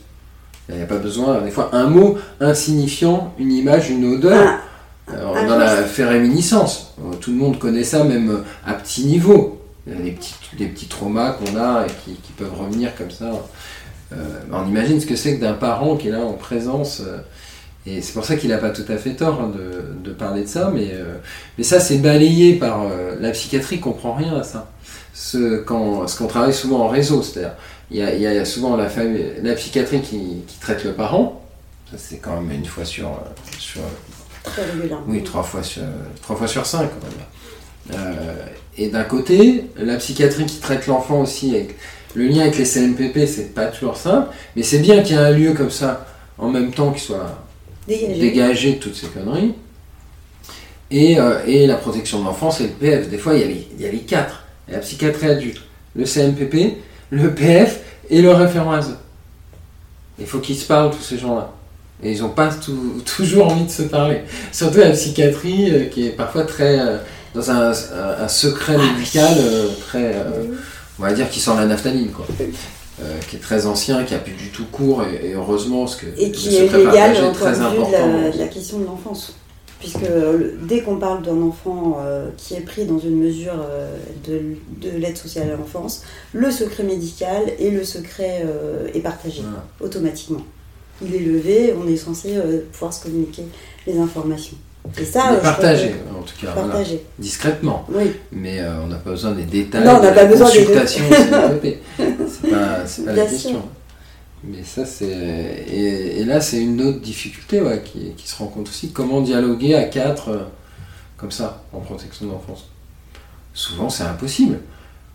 Il 0.70 0.76
n'y 0.78 0.84
a 0.84 0.86
pas 0.86 0.98
besoin, 0.98 1.42
des 1.42 1.52
fois, 1.52 1.70
un 1.74 1.88
mot 1.88 2.18
insignifiant, 2.40 3.34
une 3.38 3.52
image, 3.52 3.90
une 3.90 4.14
odeur. 4.14 4.60
Dans 5.08 5.36
je 5.36 5.48
la 5.48 5.76
vois. 5.76 5.84
fait 5.84 6.06
réminiscence. 6.06 6.94
Euh, 7.00 7.16
Tout 7.20 7.32
le 7.32 7.38
monde 7.38 7.60
connaît 7.60 7.84
ça, 7.84 8.04
même 8.06 8.30
euh, 8.30 8.44
à 8.66 8.74
petit 8.76 9.04
niveau. 9.06 9.62
Il 9.86 9.94
y 9.94 9.96
a 9.98 10.00
des 10.02 10.12
petits, 10.12 10.36
des 10.58 10.68
petits 10.68 10.86
traumas 10.86 11.32
qu'on 11.32 11.58
a 11.58 11.86
et 11.86 11.90
qui, 12.06 12.16
qui 12.16 12.32
peuvent 12.32 12.54
revenir 12.58 12.96
comme 12.96 13.12
ça. 13.12 13.32
Euh, 14.14 14.16
on 14.52 14.68
imagine 14.68 15.00
ce 15.02 15.06
que 15.06 15.16
c'est 15.16 15.38
que 15.38 15.42
d'un 15.42 15.54
parent 15.54 15.96
qui 15.96 16.08
est 16.10 16.12
là 16.12 16.22
en 16.22 16.34
présence 16.34 17.02
euh, 17.06 17.18
Et 17.86 18.02
c'est 18.02 18.14
pour 18.14 18.26
ça 18.26 18.36
qu'il 18.36 18.50
n'a 18.50 18.58
pas 18.58 18.70
tout 18.70 18.86
à 18.90 18.98
fait 18.98 19.16
tort 19.16 19.42
hein, 19.42 19.52
de, 19.56 20.10
de 20.10 20.14
parler 20.14 20.44
de 20.44 20.48
ça, 20.48 20.72
mais, 20.74 20.90
euh, 20.94 21.16
mais 21.58 21.64
ça 21.64 21.80
c'est 21.80 21.98
balayé 21.98 22.56
par 22.56 22.84
euh, 22.84 23.16
la 23.20 23.32
psychiatrie, 23.32 23.80
comprend 23.80 24.14
rien 24.14 24.36
à 24.36 24.44
ça. 24.44 24.70
Ce, 25.14 25.62
qu'on 25.62 26.28
travaille 26.28 26.54
souvent 26.54 26.82
en 26.82 26.88
réseau, 26.88 27.22
c'est-à-dire 27.22 27.54
il 27.90 27.98
y 27.98 28.04
a, 28.04 28.14
il 28.14 28.22
y 28.22 28.28
a 28.28 28.46
souvent 28.46 28.78
la, 28.78 28.88
famille, 28.88 29.26
la 29.42 29.56
psychiatrie 29.56 30.02
qui, 30.02 30.44
qui 30.48 30.60
traite 30.60 30.84
le 30.84 30.94
parent, 30.94 31.42
ça 31.90 31.98
c'est 31.98 32.18
quand 32.18 32.40
même 32.40 32.52
une 32.52 32.66
fois 32.66 32.86
sur, 32.86 33.10
oui, 35.08 35.24
trois 35.24 35.44
fois 35.44 35.64
sur, 35.64 35.84
trois 36.22 36.36
fois 36.36 36.48
sur 36.48 36.66
cinq, 36.66 36.90
on 36.98 37.06
va 37.06 37.12
dire. 37.12 38.00
Euh, 38.00 38.46
et 38.78 38.88
d'un 38.90 39.04
côté, 39.04 39.66
la 39.78 39.98
psychiatrie 39.98 40.46
qui 40.46 40.60
traite 40.60 40.88
l'enfant 40.88 41.22
aussi, 41.22 41.56
avec 41.56 41.76
le 42.16 42.28
lien 42.28 42.42
avec 42.42 42.58
les 42.58 42.66
CMPP, 42.66 43.28
c'est 43.28 43.54
pas 43.54 43.68
toujours 43.68 43.98
simple, 43.98 44.30
mais 44.56 44.64
c'est 44.64 44.80
bien 44.80 45.02
qu'il 45.02 45.16
y 45.16 45.20
ait 45.20 45.24
un 45.24 45.32
lieu 45.32 45.54
comme 45.54 45.72
ça, 45.72 46.06
en 46.38 46.50
même 46.50 46.72
temps, 46.72 46.92
qui 46.92 47.02
soit 47.02 47.44
De 48.76 48.80
toutes 48.80 48.96
ces 48.96 49.08
conneries. 49.08 49.54
Et, 50.90 51.20
euh, 51.20 51.40
et 51.48 51.68
la 51.68 51.76
protection 51.76 52.20
de 52.20 52.26
l'enfance 52.26 52.60
et 52.60 52.64
le 52.64 52.70
PF. 52.70 53.10
Des 53.10 53.18
fois, 53.18 53.34
il 53.36 53.40
y 53.40 53.44
a 53.44 53.48
les, 53.48 53.68
il 53.78 53.82
y 53.84 53.88
a 53.88 53.92
les 53.92 54.00
quatre. 54.00 54.44
Il 54.68 54.72
y 54.72 54.74
a 54.76 54.78
la 54.78 54.84
psychiatrie 54.84 55.28
adulte, 55.28 55.62
le 55.96 56.06
CMPP, 56.06 56.78
le 57.12 57.34
PF 57.34 57.80
et 58.10 58.22
le 58.22 58.32
référent 58.32 58.72
ASE. 58.74 58.98
Il 60.20 60.26
faut 60.26 60.40
qu'ils 60.40 60.58
se 60.58 60.66
parlent, 60.66 60.92
tous 60.92 61.02
ces 61.02 61.18
gens-là. 61.18 61.52
Et 62.04 62.12
ils 62.12 62.22
n'ont 62.22 62.30
pas 62.30 62.50
tout- 62.54 63.02
toujours 63.06 63.48
envie 63.52 63.66
de 63.66 63.70
se 63.72 63.84
parler. 63.84 64.22
Surtout 64.52 64.80
la 64.80 64.92
psychiatrie, 64.92 65.72
euh, 65.72 65.86
qui 65.86 66.08
est 66.08 66.12
parfois 66.12 66.44
très. 66.44 66.80
euh, 66.80 66.98
dans 67.34 67.50
un, 67.50 67.72
un- 67.72 68.24
un 68.24 68.28
secret 68.28 68.78
médical 68.78 69.34
euh, 69.40 69.68
très. 69.88 70.14
on 71.00 71.04
va 71.04 71.14
dire 71.14 71.30
qui 71.30 71.40
sent 71.40 71.52
la 71.56 71.66
naphtaline, 71.66 72.10
quoi. 72.12 72.26
Euh, 73.02 73.18
qui 73.30 73.38
est 73.38 73.40
très 73.40 73.66
ancien, 73.66 74.04
qui 74.04 74.14
a 74.14 74.20
plus 74.20 74.34
du 74.34 74.50
tout 74.50 74.66
cours, 74.72 75.02
et, 75.04 75.30
et 75.30 75.34
heureusement, 75.34 75.86
parce 75.86 75.96
que 75.96 76.06
Et 76.18 76.32
qui 76.32 76.56
est 76.58 76.68
légal 76.72 77.16
en 77.24 77.32
point 77.32 77.52
de 77.52 77.56
vue 77.56 77.86
de 77.88 77.92
la, 77.92 78.30
de 78.32 78.38
la 78.38 78.48
question 78.48 78.80
de 78.80 78.86
l'enfance. 78.86 79.34
Puisque 79.80 80.02
le- 80.02 80.60
dès 80.68 80.82
qu'on 80.82 80.98
parle 80.98 81.24
d'un 81.24 81.42
enfant 81.42 81.98
euh, 82.02 82.28
qui 82.38 82.54
est 82.54 82.60
pris 82.62 82.86
dans 82.86 83.00
une 83.00 83.18
mesure 83.18 83.54
euh, 83.58 83.96
de, 84.28 84.42
de 84.88 84.96
l'aide 84.98 85.18
sociale 85.18 85.50
à 85.50 85.56
l'enfance, 85.56 86.04
le 86.34 86.52
secret 86.52 86.84
médical 86.84 87.42
et 87.58 87.72
le 87.72 87.84
secret 87.84 88.44
euh, 88.46 88.88
est 88.94 89.00
partagé 89.00 89.42
Voilà. 89.42 89.66
automatiquement. 89.80 90.42
Il 91.04 91.16
est 91.16 91.20
levé, 91.20 91.74
on 91.84 91.88
est 91.88 91.98
censé 91.98 92.36
euh, 92.36 92.60
pouvoir 92.72 92.94
se 92.94 93.02
communiquer 93.02 93.44
les 93.88 93.98
informations. 93.98 94.58
Et 95.00 95.06
ça, 95.06 95.34
euh, 95.34 95.38
partagé, 95.38 95.90
que- 95.90 96.20
en 96.20 96.24
tout 96.24 96.34
cas, 96.46 96.54
voilà. 96.56 96.80
Discrètement. 97.20 97.86
Oui. 97.94 98.12
Mais 98.32 98.60
euh, 98.60 98.82
on 98.84 98.88
n'a 98.88 98.96
pas 98.98 99.12
besoin 99.12 99.32
des 99.32 99.44
détails. 99.44 99.84
Non, 99.86 99.98
on 100.00 100.04
n'a 100.04 100.12
pas 100.12 100.26
besoin 100.26 100.50
des. 100.50 100.66
C'est 100.88 101.80
pas, 102.52 102.88
c'est 102.88 103.06
pas 103.06 103.14
la 103.14 103.24
sûr. 103.24 103.32
question. 103.32 103.64
Mais 104.44 104.64
ça, 104.64 104.86
c'est. 104.86 105.06
Et, 105.08 106.20
et 106.22 106.26
là, 106.26 106.42
c'est 106.42 106.62
une 106.62 106.82
autre 106.82 107.00
difficulté 107.00 107.62
ouais, 107.62 107.82
qui, 107.84 108.14
qui 108.18 108.28
se 108.28 108.36
rencontre 108.38 108.72
aussi. 108.72 108.92
Comment 108.92 109.22
dialoguer 109.22 109.76
à 109.76 109.84
quatre 109.84 110.30
euh, 110.30 110.44
comme 111.18 111.32
ça, 111.32 111.64
en 111.74 111.80
protection 111.80 112.26
de 112.28 112.32
l'enfance? 112.32 112.66
Souvent, 113.54 113.90
c'est 113.90 114.04
impossible. 114.04 114.60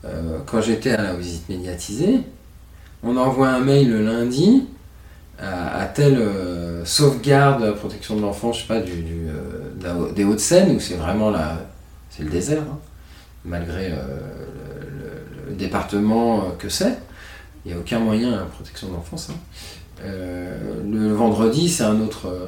Euh, 0.04 0.38
quand 0.46 0.60
j'étais 0.60 0.92
à 0.92 1.02
la 1.02 1.14
visite 1.14 1.48
médiatisée, 1.48 2.20
on 3.02 3.16
envoie 3.16 3.48
un 3.48 3.60
mail 3.60 3.90
le 3.90 4.04
lundi 4.04 4.64
à, 5.40 5.80
à 5.80 5.86
telle 5.86 6.18
euh, 6.18 6.84
sauvegarde 6.84 7.62
de 7.62 7.66
la 7.66 7.72
protection 7.72 8.16
de 8.16 8.22
l'enfance, 8.22 8.56
je 8.58 8.62
sais 8.62 8.68
pas, 8.68 8.80
du, 8.80 9.02
du, 9.02 9.28
euh, 9.28 9.72
la- 9.82 10.12
des 10.12 10.24
Hauts-de-Seine, 10.24 10.76
où 10.76 10.80
c'est 10.80 10.94
vraiment 10.94 11.30
la, 11.30 11.58
c'est 12.10 12.22
le 12.22 12.30
désert, 12.30 12.62
hein, 12.62 12.78
malgré 13.44 13.88
le, 13.90 13.96
le- 13.96 15.50
le 15.50 15.54
département 15.56 16.52
que 16.58 16.68
c'est. 16.68 16.98
Il 17.66 17.70
n'y 17.72 17.74
a 17.74 17.80
aucun 17.80 17.98
moyen 17.98 18.32
à 18.32 18.36
la 18.36 18.44
protection 18.44 18.86
de 18.88 18.92
l'enfance. 18.92 19.28
hein. 19.28 19.34
Euh, 20.04 20.82
le, 20.88 21.12
vendredi, 21.12 21.68
c'est 21.68 21.82
un 21.82 22.00
autre, 22.00 22.28
euh, 22.28 22.46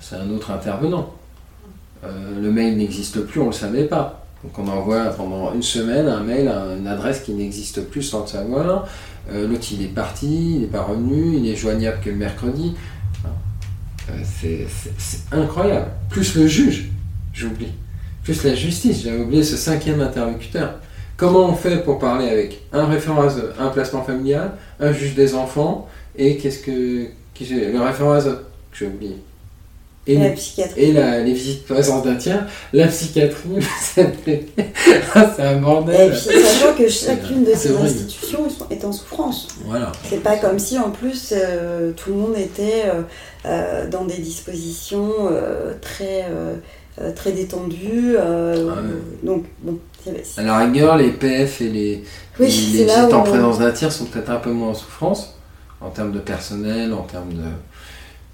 c'est 0.00 0.16
un 0.16 0.30
autre 0.30 0.52
intervenant. 0.52 1.12
Euh, 2.02 2.40
le 2.40 2.50
mail 2.50 2.78
n'existe 2.78 3.20
plus, 3.26 3.40
on 3.40 3.44
ne 3.44 3.50
le 3.50 3.54
savait 3.54 3.84
pas. 3.84 4.24
Donc 4.42 4.58
on 4.58 4.66
envoie 4.68 5.04
pendant 5.10 5.52
une 5.52 5.62
semaine 5.62 6.08
un 6.08 6.20
mail 6.20 6.48
à 6.48 6.74
une 6.78 6.86
adresse 6.86 7.20
qui 7.20 7.32
n'existe 7.34 7.82
plus 7.90 8.02
sans 8.02 8.22
le 8.22 8.26
savoir. 8.26 8.86
L'autre 9.32 9.66
il 9.72 9.82
est 9.82 9.88
parti, 9.88 10.56
il 10.56 10.60
n'est 10.60 10.66
pas 10.66 10.82
revenu, 10.82 11.36
il 11.38 11.46
est 11.46 11.56
joignable 11.56 11.98
que 12.02 12.10
le 12.10 12.16
mercredi. 12.16 12.74
C'est 14.22 14.66
incroyable. 15.32 15.88
Plus 16.10 16.36
le 16.36 16.46
juge, 16.46 16.90
j'oublie. 17.32 17.72
Plus 18.22 18.44
la 18.44 18.54
justice, 18.54 19.02
j'avais 19.02 19.22
oublié 19.22 19.42
ce 19.42 19.56
cinquième 19.56 20.02
interlocuteur. 20.02 20.74
Comment 21.16 21.46
on 21.46 21.54
fait 21.54 21.78
pour 21.84 21.98
parler 21.98 22.28
avec 22.28 22.62
un 22.72 22.86
référent, 22.86 23.22
un 23.58 23.68
placement 23.68 24.02
familial, 24.02 24.52
un 24.80 24.92
juge 24.92 25.14
des 25.14 25.34
enfants 25.34 25.88
et 26.16 26.36
qu'est-ce 26.38 26.58
que 26.60 27.06
qui 27.34 27.44
le 27.46 27.80
référent 27.80 28.18
que 28.72 28.78
j'ai 28.78 28.86
oublié. 28.86 29.16
Et, 30.06 30.18
La 30.18 30.30
psychiatrie. 30.30 30.80
et 30.82 30.92
la- 30.92 31.20
les 31.20 31.32
visites 31.32 31.64
présence 31.66 32.02
d'un 32.04 32.16
tiers, 32.16 32.46
la 32.74 32.88
psychiatrie, 32.88 33.48
c'est 33.80 34.02
un 35.38 35.56
Et 35.56 35.60
bordel. 35.60 36.10
puis, 36.10 36.20
sachant 36.20 36.74
que 36.76 36.88
chacune 36.88 37.44
de 37.44 37.54
ces 37.54 37.74
institutions 37.74 38.46
est 38.70 38.84
en 38.84 38.92
souffrance. 38.92 39.48
Voilà. 39.64 39.92
C'est 40.08 40.22
pas 40.22 40.36
comme 40.36 40.58
si 40.58 40.78
en 40.78 40.90
plus 40.90 41.32
euh, 41.34 41.92
tout 41.92 42.10
le 42.10 42.16
monde 42.16 42.36
était 42.36 42.82
euh, 42.86 43.00
euh, 43.46 43.88
dans 43.88 44.04
des 44.04 44.18
dispositions 44.18 45.10
euh, 45.30 45.72
très, 45.80 46.26
très 47.14 47.32
détendues. 47.32 48.16
euh, 48.18 48.70
Ah. 48.72 48.80
Donc, 49.26 49.44
bon, 49.62 49.78
À 50.36 50.42
la 50.42 50.58
rigueur, 50.58 50.96
les 50.96 51.10
PF 51.10 51.60
et 51.62 51.68
les, 51.70 52.04
Oui, 52.38 52.70
les, 52.74 52.84
où 52.84 53.14
en 53.14 53.20
on- 53.20 53.22
présence 53.22 53.58
d'un 53.58 53.72
tiers 53.72 53.90
sont 53.92 54.04
peut-être 54.06 54.30
un 54.30 54.36
peu 54.36 54.52
moins 54.52 54.68
en 54.70 54.74
souffrance, 54.74 55.34
en 55.80 55.90
termes 55.90 56.12
de 56.12 56.20
personnel, 56.20 56.92
en 56.92 57.02
termes 57.02 57.32
de. 57.32 57.42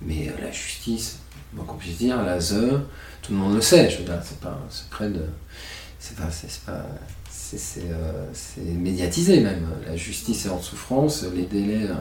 Mais 0.03 0.29
euh, 0.29 0.45
la 0.45 0.51
justice, 0.51 1.19
bon, 1.53 1.63
qu'on 1.65 1.77
puisse 1.77 1.99
dire, 1.99 2.23
la 2.23 2.41
ZE, 2.41 2.81
tout 3.23 3.33
le 3.33 3.39
monde 3.39 3.55
le 3.55 3.61
sait, 3.61 3.89
je 3.91 3.99
veux 3.99 4.05
dire, 4.05 4.19
c'est 4.25 4.41
pas 4.41 4.49
un 4.67 4.71
secret 4.71 5.09
de. 5.11 5.23
C'est 5.99 6.17
pas. 6.17 6.29
C'est 6.31 6.61
pas. 6.67 6.85
C'est 7.31 7.59
c'est, 7.59 7.81
euh, 7.91 8.27
c'est 8.33 8.61
médiatisé 8.63 9.41
même. 9.41 9.67
La 9.87 9.97
justice 9.97 10.47
est 10.47 10.51
en 10.51 10.61
souffrance, 10.61 11.25
les 11.35 11.43
délais. 11.47 11.87
euh, 11.89 11.95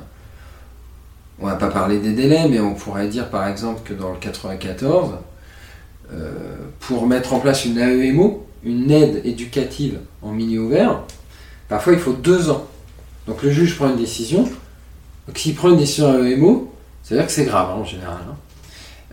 On 1.41 1.45
va 1.47 1.55
pas 1.55 1.69
parler 1.69 1.99
des 1.99 2.13
délais, 2.13 2.47
mais 2.49 2.59
on 2.59 2.73
pourrait 2.75 3.07
dire 3.07 3.29
par 3.29 3.47
exemple 3.47 3.81
que 3.83 3.93
dans 3.93 4.11
le 4.11 4.17
94, 4.19 5.11
euh, 5.11 5.15
pour 6.79 7.05
mettre 7.07 7.33
en 7.33 7.39
place 7.39 7.65
une 7.65 7.77
AEMO, 7.77 8.45
une 8.63 8.89
aide 8.91 9.21
éducative 9.25 9.99
en 10.21 10.31
milieu 10.31 10.61
ouvert, 10.61 11.01
parfois 11.67 11.93
il 11.93 11.99
faut 11.99 12.13
deux 12.13 12.49
ans. 12.49 12.65
Donc 13.27 13.43
le 13.43 13.51
juge 13.51 13.75
prend 13.77 13.89
une 13.89 13.97
décision. 13.97 14.43
Donc 15.27 15.37
s'il 15.37 15.55
prend 15.55 15.69
une 15.69 15.77
décision 15.77 16.23
AEMO, 16.23 16.71
c'est-à-dire 17.03 17.27
que 17.27 17.31
c'est 17.31 17.45
grave 17.45 17.69
hein, 17.71 17.79
en 17.81 17.85
général. 17.85 18.17
hein. 18.29 18.35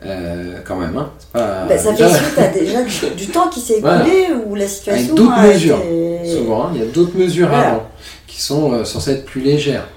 Euh, 0.04 0.60
quand 0.66 0.76
même, 0.76 0.94
hein. 0.98 1.10
Pas, 1.32 1.64
bah, 1.66 1.78
ça 1.78 1.94
fait 1.94 2.06
suite 2.08 2.38
à 2.38 2.48
déjà 2.48 2.82
du, 3.10 3.14
du 3.16 3.26
temps 3.28 3.48
qui 3.48 3.60
s'est 3.60 3.80
Voilà. 3.80 4.06
écoulé 4.06 4.26
où 4.46 4.54
la 4.54 4.68
situation 4.68 5.14
d'autres 5.14 5.32
a 5.32 5.46
mesures, 5.46 5.78
été- 5.78 6.36
souvent, 6.36 6.64
hein, 6.66 6.70
il 6.74 6.80
y 6.80 6.82
a 6.82 6.86
d'autres 6.86 7.16
mesures 7.16 7.48
Voilà. 7.48 7.68
avant 7.70 7.88
qui 8.26 8.40
sont 8.42 8.72
euh, 8.72 8.84
censées 8.84 9.12
être 9.12 9.24
plus 9.24 9.40
légères. 9.40 9.88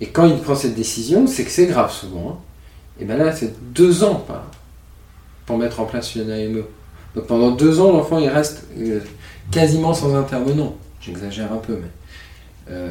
Et 0.00 0.06
quand 0.06 0.26
il 0.26 0.36
prend 0.38 0.56
cette 0.56 0.74
décision, 0.74 1.26
c'est 1.28 1.44
que 1.44 1.50
c'est 1.50 1.66
grave 1.66 1.92
souvent. 1.92 2.30
hein. 2.40 2.42
Et 3.00 3.04
bien 3.04 3.16
là, 3.16 3.34
c'est 3.34 3.54
deux 3.72 4.02
ans 4.02 4.24
pour 5.50 5.58
mettre 5.58 5.80
en 5.80 5.84
place 5.84 6.14
une 6.14 6.30
AME. 6.30 6.62
Donc 7.16 7.26
pendant 7.26 7.50
deux 7.50 7.80
ans, 7.80 7.90
l'enfant 7.92 8.18
il 8.20 8.28
reste 8.28 8.62
euh, 8.78 9.00
quasiment 9.50 9.92
sans 9.92 10.14
intervenant. 10.14 10.76
J'exagère 11.00 11.52
un 11.52 11.56
peu, 11.56 11.72
mais. 11.74 11.88
euh, 12.70 12.88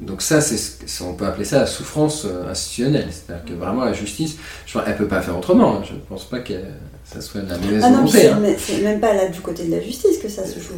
donc 0.00 0.20
ça, 0.20 0.42
c'est, 0.42 1.02
on 1.02 1.14
peut 1.14 1.24
appeler 1.24 1.46
ça 1.46 1.60
la 1.60 1.66
souffrance 1.66 2.26
euh, 2.26 2.50
institutionnelle. 2.50 3.08
C'est-à-dire 3.10 3.44
que 3.46 3.52
vraiment 3.54 3.84
la 3.86 3.94
justice, 3.94 4.36
je, 4.66 4.78
elle 4.86 4.96
peut 4.96 5.08
pas 5.08 5.22
faire 5.22 5.38
autrement. 5.38 5.76
hein. 5.76 5.82
Je 5.88 5.94
ne 5.94 6.00
pense 6.00 6.24
pas 6.24 6.40
que 6.40 6.52
ça 7.04 7.22
soit 7.22 7.40
de 7.40 7.48
la 7.48 7.56
mauvaise 7.56 7.82
Ah 7.82 7.90
volonté. 7.90 8.28
hein. 8.28 8.42
c'est 8.58 8.82
même 8.82 9.00
pas 9.00 9.14
là 9.14 9.28
du 9.28 9.40
côté 9.40 9.64
de 9.64 9.70
la 9.70 9.80
justice 9.80 10.18
que 10.18 10.28
ça 10.28 10.44
se 10.46 10.58
joue. 10.60 10.74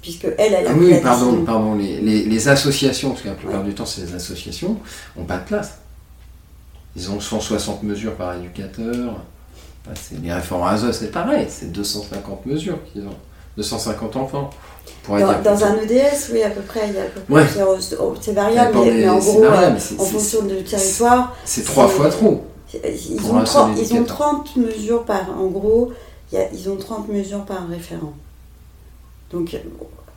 Puisque 0.00 0.24
elle, 0.38 0.54
elle 0.54 0.66
a 0.66 0.70
Ah 0.70 0.74
oui, 0.78 0.94
pardon. 1.44 1.74
Les, 1.74 2.00
les- 2.00 2.24
les 2.24 2.48
associations, 2.48 3.10
parce 3.10 3.20
que 3.22 3.28
la 3.28 3.34
plupart 3.34 3.62
du 3.62 3.74
temps 3.74 3.84
c'est 3.84 4.00
les 4.06 4.14
associations, 4.14 4.78
n'ont 5.18 5.24
pas 5.26 5.36
de 5.36 5.44
place. 5.44 5.78
Ils 6.96 7.10
ont 7.10 7.20
160 7.20 7.82
mesures 7.82 8.14
par 8.14 8.34
éducateur. 8.36 9.20
Bah, 9.86 9.92
c'est- 9.94 10.20
les 10.22 10.32
réformes 10.32 10.62
ASE, 10.66 10.90
c'est 10.92 11.10
pareil, 11.10 11.46
c'est 11.48 11.70
250 11.72 12.46
mesures 12.46 12.78
qu'ils 12.92 13.02
ont. 13.06 13.16
250 13.56 14.16
enfants. 14.16 14.50
Dans, 15.08 15.16
dans 15.42 15.64
un 15.64 15.76
EDS, 15.76 16.30
oui, 16.32 16.42
à 16.42 16.50
peu 16.50 16.62
près, 16.62 16.88
il 16.88 16.94
y 16.94 16.98
a 16.98 17.02
à 17.02 17.06
peu 17.06 17.20
près 17.20 17.34
Ouais. 17.34 17.44
plusieurs- 17.44 17.80
c'est 18.20 18.32
variable, 18.32 18.76
mais, 18.84 19.08
en 19.08 19.18
gros, 19.18 19.42
variable, 19.42 19.76
euh, 19.76 20.02
en 20.02 20.04
fonction 20.04 20.42
du 20.42 20.62
territoire, 20.64 21.36
C'est 21.44 21.64
trois 21.64 21.86
fois 21.86 22.08
trop. 22.08 22.42
ils 22.72 23.20
ont, 23.30 23.36
un 23.36 23.44
30, 23.44 23.76
seul 23.76 23.84
ils 23.84 23.92
ont 23.92 23.96
éducateur. 23.98 24.16
30 24.16 24.56
mesures 24.56 25.04
par, 25.04 25.30
en 25.38 25.46
gros, 25.46 25.92
il 26.32 26.38
y 26.38 26.40
a- 26.40 26.50
ils 26.52 26.68
ont 26.68 26.76
30 26.76 27.08
mesures 27.08 27.44
par 27.44 27.68
référent. 27.68 28.14
Donc, 29.30 29.56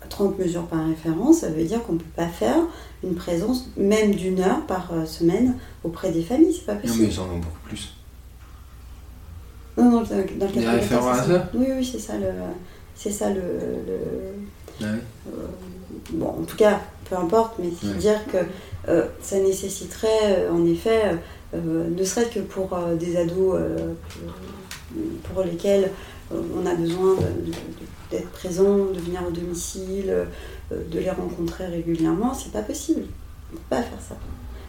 30 0.10 0.40
mesures 0.40 0.66
par 0.66 0.88
référent, 0.88 1.34
ça 1.34 1.50
veut 1.50 1.64
dire 1.66 1.84
qu'on 1.84 1.94
ne 1.94 1.98
peut 2.00 2.06
pas 2.16 2.28
faire 2.28 2.58
une 3.04 3.14
présence, 3.16 3.66
même 3.78 4.16
d'une 4.16 4.40
heure 4.40 4.66
par 4.68 4.90
euh, 4.94 5.06
semaine, 5.06 5.56
auprès 5.84 6.12
des 6.12 6.24
familles, 6.24 6.54
c'est 6.56 6.66
pas 6.66 6.74
Non, 6.74 6.80
mais 6.84 6.88
possible. 6.88 7.10
ils 7.12 7.20
en 7.20 7.24
ont 7.26 7.38
beaucoup 7.38 7.60
plus. 7.66 7.94
Non, 9.78 9.86
non, 9.92 10.02
dans, 10.04 10.16
le 10.16 10.24
Les 10.24 10.38
94, 10.38 10.76
référents 10.80 11.14
c'est 11.14 11.20
à 11.20 11.24
ça. 11.24 11.28
ça 11.28 11.50
Oui, 11.54 11.68
oui, 11.78 11.86
c'est 11.86 12.00
ça 12.00 12.14
le... 12.18 12.26
C'est 12.96 13.12
ça 13.12 13.30
le, 13.30 13.36
le- 13.36 14.82
Ah 14.82 14.86
oui. 14.94 15.32
Bon, 16.14 16.28
en 16.30 16.44
tout 16.44 16.58
cas, 16.58 16.80
peu 17.10 17.16
importe, 17.16 17.56
mais 17.60 17.70
c'est 17.80 17.88
Ouais. 17.90 17.94
dire 17.96 18.20
que 18.32 18.38
euh, 18.90 19.06
ça 19.22 19.38
nécessiterait 19.40 20.08
euh, 20.40 20.52
en 20.52 20.66
effet 20.66 21.02
ne 21.54 22.04
serait-ce 22.04 22.30
que 22.36 22.40
pour 22.40 22.76
des 23.00 23.16
ados 23.18 23.58
pour 25.24 25.44
lesquels 25.44 25.92
on 26.32 26.66
a 26.66 26.74
besoin 26.76 27.16
d'être 28.12 28.30
présent, 28.32 28.86
de 28.94 29.00
venir 29.00 29.22
au 29.28 29.32
domicile, 29.32 30.14
de 30.72 31.00
les 31.00 31.10
rencontrer 31.10 31.68
régulièrement, 31.68 32.34
c'est 32.34 32.52
pas 32.52 32.62
possible. 32.64 33.04
On 33.52 33.54
ne 33.54 33.58
peut 33.60 33.64
pas 33.70 33.82
faire 33.82 34.02
ça. 34.10 34.16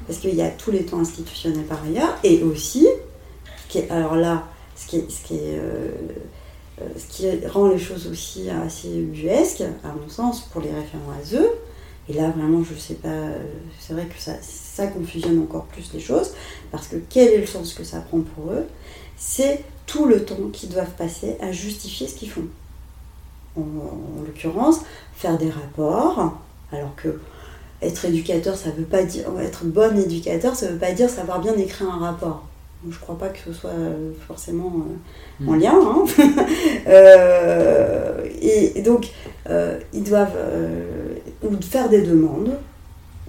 Parce 0.06 0.18
qu'il 0.20 0.34
y 0.34 0.42
a 0.42 0.50
tous 0.50 0.70
les 0.70 0.84
temps 0.84 1.00
institutionnels 1.00 1.64
par 1.64 1.82
ailleurs, 1.84 2.16
et 2.22 2.42
aussi, 2.44 2.86
qui 3.68 3.80
alors 3.90 4.14
là, 4.16 4.44
ce 4.78 4.86
qui 4.86 5.34
est 5.34 5.58
euh, 6.80 6.84
ce 6.96 7.06
qui 7.06 7.46
rend 7.46 7.68
les 7.68 7.78
choses 7.78 8.06
aussi 8.06 8.48
assez 8.50 8.88
ubuesques, 8.88 9.64
à 9.82 9.88
mon 9.88 10.08
sens, 10.08 10.42
pour 10.52 10.60
les 10.60 10.70
référents 10.70 11.10
à 11.10 11.36
eux. 11.36 11.50
Et 12.08 12.14
là, 12.14 12.30
vraiment, 12.30 12.62
je 12.62 12.74
ne 12.74 12.78
sais 12.78 12.94
pas, 12.94 13.08
euh, 13.08 13.42
c'est 13.78 13.92
vrai 13.92 14.06
que 14.06 14.14
ça, 14.20 14.86
confusionne 14.86 15.40
encore 15.40 15.64
plus 15.64 15.92
les 15.92 16.00
choses, 16.00 16.32
parce 16.70 16.86
que 16.86 16.96
quel 17.10 17.32
est 17.32 17.38
le 17.38 17.46
sens 17.46 17.74
que 17.74 17.82
ça 17.82 17.98
prend 17.98 18.20
pour 18.20 18.52
eux? 18.52 18.64
C'est 19.16 19.64
tout 19.86 20.06
le 20.06 20.24
temps 20.24 20.48
qu'ils 20.52 20.68
doivent 20.68 20.94
passer 20.96 21.36
à 21.40 21.50
justifier 21.50 22.06
ce 22.06 22.14
qu'ils 22.14 22.30
font. 22.30 22.46
En, 23.56 23.62
en 23.62 24.22
l'occurrence, 24.24 24.80
faire 25.14 25.36
des 25.36 25.50
rapports, 25.50 26.38
alors 26.70 26.94
que 26.94 27.20
être 27.82 28.04
éducateur, 28.04 28.56
ça 28.56 28.70
veut 28.70 28.84
pas 28.84 29.02
dire, 29.02 29.26
être 29.40 29.64
bon 29.64 29.98
éducateur, 29.98 30.54
ça 30.54 30.68
veut 30.68 30.78
pas 30.78 30.92
dire 30.92 31.10
savoir 31.10 31.40
bien 31.40 31.56
écrire 31.56 31.92
un 31.92 31.98
rapport. 31.98 32.47
Je 32.84 32.94
ne 32.94 33.00
crois 33.00 33.18
pas 33.18 33.28
que 33.28 33.38
ce 33.44 33.52
soit 33.52 33.70
euh, 33.70 34.12
forcément 34.26 34.72
euh, 35.42 35.48
en 35.48 35.52
hmm. 35.52 35.60
lien. 35.60 35.74
Hein. 35.74 36.04
Euh, 36.86 38.24
et, 38.40 38.80
donc, 38.80 39.08
ils 39.92 40.04
doivent 40.04 40.36
ou 41.42 41.50
faire 41.60 41.88
des 41.90 42.00
demandes, 42.00 42.56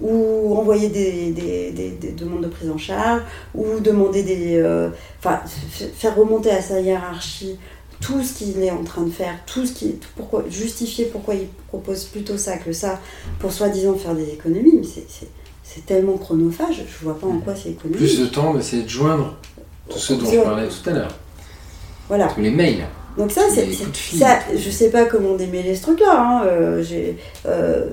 ou 0.00 0.56
envoyer 0.56 0.88
des, 0.88 1.30
des, 1.32 2.12
demandes 2.12 2.44
de 2.44 2.48
prise 2.48 2.70
en 2.70 2.78
charge, 2.78 3.22
ou 3.54 3.80
demander 3.80 4.22
des. 4.22 4.90
Enfin, 5.18 5.40
faire 5.94 6.16
remonter 6.16 6.50
à 6.50 6.62
sa 6.62 6.80
hiérarchie 6.80 7.58
tout 8.00 8.22
ce 8.22 8.32
qu'il 8.32 8.62
est 8.62 8.70
en 8.70 8.82
train 8.82 9.02
de 9.02 9.10
faire, 9.10 9.34
tout 9.44 9.66
ce 9.66 9.72
qui, 9.72 9.98
pourquoi, 10.16 10.44
justifier 10.48 11.04
pourquoi 11.06 11.34
il 11.34 11.48
propose 11.68 12.04
plutôt 12.04 12.38
ça 12.38 12.56
que 12.56 12.72
ça, 12.72 12.98
pour 13.38 13.52
soi-disant 13.52 13.94
faire 13.94 14.14
des 14.14 14.30
économies. 14.30 14.78
Mais 14.80 14.86
c'est 14.86 15.28
c'est 15.72 15.86
tellement 15.86 16.16
chronophage, 16.16 16.84
je 16.86 17.04
vois 17.04 17.16
pas 17.16 17.28
en 17.28 17.38
quoi 17.38 17.54
c'est 17.54 17.70
économique. 17.70 17.98
Plus 17.98 18.18
de 18.18 18.26
temps 18.26 18.54
d'essayer 18.54 18.82
de 18.82 18.88
joindre 18.88 19.36
tout 19.88 19.98
ce 19.98 20.14
dont 20.14 20.28
je 20.28 20.40
parlais 20.40 20.68
tout 20.68 20.90
à 20.90 20.92
l'heure. 20.92 21.14
Voilà. 22.08 22.26
Tous 22.26 22.40
les 22.40 22.50
mails. 22.50 22.84
Donc 23.16 23.30
ça, 23.30 23.42
c'est 23.52 23.70
ça. 23.72 24.38
Je 24.56 24.70
sais 24.70 24.90
pas 24.90 25.04
comment 25.04 25.34
démêler 25.36 25.76
ce 25.76 25.82
truc-là. 25.82 26.20
Hein. 26.20 26.42
Euh, 26.46 26.82
euh, 27.46 27.90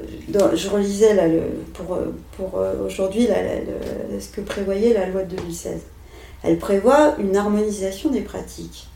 je 0.55 0.69
relisais 0.69 1.13
là, 1.13 1.27
le, 1.27 1.41
pour, 1.73 1.99
pour 2.35 2.59
euh, 2.59 2.85
aujourd'hui 2.85 3.27
ce 4.19 4.27
que 4.29 4.41
prévoyait 4.41 4.93
la 4.93 5.07
loi 5.07 5.23
de 5.23 5.35
2016. 5.35 5.81
Elle 6.43 6.57
prévoit 6.57 7.15
une 7.19 7.35
harmonisation 7.35 8.09
des 8.09 8.21
pratiques. 8.21 8.87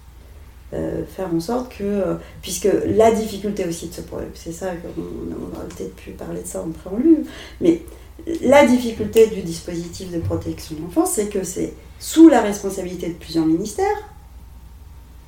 faire 0.72 1.30
en 1.36 1.40
sorte 1.40 1.76
que, 1.76 2.18
puisque 2.42 2.70
la 2.86 3.12
difficulté 3.12 3.66
aussi 3.66 3.90
de 3.90 3.94
ce 3.94 4.02
problème, 4.02 4.30
c'est 4.34 4.54
ça 4.54 4.68
qu'on 4.68 5.02
on 5.02 5.58
aurait 5.58 5.68
peut-être 5.68 5.96
pu 5.96 6.12
parler 6.12 6.42
de 6.42 6.48
ça 6.48 6.62
en 6.62 6.70
préambule, 6.70 7.26
mais 7.60 7.82
la 8.42 8.66
difficulté 8.66 9.28
du 9.28 9.42
dispositif 9.42 10.12
de 10.12 10.20
protection 10.20 10.76
de 10.76 10.82
l'enfance, 10.82 11.14
c'est 11.14 11.28
que 11.28 11.44
c'est 11.44 11.74
sous 12.00 12.30
la 12.30 12.42
responsabilité 12.42 13.10
de 13.10 13.14
plusieurs 13.14 13.46
ministères, 13.46 14.10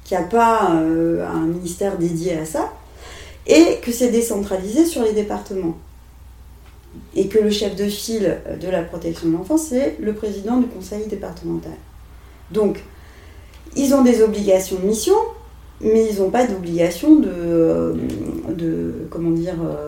qu'il 0.04 0.18
n'y 0.18 0.24
a 0.24 0.28
pas 0.28 0.72
euh, 0.74 1.26
un 1.28 1.46
ministère 1.46 1.98
dédié 1.98 2.38
à 2.38 2.46
ça, 2.46 2.74
et 3.48 3.80
que 3.82 3.92
c'est 3.92 4.10
décentralisé 4.10 4.86
sur 4.86 5.04
les 5.04 5.14
départements. 5.14 5.78
Et 7.16 7.28
que 7.28 7.40
le 7.40 7.50
chef 7.50 7.76
de 7.76 7.86
file 7.86 8.38
de 8.62 8.68
la 8.68 8.84
protection 8.84 9.28
de 9.28 9.34
l'enfance, 9.34 9.68
c'est 9.70 9.98
le 10.00 10.14
président 10.14 10.58
du 10.58 10.68
conseil 10.68 11.08
départemental. 11.08 11.74
Donc, 12.52 12.84
ils 13.76 13.94
ont 13.94 14.04
des 14.04 14.22
obligations 14.22 14.78
de 14.78 14.86
mission, 14.86 15.16
mais 15.82 16.08
ils 16.10 16.20
n'ont 16.20 16.30
pas 16.30 16.46
d'obligation 16.46 17.16
de, 17.16 17.30
euh, 17.30 17.94
de, 18.50 19.08
comment 19.10 19.32
dire, 19.32 19.56
euh, 19.64 19.88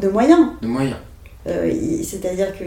de, 0.00 0.08
moyens. 0.08 0.50
De 0.62 0.68
moyens. 0.68 0.96
C'est-à-dire 2.02 2.48
que 2.58 2.64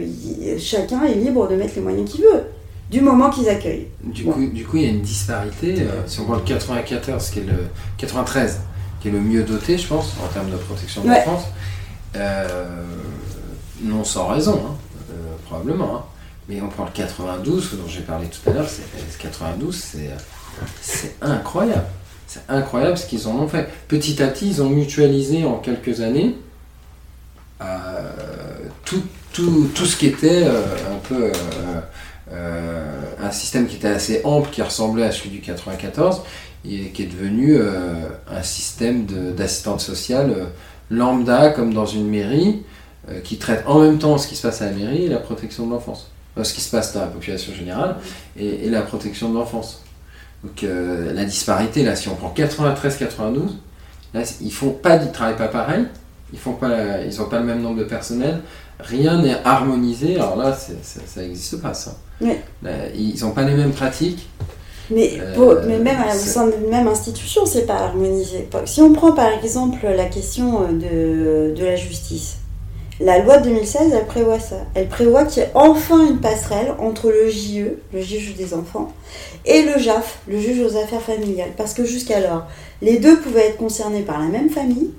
chacun 0.58 1.04
est 1.04 1.14
libre 1.14 1.48
de 1.48 1.56
mettre 1.56 1.74
les 1.76 1.82
moyens 1.82 2.10
qu'il 2.10 2.22
veut 2.22 2.44
du 2.92 3.00
moment 3.00 3.30
qu'ils 3.30 3.48
accueillent. 3.48 3.88
Du, 4.04 4.24
coup, 4.24 4.46
du 4.46 4.66
coup, 4.66 4.76
il 4.76 4.82
y 4.82 4.86
a 4.86 4.90
une 4.90 5.00
disparité. 5.00 5.80
Euh, 5.80 6.06
si 6.06 6.20
on 6.20 6.24
prend 6.24 6.34
le 6.34 6.42
94, 6.42 7.30
qui 7.30 7.38
est 7.38 7.44
le 7.44 7.66
93, 7.96 8.60
qui 9.00 9.08
est 9.08 9.10
le 9.10 9.20
mieux 9.20 9.42
doté, 9.42 9.78
je 9.78 9.88
pense, 9.88 10.14
en 10.22 10.28
termes 10.28 10.50
de 10.50 10.56
protection 10.56 11.02
de 11.02 11.08
l'enfance, 11.08 11.44
euh, 12.16 12.84
non 13.80 14.04
sans 14.04 14.28
raison, 14.28 14.62
hein, 14.66 14.74
euh, 15.10 15.14
probablement. 15.46 15.96
Hein. 15.96 16.04
Mais 16.48 16.60
on 16.60 16.68
prend 16.68 16.84
le 16.84 16.90
92, 16.90 17.78
dont 17.78 17.88
j'ai 17.88 18.02
parlé 18.02 18.26
tout 18.26 18.50
à 18.50 18.52
l'heure, 18.52 18.68
c'est 18.68 19.18
92, 19.18 19.74
c'est 20.82 21.14
incroyable. 21.22 21.86
C'est 22.26 22.42
incroyable 22.48 22.98
ce 22.98 23.06
qu'ils 23.06 23.26
en 23.26 23.36
ont 23.36 23.48
fait. 23.48 23.68
Petit 23.88 24.22
à 24.22 24.26
petit, 24.26 24.48
ils 24.48 24.62
ont 24.62 24.68
mutualisé 24.68 25.44
en 25.46 25.58
quelques 25.58 26.00
années 26.00 26.36
tout, 28.84 29.02
tout, 29.32 29.70
tout, 29.74 29.86
ce 29.86 29.96
qui 29.96 30.06
était 30.06 30.44
un 30.46 30.98
peu 31.08 31.32
euh, 32.32 33.02
un 33.20 33.30
système 33.30 33.66
qui 33.66 33.76
était 33.76 33.88
assez 33.88 34.22
ample, 34.24 34.48
qui 34.50 34.62
ressemblait 34.62 35.04
à 35.04 35.12
celui 35.12 35.30
du 35.30 35.40
94, 35.40 36.22
et 36.64 36.90
qui 36.90 37.02
est 37.02 37.06
devenu 37.06 37.56
euh, 37.56 38.08
un 38.30 38.42
système 38.42 39.04
d'assistante 39.04 39.80
sociale 39.80 40.30
euh, 40.30 40.44
lambda, 40.90 41.50
comme 41.50 41.74
dans 41.74 41.86
une 41.86 42.08
mairie, 42.08 42.62
qui 43.24 43.36
traite 43.36 43.64
en 43.66 43.80
même 43.80 43.98
temps 43.98 44.16
ce 44.16 44.28
qui 44.28 44.36
se 44.36 44.42
passe 44.42 44.62
à 44.62 44.66
la 44.66 44.72
mairie 44.72 45.06
et 45.06 45.08
la 45.08 45.18
protection 45.18 45.66
de 45.66 45.72
l'enfance. 45.72 46.08
ce 46.40 46.54
qui 46.54 46.60
se 46.60 46.70
passe 46.70 46.94
dans 46.94 47.00
la 47.00 47.08
population 47.08 47.52
générale 47.52 47.96
et, 48.36 48.70
la 48.70 48.82
protection 48.82 49.28
de 49.30 49.34
l'enfance. 49.34 49.82
Donc 50.44 50.62
la 50.62 51.24
disparité, 51.24 51.82
là, 51.82 51.96
si 51.96 52.08
on 52.08 52.14
prend 52.14 52.32
93-92, 52.32 53.56
là, 54.14 54.22
ils 54.40 54.52
font 54.52 54.70
pas, 54.70 55.02
ils 55.02 55.10
travaillent 55.10 55.36
pas 55.36 55.48
pareil, 55.48 55.86
ils 56.32 56.38
font 56.38 56.52
pas, 56.52 56.68
pas 56.68 57.38
le 57.40 57.44
même 57.44 57.60
nombre 57.60 57.80
de 57.80 57.84
personnel, 57.84 58.40
rien 58.82 59.20
n'est 59.20 59.36
harmonisé. 59.44 60.16
Alors 60.16 60.36
là, 60.36 60.56
ça 60.56 61.20
n'existe 61.20 61.60
pas 61.60 61.74
ça. 61.74 61.96
Ils 62.20 63.20
n'ont 63.22 63.32
pas 63.32 63.42
les 63.42 63.54
mêmes 63.54 63.72
pratiques. 63.72 64.28
Mais, 64.90 65.12
euh, 65.20 65.62
mais 65.66 65.78
même 65.78 65.98
au 66.12 66.18
sein 66.18 66.48
d'une 66.48 66.68
même 66.68 66.88
institution, 66.88 67.46
c'est 67.46 67.66
pas 67.66 67.76
harmonisé. 67.76 68.48
Si 68.66 68.82
on 68.82 68.92
prend 68.92 69.12
par 69.12 69.32
exemple 69.32 69.86
la 69.86 70.06
question 70.06 70.68
de, 70.72 71.54
de 71.54 71.64
la 71.64 71.76
justice, 71.76 72.38
la 73.00 73.18
loi 73.18 73.38
de 73.38 73.44
2016, 73.44 73.92
elle 73.94 74.06
prévoit 74.06 74.38
ça. 74.38 74.56
Elle 74.74 74.88
prévoit 74.88 75.24
qu'il 75.24 75.42
y 75.42 75.46
ait 75.46 75.50
enfin 75.54 76.06
une 76.06 76.20
passerelle 76.20 76.74
entre 76.78 77.10
le 77.10 77.28
JE, 77.30 77.78
le 77.92 78.00
juge 78.00 78.34
des 78.34 78.54
enfants, 78.54 78.92
et 79.44 79.62
le 79.62 79.78
JAF, 79.78 80.20
le 80.28 80.38
juge 80.38 80.60
aux 80.60 80.76
affaires 80.76 81.00
familiales. 81.00 81.52
Parce 81.56 81.74
que 81.74 81.84
jusqu'alors, 81.84 82.46
les 82.80 82.98
deux 82.98 83.18
pouvaient 83.18 83.48
être 83.48 83.56
concernés 83.56 84.02
par 84.02 84.20
la 84.20 84.26
même 84.26 84.50
famille 84.50 84.90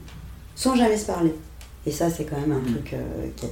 sans 0.55 0.75
jamais 0.75 0.97
se 0.97 1.05
parler. 1.05 1.34
Et 1.86 1.91
ça, 1.91 2.09
c'est 2.09 2.23
quand 2.23 2.39
même 2.39 2.53
un 2.53 2.61
mmh. 2.61 2.73
truc 2.73 2.93
euh, 2.93 3.27
qui, 3.36 3.47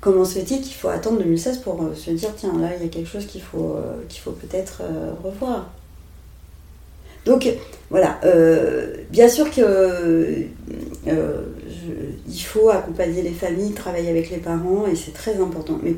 comment 0.00 0.24
se 0.24 0.38
fait-il 0.38 0.60
qu'il 0.60 0.74
faut 0.74 0.88
attendre 0.88 1.18
2016 1.18 1.58
pour 1.58 1.80
euh, 1.82 1.94
se 1.94 2.10
dire 2.10 2.30
tiens 2.36 2.58
là 2.58 2.70
il 2.76 2.82
y 2.82 2.86
a 2.86 2.88
quelque 2.88 3.08
chose 3.08 3.26
qu'il 3.26 3.42
faut, 3.42 3.76
euh, 3.76 4.02
qu'il 4.08 4.20
faut 4.20 4.32
peut-être 4.32 4.82
euh, 4.82 5.12
revoir 5.22 5.70
donc 7.26 7.46
voilà, 7.90 8.18
bien 9.10 9.28
sûr 9.28 9.50
que 9.50 10.46
il 11.06 12.42
faut 12.42 12.70
accompagner 12.70 13.20
les 13.20 13.32
familles, 13.32 13.72
travailler 13.72 14.08
avec 14.08 14.30
les 14.30 14.38
parents 14.38 14.86
et 14.90 14.96
c'est 14.96 15.12
très 15.12 15.36
important. 15.38 15.78
Mais 15.82 15.94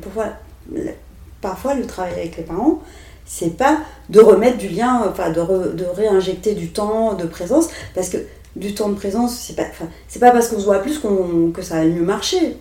parfois, 1.41 1.75
le 1.75 1.85
travail 1.85 2.11
avec 2.11 2.35
les 2.35 2.43
parents, 2.43 2.81
c'est 3.25 3.55
pas 3.55 3.79
de 4.09 4.19
remettre 4.19 4.57
du 4.57 4.67
lien, 4.67 5.01
enfin 5.09 5.31
de, 5.31 5.39
réinjecter 5.95 6.55
du 6.55 6.73
temps 6.73 7.13
de 7.13 7.25
présence, 7.25 7.69
parce 7.95 8.09
que 8.09 8.17
du 8.57 8.75
temps 8.75 8.89
de 8.89 8.95
présence, 8.95 9.39
c'est 9.39 9.55
pas, 9.55 9.63
pas 10.19 10.31
parce 10.31 10.49
qu'on 10.49 10.59
se 10.59 10.65
voit 10.65 10.79
plus 10.79 10.99
que 11.53 11.61
ça 11.61 11.75
va 11.75 11.85
mieux 11.85 12.03
marcher. 12.03 12.57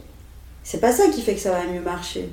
C'est 0.64 0.80
pas 0.80 0.92
ça 0.92 1.08
qui 1.08 1.22
fait 1.22 1.34
que 1.34 1.40
ça 1.40 1.50
va 1.50 1.66
mieux 1.66 1.80
marcher 1.80 2.28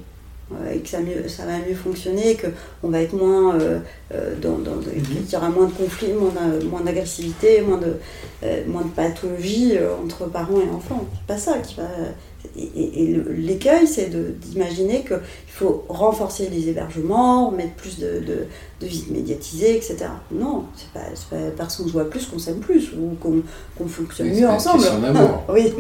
euh, 0.52 0.74
et 0.74 0.80
que 0.80 0.90
ça, 0.90 1.00
mieux, 1.00 1.28
ça 1.28 1.46
va 1.46 1.60
mieux 1.60 1.76
fonctionner, 1.76 2.38
qu'on 2.82 2.90
va 2.90 3.02
être 3.02 3.14
moins. 3.14 3.56
Euh, 3.56 3.80
euh, 4.14 4.36
dans, 4.42 4.58
mhm. 4.58 5.24
qu'il 5.24 5.34
y 5.34 5.36
aura 5.36 5.50
moins 5.50 5.68
de 5.68 5.74
conflits, 5.74 6.14
moins 6.14 6.82
d'agressivité, 6.82 7.62
moins 7.62 7.78
de, 7.78 7.98
moins 8.68 8.84
de 8.84 8.90
pathologie 8.90 9.74
entre 10.04 10.26
parents 10.26 10.60
et 10.60 10.70
enfants. 10.70 11.06
C'est 11.14 11.28
pas 11.28 11.38
ça 11.38 11.58
qui 11.60 11.76
va. 11.76 11.88
Et, 12.58 13.20
l'écueil, 13.30 13.86
c'est 13.86 14.10
d'imaginer 14.40 15.04
qu'il 15.04 15.20
faut 15.48 15.86
renforcer 15.90 16.50
les 16.50 16.70
hébergements, 16.70 17.52
mettre 17.52 17.74
plus 17.74 18.00
de, 18.00 18.20
de, 18.20 18.48
de 18.80 18.88
visites 18.88 19.12
médiatisées, 19.12 19.76
etc. 19.76 20.06
Non, 20.32 20.66
c'est 20.76 20.92
pas, 20.94 21.06
pas 21.30 21.52
parce 21.58 21.76
qu'on 21.76 21.88
se 21.88 21.92
voit 21.92 22.10
plus 22.10 22.26
qu'on 22.26 22.40
s'aime 22.40 22.60
plus 22.60 22.94
ou 22.94 23.16
qu'on 23.20 23.88
fonctionne 23.88 24.30
mieux 24.30 24.48
ensemble. 24.48 24.86
oui 25.50 25.74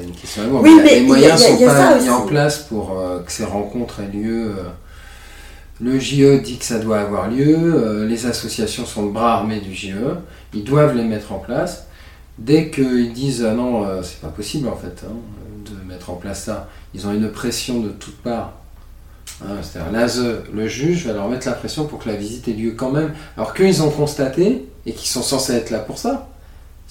une 0.00 0.12
question 0.12 0.42
Oui, 0.60 0.80
les 0.84 1.02
moyens 1.02 1.40
ne 1.40 1.56
sont 1.56 1.64
pas 1.64 1.98
mis 1.98 2.08
en 2.08 2.26
place 2.26 2.58
pour 2.60 2.98
euh, 2.98 3.20
que 3.20 3.32
ces 3.32 3.44
rencontres 3.44 4.00
aient 4.00 4.16
lieu. 4.16 4.48
Euh. 4.48 4.62
Le 5.80 5.98
JE 5.98 6.40
dit 6.42 6.58
que 6.58 6.64
ça 6.64 6.78
doit 6.78 7.00
avoir 7.00 7.28
lieu, 7.28 7.56
euh, 7.56 8.06
les 8.06 8.26
associations 8.26 8.86
sont 8.86 9.06
le 9.06 9.10
bras 9.10 9.34
armé 9.34 9.60
du 9.60 9.74
JE, 9.74 10.16
ils 10.54 10.64
doivent 10.64 10.96
les 10.96 11.04
mettre 11.04 11.32
en 11.32 11.38
place. 11.38 11.86
Dès 12.38 12.70
qu'ils 12.70 13.12
disent 13.12 13.44
ah 13.44 13.54
non, 13.54 13.86
c'est 14.02 14.20
pas 14.20 14.28
possible 14.28 14.68
en 14.68 14.76
fait 14.76 15.04
hein, 15.04 15.14
de 15.66 15.88
mettre 15.88 16.10
en 16.10 16.14
place 16.14 16.44
ça, 16.44 16.68
ils 16.94 17.06
ont 17.06 17.12
une 17.12 17.30
pression 17.30 17.80
de 17.80 17.90
toutes 17.90 18.16
parts 18.22 18.54
Hein, 19.44 19.56
C'est-à-dire, 19.62 19.92
l'ASE, 19.92 20.24
le 20.52 20.68
juge, 20.68 21.06
va 21.06 21.14
leur 21.14 21.28
mettre 21.28 21.46
la 21.46 21.54
pression 21.54 21.86
pour 21.86 21.98
que 21.98 22.08
la 22.08 22.16
visite 22.16 22.48
ait 22.48 22.52
lieu 22.52 22.72
quand 22.72 22.90
même, 22.90 23.12
alors 23.36 23.54
qu'ils 23.54 23.82
ont 23.82 23.90
constaté 23.90 24.66
et 24.86 24.92
qu'ils 24.92 25.08
sont 25.08 25.22
censés 25.22 25.54
être 25.54 25.70
là 25.70 25.78
pour 25.78 25.98
ça. 25.98 26.28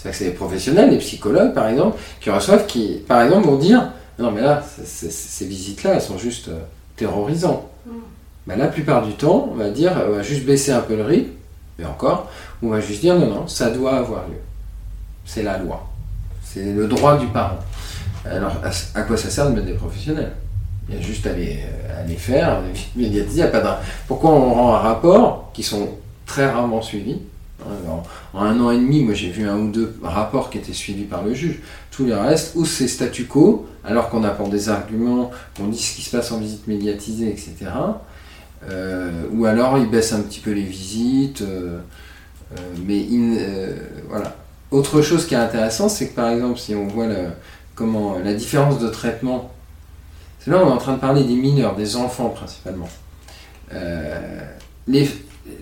C'est-à-dire 0.01 0.11
que 0.19 0.25
c'est 0.25 0.31
des 0.31 0.35
professionnels, 0.35 0.89
des 0.89 0.97
psychologues 0.97 1.53
par 1.53 1.67
exemple, 1.67 1.97
qui 2.19 2.29
reçoivent, 2.31 2.65
qui 2.65 3.01
par 3.07 3.21
exemple 3.21 3.47
vont 3.47 3.57
dire 3.57 3.91
Non, 4.17 4.31
mais 4.31 4.41
là, 4.41 4.63
ces 4.83 5.45
visites-là, 5.45 5.95
elles 5.95 6.01
sont 6.01 6.17
juste 6.17 6.47
euh, 6.47 6.59
terrorisantes. 6.95 7.63
Ben, 8.47 8.57
la 8.57 8.67
plupart 8.67 9.05
du 9.05 9.13
temps, 9.13 9.49
on 9.51 9.55
va 9.55 9.69
dire 9.69 9.91
On 10.09 10.13
va 10.15 10.23
juste 10.23 10.45
baisser 10.45 10.71
un 10.71 10.81
peu 10.81 10.95
le 10.95 11.03
rythme, 11.03 11.29
mais 11.77 11.85
encore, 11.85 12.29
ou 12.61 12.67
on 12.67 12.71
va 12.71 12.81
juste 12.81 13.01
dire 13.01 13.15
Non, 13.15 13.27
non, 13.27 13.47
ça 13.47 13.69
doit 13.69 13.97
avoir 13.97 14.27
lieu. 14.27 14.37
C'est 15.25 15.43
la 15.43 15.57
loi. 15.59 15.87
C'est 16.43 16.73
le 16.73 16.87
droit 16.87 17.17
du 17.17 17.27
parent. 17.27 17.59
Alors, 18.25 18.53
à, 18.95 19.01
quoi 19.03 19.17
ça 19.17 19.29
sert 19.29 19.49
de 19.49 19.55
mettre 19.55 19.67
des 19.67 19.73
professionnels? 19.73 20.31
Il 20.89 20.95
y 20.95 20.97
a 20.97 21.01
juste 21.01 21.25
à 21.27 21.33
les, 21.33 21.59
à 21.97 22.03
les 22.07 22.15
faire, 22.15 22.59
médiatiser. 22.95 23.37
il 23.37 23.39
y 23.39 23.43
a 23.43 23.47
pas 23.47 23.61
de- 23.61 23.67
Pourquoi 24.07 24.31
on 24.31 24.53
rend 24.53 24.73
un 24.75 24.79
rapport 24.79 25.51
qui 25.53 25.61
sont 25.63 25.89
très 26.25 26.49
rarement 26.49 26.81
suivis? 26.81 27.19
En 28.33 28.41
un 28.43 28.59
an 28.61 28.71
et 28.71 28.77
demi, 28.77 29.03
moi 29.03 29.13
j'ai 29.13 29.29
vu 29.29 29.47
un 29.47 29.57
ou 29.57 29.71
deux 29.71 29.93
rapports 30.01 30.49
qui 30.49 30.57
étaient 30.57 30.73
suivis 30.73 31.03
par 31.03 31.23
le 31.23 31.33
juge. 31.33 31.59
Tout 31.91 32.05
le 32.05 32.15
reste, 32.15 32.53
ou 32.55 32.65
c'est 32.65 32.87
statu 32.87 33.25
quo, 33.25 33.67
alors 33.83 34.09
qu'on 34.09 34.23
apporte 34.23 34.49
des 34.51 34.69
arguments, 34.69 35.31
on 35.59 35.67
dit 35.67 35.77
ce 35.81 35.95
qui 35.95 36.01
se 36.01 36.15
passe 36.15 36.31
en 36.31 36.39
visite 36.39 36.67
médiatisée, 36.67 37.29
etc. 37.29 37.55
Euh, 38.69 39.23
ou 39.33 39.45
alors 39.45 39.77
ils 39.77 39.89
baissent 39.89 40.13
un 40.13 40.21
petit 40.21 40.39
peu 40.39 40.51
les 40.51 40.63
visites. 40.63 41.41
euh, 41.41 41.79
euh, 42.53 42.57
mais 42.85 42.97
il- 42.99 43.39
voilà. 44.09 44.35
Autre 44.71 45.01
chose 45.01 45.25
qui 45.27 45.33
est 45.33 45.37
intéressant, 45.37 45.89
c'est 45.89 46.09
que 46.09 46.15
par 46.15 46.29
exemple, 46.29 46.57
si 46.59 46.73
on 46.75 46.87
voit 46.87 47.07
comment, 47.75 48.17
la 48.23 48.33
différence 48.33 48.79
de 48.79 48.87
traitement, 48.87 49.51
c'est 50.39 50.49
là 50.51 50.61
on 50.63 50.69
est 50.69 50.71
en 50.71 50.77
train 50.77 50.93
de 50.93 50.99
parler 50.99 51.23
des 51.23 51.35
mineurs, 51.35 51.75
des 51.75 51.95
enfants 51.97 52.29
principalement. 52.29 52.87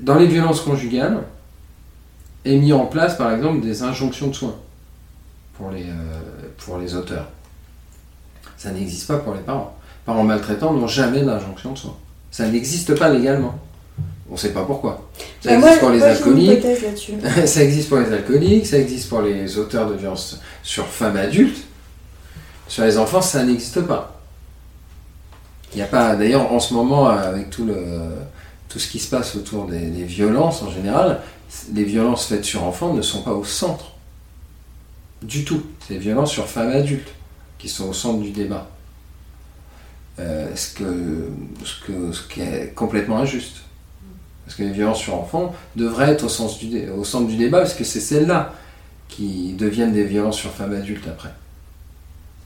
Dans 0.02 0.16
les 0.16 0.28
violences 0.28 0.62
conjugales, 0.62 1.24
est 2.46 2.56
mis 2.56 2.74
en 2.74 2.86
place 2.86 3.16
par 3.18 3.32
exemple 3.34 3.62
des 3.62 3.84
injonctions 3.84 4.28
de 4.28 4.34
soins 4.36 4.56
pour 5.58 5.72
les, 5.72 5.84
euh, 5.84 6.20
pour 6.58 6.78
les 6.78 6.96
auteurs. 6.96 7.28
Ça 8.58 8.72
n'existe 8.72 9.08
pas 9.08 9.18
pour 9.18 9.34
les 9.34 9.42
parents. 9.42 9.76
Les 10.08 10.14
parents 10.14 10.24
maltraitants 10.24 10.74
n'ont 10.74 10.88
jamais 10.88 11.22
d'injonction 11.22 11.74
de 11.74 11.78
soins. 11.78 11.96
Ça 12.32 12.48
n'existe 12.48 12.98
pas 12.98 13.10
légalement. 13.10 13.56
On 14.30 14.34
ne 14.34 14.38
sait 14.38 14.54
pas 14.54 14.64
pourquoi. 14.64 15.10
Ça 15.42 15.50
Bah, 15.50 15.56
existe 15.56 15.70
moi- 15.70 15.78
pour 15.80 15.90
les 15.90 15.98
moi, 16.00 16.08
alcooliques, 16.08 16.64
ça 17.48 17.64
existe 17.64 17.90
pour 17.90 17.98
les 18.00 18.12
alcooliques, 18.14 18.68
ça 18.68 18.78
existe 18.78 19.10
pour 19.10 19.22
les 19.22 19.58
auteurs 19.58 19.90
de 19.90 19.96
violences 19.96 20.40
sur 20.64 20.86
femmes 20.86 21.18
adultes. 21.18 21.64
Sur 22.68 22.84
les 22.84 22.98
enfants, 23.00 23.22
ça 23.22 23.44
n'existe 23.44 23.82
pas. 23.82 24.20
Il 25.74 25.78
n'y 25.78 25.82
a 25.82 25.88
pas, 25.88 26.16
d'ailleurs, 26.16 26.52
en 26.52 26.60
ce 26.60 26.74
moment, 26.74 27.08
avec 27.08 27.50
tout, 27.50 27.66
le, 27.66 27.76
tout 28.68 28.78
ce 28.80 28.88
qui 28.90 29.00
se 29.00 29.10
passe 29.10 29.36
autour 29.36 29.66
des, 29.66 29.80
des 29.80 30.04
violences 30.04 30.62
en 30.62 30.72
général, 30.72 31.22
les 31.74 31.84
violences 31.84 32.28
faites 32.28 32.46
sur 32.46 32.64
enfants 32.64 32.94
ne 32.94 33.02
sont 33.02 33.22
pas 33.24 33.34
au 33.34 33.44
centre. 33.44 33.94
Du 35.22 35.44
tout. 35.44 35.64
C'est 35.86 35.94
les 35.96 36.00
violences 36.00 36.32
sur 36.32 36.48
femmes 36.48 36.70
adultes 36.70 37.14
qui 37.58 37.68
sont 37.68 37.90
au 37.90 37.94
centre 37.94 38.22
du 38.22 38.32
débat. 38.32 38.70
Euh, 40.20 40.54
ce, 40.56 42.28
qui 42.30 42.42
est 42.42 42.74
complètement 42.74 43.20
injuste. 43.20 43.58
Parce 44.46 44.58
que 44.58 44.64
les 44.64 44.72
violences 44.72 45.00
sur 45.00 45.16
enfants 45.16 45.56
devraient 45.76 46.12
être 46.12 46.26
au 46.26 46.30
centre 46.30 47.28
du 47.28 47.38
débat, 47.38 47.60
parce 47.60 47.74
que 47.74 47.84
c'est 47.84 48.00
celles-là 48.00 48.54
qui 49.08 49.54
deviennent 49.54 49.94
des 49.94 50.04
violences 50.04 50.38
sur 50.38 50.52
femmes 50.52 50.74
adultes 50.74 51.08
après. 51.08 51.30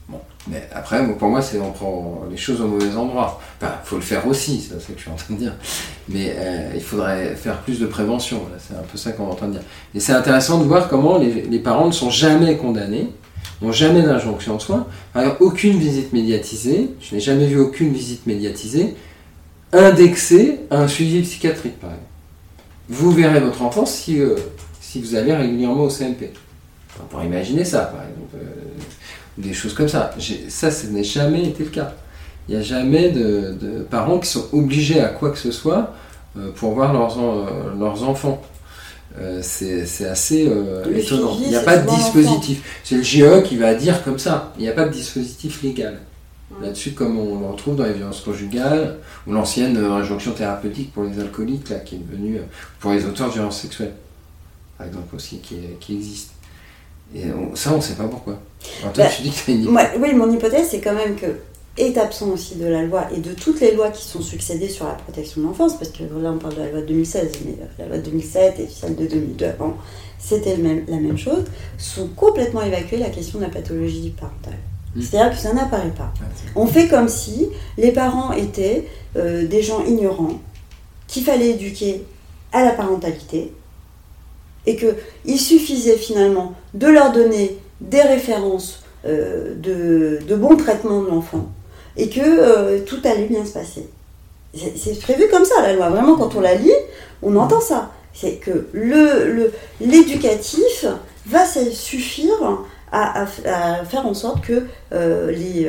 Bon, 0.08 0.20
mais 0.48 0.68
après, 0.74 1.06
pour 1.14 1.28
moi, 1.28 1.40
c'est 1.40 1.58
on 1.58 1.72
prend 1.72 2.24
les 2.30 2.36
choses 2.36 2.60
au 2.60 2.66
mauvais 2.66 2.94
endroit. 2.94 3.40
Enfin, 3.60 3.72
faut 3.84 3.96
le 3.96 4.02
faire 4.02 4.26
aussi, 4.26 4.60
c'est 4.60 4.78
ça 4.78 4.92
que 4.92 4.98
je 4.98 5.02
suis 5.02 5.10
en 5.10 5.14
train 5.14 5.34
de 5.34 5.38
dire. 5.38 5.54
Mais 6.08 6.34
euh, 6.36 6.72
il 6.74 6.82
faudrait 6.82 7.34
faire 7.36 7.58
plus 7.62 7.80
de 7.80 7.86
prévention, 7.86 8.42
c'est 8.58 8.74
un 8.74 8.82
peu 8.82 8.98
ça 8.98 9.12
qu'on 9.12 9.28
est 9.28 9.32
en 9.32 9.34
train 9.34 9.48
de 9.48 9.52
dire. 9.52 9.62
Et 9.94 10.00
c'est 10.00 10.12
intéressant 10.12 10.58
de 10.58 10.64
voir 10.64 10.88
comment 10.88 11.16
les, 11.18 11.58
parents 11.58 11.86
ne 11.86 11.92
sont 11.92 12.10
jamais 12.10 12.58
condamnés, 12.58 13.08
n'ont 13.62 13.72
jamais 13.72 14.02
d'injonction 14.02 14.56
de 14.56 14.60
soins. 14.60 14.86
Exemple, 15.16 15.42
aucune 15.42 15.78
visite 15.78 16.12
médiatisée, 16.12 16.90
je 17.00 17.14
n'ai 17.14 17.20
jamais 17.20 17.46
vu 17.46 17.58
aucune 17.58 17.92
visite 17.92 18.26
médiatisée, 18.26 18.96
indexée 19.72 20.60
à 20.70 20.80
un 20.80 20.88
suivi 20.88 21.22
psychiatrique, 21.22 21.80
par 21.80 21.90
exemple. 21.90 22.08
Vous 22.90 23.10
verrez 23.12 23.40
votre 23.40 23.62
enfant 23.62 23.86
si, 23.86 24.20
euh, 24.20 24.36
si 24.82 25.00
vous 25.00 25.14
allez 25.14 25.34
régulièrement 25.34 25.84
au 25.84 25.90
CMP. 25.90 26.30
On 27.02 27.06
pourrait 27.06 27.26
imaginer 27.26 27.64
ça, 27.64 27.80
par 27.86 28.02
exemple. 28.02 28.36
euh, 28.36 28.64
des 29.38 29.52
choses 29.52 29.74
comme 29.74 29.88
ça. 29.88 30.10
Ça, 30.48 30.70
ce 30.70 30.86
n'est 30.86 31.04
jamais 31.04 31.44
été 31.48 31.64
le 31.64 31.70
cas. 31.70 31.92
Il 32.48 32.54
n'y 32.54 32.60
a 32.60 32.64
jamais 32.64 33.10
de, 33.10 33.54
de 33.60 33.82
parents 33.82 34.18
qui 34.18 34.28
sont 34.28 34.46
obligés 34.52 35.00
à 35.00 35.08
quoi 35.08 35.30
que 35.30 35.38
ce 35.38 35.50
soit 35.50 35.94
euh, 36.38 36.50
pour 36.54 36.72
voir 36.74 36.92
leurs, 36.92 37.18
en- 37.18 37.38
euh, 37.40 37.44
leurs 37.78 38.02
enfants. 38.02 38.42
Euh, 39.18 39.38
c'est 39.42 40.06
assez 40.06 40.48
euh, 40.48 40.82
étonnant. 40.98 41.36
Il 41.40 41.48
n'y 41.48 41.56
a 41.56 41.60
pas 41.60 41.78
de 41.78 41.86
dispositif. 41.96 42.80
C'est 42.84 42.96
le 42.96 43.02
GE 43.02 43.42
qui 43.44 43.56
va 43.56 43.74
dire 43.74 44.02
comme 44.04 44.18
ça. 44.18 44.52
Il 44.58 44.62
n'y 44.62 44.68
a 44.68 44.72
pas 44.72 44.84
de 44.86 44.92
dispositif 44.92 45.62
légal. 45.62 46.00
Là-dessus, 46.62 46.92
comme 46.92 47.18
on 47.18 47.40
le 47.40 47.46
retrouve 47.46 47.74
dans 47.76 47.84
les 47.84 47.94
violences 47.94 48.20
conjugales, 48.20 48.96
ou 49.26 49.32
l'ancienne 49.32 49.76
injonction 49.76 50.32
thérapeutique 50.32 50.92
pour 50.92 51.02
les 51.04 51.18
alcooliques, 51.18 51.68
là, 51.70 51.76
qui 51.78 51.96
est 51.96 51.98
devenue 51.98 52.38
pour 52.78 52.92
les 52.92 53.04
auteurs 53.06 53.28
de 53.28 53.32
violences 53.32 53.60
sexuelles, 53.62 53.94
par 54.78 54.86
exemple, 54.86 55.16
aussi, 55.16 55.38
qui 55.38 55.94
existe. 55.94 56.30
Et 57.14 57.24
on- 57.32 57.54
ça, 57.56 57.72
on 57.72 57.76
ne 57.76 57.82
sait 57.82 57.94
pas 57.94 58.04
pourquoi. 58.08 58.38
Alors, 58.82 58.92
toi, 58.92 59.04
Bah, 59.04 59.10
tu 59.14 59.22
dis 59.22 59.30
que 59.30 59.36
tu 59.44 59.50
as 59.50 59.54
une 59.54 59.64
Moi, 59.64 59.82
oui, 60.00 60.14
mon 60.14 60.30
hypothèse, 60.32 60.68
c'est 60.70 60.80
quand 60.80 60.94
même 60.94 61.16
que 61.16 61.26
est 61.76 61.98
absent 61.98 62.28
aussi 62.28 62.54
de 62.54 62.66
la 62.66 62.82
loi 62.84 63.08
et 63.12 63.18
de 63.18 63.32
toutes 63.32 63.60
les 63.60 63.72
lois 63.72 63.90
qui 63.90 64.04
sont 64.06 64.20
succédées 64.22 64.68
sur 64.68 64.86
la 64.86 64.92
protection 64.92 65.40
de 65.42 65.46
l'enfance, 65.48 65.76
parce 65.76 65.90
que 65.90 66.04
là 66.04 66.30
on 66.32 66.38
parle 66.38 66.54
de 66.54 66.60
la 66.60 66.70
loi 66.70 66.80
de 66.82 66.86
2016, 66.86 67.32
mais 67.44 67.56
euh, 67.60 67.64
la 67.80 67.86
loi 67.86 67.96
de 67.98 68.02
2007 68.02 68.60
et 68.60 68.68
celle 68.72 68.94
de 68.94 69.06
2002 69.06 69.46
avant, 69.46 69.74
c'était 70.20 70.56
même- 70.56 70.84
la 70.86 70.98
même 70.98 71.18
chose, 71.18 71.42
sont 71.76 72.06
complètement 72.14 72.62
évacuées 72.62 72.98
la 72.98 73.10
question 73.10 73.40
de 73.40 73.44
la 73.44 73.50
pathologie 73.50 74.14
parentale. 74.18 74.54
Mm. 74.94 75.02
C'est-à-dire 75.02 75.32
que 75.36 75.42
ça 75.42 75.52
n'apparaît 75.52 75.90
pas. 75.96 76.12
On 76.54 76.66
fait 76.66 76.86
comme 76.86 77.08
si 77.08 77.48
les 77.76 77.90
parents 77.90 78.32
étaient 78.32 78.86
euh, 79.16 79.44
des 79.46 79.62
gens 79.62 79.84
ignorants, 79.84 80.38
qu'il 81.08 81.24
fallait 81.24 81.50
éduquer 81.50 82.04
à 82.52 82.64
la 82.64 82.70
parentalité, 82.70 83.52
et 84.66 84.76
qu'il 84.76 85.38
suffisait 85.40 85.96
finalement 85.96 86.54
de 86.74 86.86
leur 86.86 87.12
donner 87.12 87.58
des 87.80 88.00
références 88.02 88.82
euh, 89.06 89.54
de, 89.56 90.18
de 90.26 90.34
bon 90.36 90.56
traitement 90.56 91.02
de 91.02 91.08
l'enfant, 91.08 91.46
et 91.96 92.08
que 92.08 92.20
euh, 92.20 92.80
tout 92.86 93.00
allait 93.04 93.26
bien 93.26 93.44
se 93.44 93.52
passer. 93.52 93.88
C'est 94.54 94.98
prévu 95.00 95.24
comme 95.30 95.44
ça, 95.44 95.60
la 95.62 95.72
loi. 95.74 95.90
Vraiment, 95.90 96.16
quand 96.16 96.34
on 96.36 96.40
la 96.40 96.54
lit, 96.54 96.72
on 97.22 97.36
entend 97.36 97.60
ça. 97.60 97.90
C'est 98.14 98.34
que 98.36 98.68
le- 98.72 99.32
le- 99.32 99.52
l'éducatif 99.80 100.86
va 101.26 101.44
suffire 101.44 102.58
à, 102.92 103.22
à- 103.22 103.84
faire 103.84 104.06
en 104.06 104.14
sorte 104.14 104.44
que 104.46 104.62
euh, 104.92 105.30
les, 105.32 105.68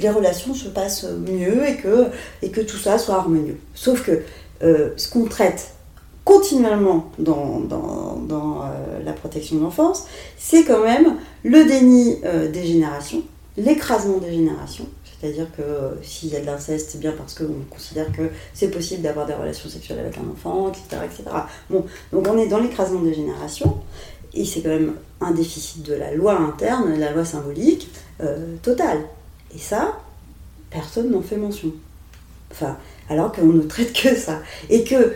les 0.00 0.10
relations 0.10 0.52
se 0.54 0.68
passent 0.68 1.06
mieux 1.26 1.66
et 1.68 1.76
que, 1.76 2.06
et 2.42 2.50
que 2.50 2.60
tout 2.60 2.76
ça 2.76 2.98
soit 2.98 3.14
harmonieux. 3.14 3.56
Sauf 3.74 4.02
que 4.04 4.22
ce 4.60 5.08
qu'on 5.08 5.24
traite 5.26 5.68
continuellement 6.24 7.10
dans, 7.18 7.60
dans, 7.60 8.16
dans, 8.16 8.62
euh, 8.62 9.02
la 9.04 9.12
protection 9.12 9.56
de 9.56 9.62
l'enfance, 9.62 10.06
c'est 10.38 10.64
quand 10.64 10.82
même 10.82 11.16
le 11.44 11.64
déni 11.64 12.18
euh, 12.24 12.50
des 12.50 12.64
générations, 12.64 13.22
l'écrasement 13.56 14.18
des 14.18 14.32
générations. 14.32 14.86
C'est-à-dire 15.20 15.46
que 15.56 15.62
euh, 15.62 16.02
s'il 16.02 16.30
y 16.30 16.36
a 16.36 16.40
de 16.40 16.46
l'inceste, 16.46 16.90
c'est 16.92 17.00
bien 17.00 17.12
parce 17.12 17.34
qu'on 17.34 17.64
considère 17.70 18.10
que 18.12 18.30
c'est 18.52 18.68
possible 18.68 19.02
d'avoir 19.02 19.26
des 19.26 19.34
relations 19.34 19.68
sexuelles 19.68 20.00
avec 20.00 20.18
un 20.18 20.30
enfant, 20.30 20.70
etc. 20.70 21.02
etc. 21.04 21.22
Bon, 21.70 21.84
donc 22.12 22.26
on 22.28 22.38
est 22.38 22.48
dans 22.48 22.58
l'écrasement 22.58 23.00
des 23.00 23.14
générations, 23.14 23.78
et 24.34 24.44
c'est 24.44 24.60
quand 24.62 24.70
même 24.70 24.94
un 25.20 25.30
déficit 25.30 25.82
de 25.82 25.94
la 25.94 26.12
loi 26.12 26.38
interne, 26.38 26.98
la 26.98 27.12
loi 27.12 27.24
symbolique, 27.24 27.88
totale. 28.62 29.00
Et 29.54 29.58
ça, 29.58 29.98
personne 30.70 31.10
n'en 31.10 31.22
fait 31.22 31.36
mention. 31.36 31.70
Enfin, 32.50 32.76
alors 33.08 33.32
qu'on 33.32 33.46
ne 33.46 33.62
traite 33.62 33.92
que 33.92 34.16
ça. 34.16 34.40
Et 34.70 34.82
que 34.84 35.14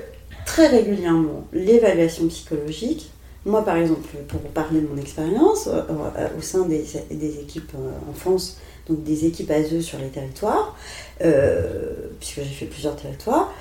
très 0.48 0.66
régulièrement, 0.68 1.46
l'évaluation 1.52 2.26
psychologique, 2.28 3.10
moi 3.44 3.62
par 3.62 3.76
exemple, 3.76 4.08
pour 4.28 4.40
parler 4.40 4.80
de 4.80 4.86
mon 4.86 4.96
expérience, 4.96 5.66
euh, 5.66 5.82
euh, 5.90 6.28
au 6.38 6.40
sein 6.40 6.64
des, 6.64 6.86
des 7.10 7.40
équipes 7.40 7.72
euh, 7.74 8.10
enfance, 8.10 8.58
donc 8.88 9.04
des 9.04 9.26
équipes 9.26 9.50
ASE 9.50 9.80
sur 9.80 9.98
les 9.98 10.08
territoires, 10.08 10.74
puisque 11.18 12.36
j'ai 12.36 12.54
fait 12.60 12.64
plusieurs 12.64 12.96
territoires, 12.96 13.52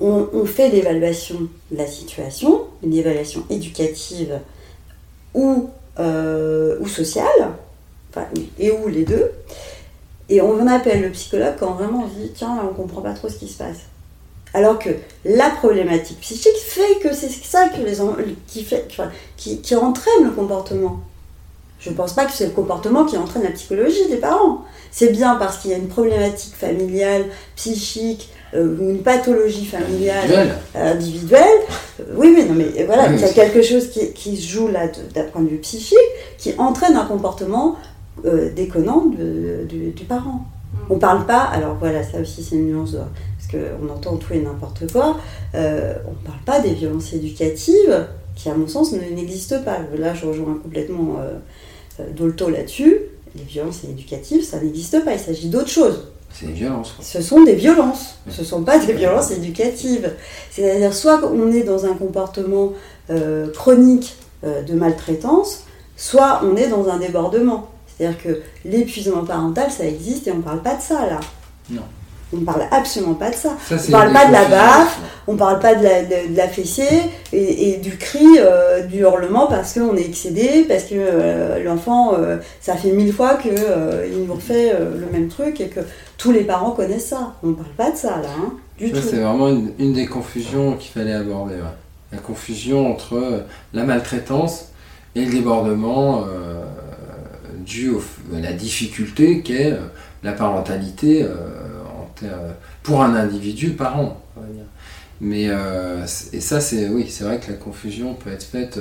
on, 0.00 0.44
fait 0.44 0.68
l'évaluation 0.68 1.48
de 1.72 1.76
la 1.76 1.88
situation, 1.88 2.66
une 2.84 2.94
évaluation 2.94 3.42
éducative 3.50 4.38
ou, 5.34 5.70
ou 5.98 6.86
sociale, 6.86 7.24
enfin, 8.10 8.26
et 8.60 8.70
ou 8.70 8.86
les 8.86 9.04
deux, 9.04 9.32
et 10.28 10.40
on 10.40 10.64
appelle 10.68 11.02
le 11.02 11.10
psychologue 11.10 11.54
quand 11.58 11.72
vraiment 11.72 12.04
on 12.04 12.08
se 12.08 12.14
dit 12.14 12.32
tiens, 12.32 12.54
là, 12.54 12.62
on 12.70 12.74
comprend 12.74 13.00
pas 13.00 13.14
trop 13.14 13.28
ce 13.28 13.38
qui 13.38 13.48
se 13.48 13.58
passe. 13.58 13.78
Alors 14.58 14.78
que 14.78 14.90
la 15.24 15.50
problématique 15.50 16.18
psychique 16.20 16.56
fait 16.56 16.98
que 17.02 17.14
c'est 17.14 17.30
ça 17.30 17.68
que 17.68 17.80
les 17.84 18.00
en- 18.00 18.16
qui, 18.48 18.64
fait, 18.64 18.88
qui, 19.36 19.60
qui 19.60 19.74
entraîne 19.76 20.24
le 20.24 20.30
comportement. 20.30 21.00
Je 21.78 21.90
pense 21.90 22.12
pas 22.12 22.24
que 22.24 22.32
c'est 22.32 22.46
le 22.46 22.50
comportement 22.50 23.04
qui 23.04 23.16
entraîne 23.16 23.44
la 23.44 23.50
psychologie 23.52 24.08
des 24.10 24.16
parents. 24.16 24.62
C'est 24.90 25.12
bien 25.12 25.36
parce 25.36 25.58
qu'il 25.58 25.70
y 25.70 25.74
a 25.74 25.76
une 25.76 25.86
problématique 25.86 26.54
familiale, 26.56 27.24
psychique, 27.54 28.30
euh, 28.54 28.76
ou 28.80 28.90
une 28.90 29.02
pathologie 29.02 29.66
familiale 29.66 30.24
Individuel. 30.24 30.56
individuelle. 30.74 31.60
Euh, 32.00 32.04
oui, 32.16 32.34
oui, 32.36 32.44
non, 32.48 32.54
mais 32.54 32.84
voilà, 32.84 33.04
Oui, 33.10 33.14
il 33.16 33.20
y 33.20 33.24
a 33.24 33.32
quelque 33.32 33.62
chose 33.62 33.90
qui, 33.90 34.12
qui 34.12 34.36
se 34.36 34.48
joue 34.48 34.66
là 34.68 34.88
d'un 35.14 35.24
point 35.24 35.42
de 35.42 35.48
vue 35.50 35.58
psychique, 35.58 35.96
qui 36.38 36.54
entraîne 36.58 36.96
un 36.96 37.04
comportement 37.04 37.76
euh, 38.24 38.50
déconnant 38.52 39.04
de- 39.16 39.64
du, 39.68 39.90
du 39.90 40.04
parent. 40.04 40.40
On 40.90 40.98
parle 40.98 41.26
pas, 41.26 41.42
alors 41.42 41.76
voilà, 41.78 42.02
ça 42.02 42.18
aussi 42.20 42.42
c'est 42.42 42.56
une 42.56 42.66
nuance, 42.72 42.96
qu'on 43.50 43.88
entend 43.88 44.16
tout 44.16 44.32
et 44.34 44.40
n'importe 44.40 44.90
quoi, 44.92 45.18
euh, 45.54 45.94
on 46.06 46.14
parle 46.26 46.40
pas 46.44 46.60
des 46.60 46.74
violences 46.74 47.12
éducatives, 47.12 48.06
qui 48.34 48.48
à 48.48 48.54
mon 48.54 48.68
sens 48.68 48.92
ne- 48.92 48.98
n'existent 49.00 49.62
pas. 49.62 49.78
Là, 49.96 50.14
je 50.14 50.26
rejoins 50.26 50.58
complètement 50.62 51.16
euh, 51.20 51.38
euh, 52.00 52.10
Dolto 52.16 52.48
là-dessus. 52.50 52.98
Les 53.36 53.42
violences 53.42 53.84
éducatives, 53.84 54.42
ça 54.44 54.58
n'existe 54.60 55.04
pas, 55.04 55.12
il 55.12 55.18
s'agit 55.18 55.48
d'autre 55.48 55.68
chose 55.68 56.08
C'est 56.32 56.46
une 56.46 56.52
violence. 56.52 56.92
quoi. 56.92 57.04
ce 57.04 57.20
sont 57.20 57.42
des 57.44 57.54
violences. 57.54 58.16
Ce 58.30 58.40
ne 58.40 58.46
sont 58.46 58.62
pas 58.62 58.78
des 58.78 58.92
violences 58.94 59.30
éducatives. 59.32 60.12
C'est-à-dire, 60.50 60.94
soit 60.94 61.20
on 61.24 61.50
est 61.52 61.62
dans 61.62 61.84
un 61.84 61.94
comportement 61.94 62.72
euh, 63.10 63.50
chronique 63.52 64.16
de 64.44 64.72
maltraitance, 64.74 65.64
soit 65.96 66.42
on 66.44 66.54
est 66.56 66.68
dans 66.68 66.88
un 66.88 66.98
débordement. 66.98 67.68
C'est-à-dire 67.88 68.22
que 68.22 68.40
l'épuisement 68.64 69.24
parental, 69.24 69.68
ça 69.70 69.84
existe 69.84 70.28
et 70.28 70.30
on 70.32 70.36
ne 70.36 70.42
parle 70.42 70.62
pas 70.62 70.76
de 70.76 70.80
ça 70.80 71.06
là. 71.06 71.18
Non. 71.70 71.82
On 72.32 72.36
ne 72.38 72.44
parle 72.44 72.62
absolument 72.70 73.14
pas 73.14 73.30
de 73.30 73.34
ça. 73.34 73.56
Ça, 73.68 73.76
On 73.88 73.90
parle 73.90 74.12
pas 74.12 74.26
de 74.26 74.32
la 74.32 74.44
baffe, 74.44 74.98
on 75.26 75.32
ne 75.32 75.38
parle 75.38 75.58
pas 75.60 75.74
de 75.74 75.82
la, 75.82 76.02
de, 76.02 76.30
de 76.32 76.36
la 76.36 76.46
fessée 76.46 77.00
et, 77.32 77.70
et 77.70 77.76
du 77.78 77.96
cri, 77.96 78.26
euh, 78.38 78.82
du 78.82 78.98
hurlement 78.98 79.46
parce 79.46 79.72
qu'on 79.72 79.96
est 79.96 80.04
excédé, 80.04 80.66
parce 80.68 80.84
que 80.84 80.94
euh, 80.94 81.64
l'enfant, 81.64 82.12
euh, 82.18 82.36
ça 82.60 82.76
fait 82.76 82.90
mille 82.90 83.14
fois 83.14 83.36
qu'il 83.36 83.54
nous 83.54 84.34
refait 84.34 84.72
le 84.78 85.06
même 85.10 85.28
truc 85.28 85.58
et 85.62 85.68
que 85.68 85.80
tous 86.18 86.30
les 86.32 86.42
parents 86.44 86.72
connaissent 86.72 87.08
ça. 87.08 87.32
On 87.42 87.48
ne 87.48 87.54
parle 87.54 87.70
pas 87.78 87.90
de 87.92 87.96
ça 87.96 88.20
là, 88.22 88.28
hein, 88.38 88.52
du 88.78 88.88
Ça, 88.90 89.00
tout. 89.00 89.08
c'est 89.08 89.16
vraiment 89.20 89.48
une, 89.48 89.72
une 89.78 89.94
des 89.94 90.06
confusions 90.06 90.74
qu'il 90.76 90.90
fallait 90.92 91.14
aborder. 91.14 91.54
ouais. 91.54 91.60
La 92.12 92.18
confusion 92.18 92.90
entre 92.90 93.44
la 93.72 93.84
maltraitance 93.84 94.66
et 95.14 95.24
le 95.24 95.30
débordement 95.32 96.24
dû 97.64 97.90
au- 97.90 98.02
à 98.36 98.40
la 98.40 98.52
difficulté 98.52 99.42
qu'est 99.42 99.74
la 100.22 100.32
parentalité 100.32 101.26
euh, 102.24 102.52
pour 102.82 103.02
un 103.02 103.14
individu 103.14 103.76
on 103.78 103.84
va 104.40 104.46
dire. 104.52 104.64
Mais 105.20 105.46
euh, 105.48 106.04
et 106.32 106.40
ça, 106.40 106.60
c'est 106.60 106.88
oui, 106.88 107.06
c'est 107.08 107.24
vrai 107.24 107.40
que 107.40 107.50
la 107.50 107.56
confusion 107.56 108.14
peut 108.14 108.30
être 108.30 108.44
faite 108.44 108.78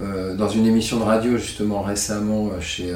euh, 0.00 0.34
dans 0.36 0.48
une 0.48 0.66
émission 0.66 0.98
de 0.98 1.04
radio 1.04 1.38
justement 1.38 1.80
récemment 1.82 2.50
chez 2.60 2.92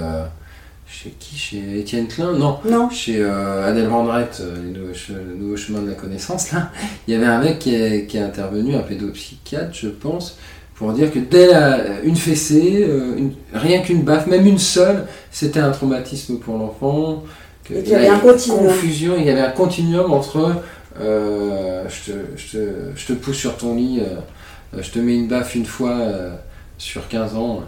chez 0.86 1.10
qui? 1.18 1.36
Chez 1.36 1.80
Étienne 1.80 2.06
Klein? 2.08 2.32
Non, 2.34 2.58
Non, 2.64 2.90
chez 2.90 3.16
euh, 3.22 3.66
Adèle 3.66 3.88
Vendrette, 3.88 4.42
euh, 4.42 4.92
che- 4.92 5.12
le 5.12 5.34
nouveau 5.34 5.56
chemin 5.56 5.80
de 5.80 5.88
la 5.88 5.94
connaissance, 5.94 6.52
là, 6.52 6.70
il 7.08 7.14
y 7.14 7.16
avait 7.16 7.26
un 7.26 7.40
mec 7.40 7.58
qui 7.58 7.74
est, 7.74 8.06
qui 8.06 8.18
est 8.18 8.22
intervenu, 8.22 8.74
un 8.76 8.80
pédopsychiatre, 8.80 9.72
je 9.72 9.88
pense, 9.88 10.36
pour 10.74 10.92
dire 10.92 11.10
que 11.10 11.18
dès 11.18 11.46
la- 11.48 12.00
une 12.02 12.16
fessée, 12.16 12.84
euh, 12.86 13.16
une- 13.16 13.32
rien 13.54 13.80
qu'une 13.80 14.02
baffe, 14.02 14.26
même 14.26 14.46
une 14.46 14.58
seule, 14.58 15.06
c'était 15.30 15.60
un 15.60 15.70
traumatisme 15.70 16.36
pour 16.38 16.58
l'enfant. 16.58 17.24
Que- 17.64 17.74
Et 17.74 17.82
qu'il 17.82 17.92
y 17.92 17.94
avait 17.96 18.06
il 18.06 18.10
un 18.10 18.18
continuum. 18.18 18.66
Confusion, 18.66 19.14
il 19.18 19.24
y 19.24 19.30
avait 19.30 19.40
un 19.40 19.50
continuum 19.50 20.12
entre 20.12 20.52
euh, 21.00 21.84
je, 21.88 22.12
te, 22.12 22.16
je, 22.36 22.58
te, 22.58 22.68
je 22.94 23.06
te 23.06 23.12
pousse 23.14 23.36
sur 23.36 23.56
ton 23.56 23.74
lit, 23.74 24.00
euh, 24.00 24.80
je 24.80 24.90
te 24.90 24.98
mets 24.98 25.16
une 25.16 25.28
baffe 25.28 25.54
une 25.54 25.66
fois 25.66 25.90
euh, 25.98 26.30
sur 26.78 27.08
15 27.08 27.34
ans, 27.36 27.62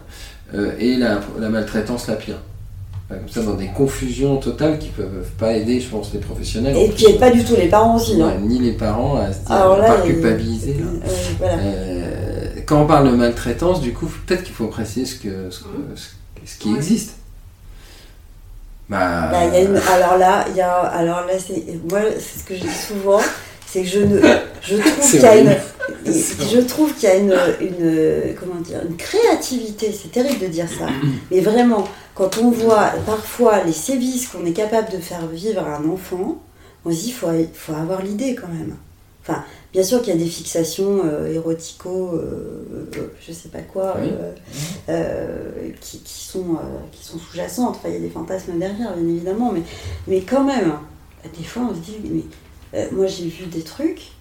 euh, 0.55 0.73
et 0.79 0.97
la, 0.97 1.21
la 1.39 1.49
maltraitance 1.49 2.07
la 2.09 2.15
pire. 2.17 2.37
Enfin, 3.09 3.21
Comme 3.21 3.29
ça, 3.29 3.43
dans 3.43 3.55
des 3.57 3.69
confusions 3.69 4.37
totales 4.39 4.79
qui 4.81 4.89
peuvent 4.89 5.31
pas 5.39 5.53
aider, 5.55 5.81
je 5.81 5.89
pense, 5.89 6.13
les 6.13 6.19
professionnels. 6.19 6.77
et 6.77 6.91
qui 6.91 7.07
n'aident 7.07 7.21
pas 7.21 7.31
du 7.31 7.45
tout 7.45 7.55
les 7.57 7.69
parents 7.69 7.97
aussi. 7.97 8.17
ouais, 8.17 8.23
hein. 8.25 8.35
ni 8.43 8.59
les 8.59 8.73
parents 8.73 9.17
à 9.17 9.33
se 9.33 9.45
pas 9.47 10.03
il- 10.05 10.13
culpabiliser. 10.13 10.75
là. 10.75 10.85
Voilà. 11.39 11.57
Quand 12.67 12.83
on 12.83 12.87
parle 12.87 13.11
de 13.11 13.17
maltraitance, 13.17 13.81
du 13.81 13.93
coup, 13.93 14.07
peut-être 14.27 14.43
qu'il 14.43 14.55
faut 14.55 14.67
préciser 14.67 15.07
ce, 15.07 15.15
que, 15.21 15.51
ce, 15.51 15.61
que- 15.61 15.67
ce- 15.95 16.09
ce 16.45 16.59
qui 16.59 16.71
Ouais. 16.71 16.77
existe. 16.79 17.15
Bah, 18.89 19.29
Bah, 19.33 19.45
il 19.47 19.55
y 19.55 19.57
a 19.57 19.61
une- 19.63 19.77
alors 19.93 20.17
là, 20.19 20.45
il 20.51 20.57
y 20.57 20.61
a, 20.61 20.73
alors 20.79 21.27
là, 21.27 21.33
c'est 21.45 21.65
moi, 21.91 22.01
c'est 22.15 22.39
ce 22.41 22.45
que 22.45 22.55
je 22.55 22.61
dis 22.61 22.69
souvent, 22.69 23.21
c'est 23.67 23.83
que 23.83 23.89
je 23.89 23.99
ne, 24.01 24.21
je 24.63 24.77
trouve 24.81 25.11
qu'il 25.11 25.21
y 25.21 25.27
a 25.27 25.37
une, 25.37 25.57
je 26.07 26.61
trouve 26.61 26.95
qu'il 26.95 27.09
y 27.09 27.13
a 27.13 27.17
une, 27.17 27.35
une, 27.61 28.35
comment 28.39 28.61
dire, 28.61 28.81
une 28.89 28.97
créativité. 28.97 29.93
C'est 29.93 30.13
terrible 30.13 30.39
de 30.41 30.47
dire 30.47 30.69
ça, 30.69 30.87
mais 31.31 31.41
vraiment, 31.41 31.85
quand 32.15 32.39
on 32.39 32.51
voit 32.51 32.93
parfois 33.07 33.65
les 33.65 33.73
sévices 33.73 34.29
qu'on 34.29 34.45
est 34.47 34.53
capable 34.53 34.91
de 34.93 34.99
faire 34.99 35.27
vivre 35.27 35.63
à 35.67 35.77
un 35.79 35.89
enfant, 35.91 36.37
on 36.85 36.91
se 36.93 36.97
dit, 37.03 37.13
faut, 37.13 37.27
faut 37.55 37.73
avoir 37.75 38.03
l'idée 38.03 38.37
quand 38.37 38.49
même. 38.49 38.77
Enfin, 39.29 39.43
bien 39.73 39.83
sûr 39.83 40.01
qu'il 40.03 40.15
y 40.15 40.17
a 40.17 40.19
des 40.23 40.31
fixations 40.31 41.01
euh, 41.05 41.33
érotico, 41.33 42.13
euh, 42.15 42.89
je 43.27 43.33
sais 43.33 43.49
pas 43.49 43.61
quoi, 43.63 43.97
Oui. 44.01 44.09
euh, 44.13 44.33
euh, 44.89 45.71
qui, 45.81 45.99
qui 45.99 46.25
sont, 46.25 46.57
qui 46.93 47.05
sont 47.05 47.19
sous-jacentes. 47.19 47.77
Enfin, 47.77 47.89
il 47.89 47.95
y 47.95 47.97
a 47.97 48.01
des 48.01 48.11
fantasmes 48.11 48.57
derrière, 48.59 48.95
bien 48.97 49.09
évidemment, 49.09 49.51
mais, 49.53 49.63
mais 50.07 50.21
quand 50.21 50.45
même, 50.45 50.75
des 51.37 51.45
fois, 51.45 51.69
on 51.71 51.75
se 51.75 51.81
dit, 51.81 51.97
mais 52.73 52.89
moi 52.93 53.07
j'ai 53.07 53.27
vu 53.27 53.47
des 53.47 53.63
trucs. 53.63 54.13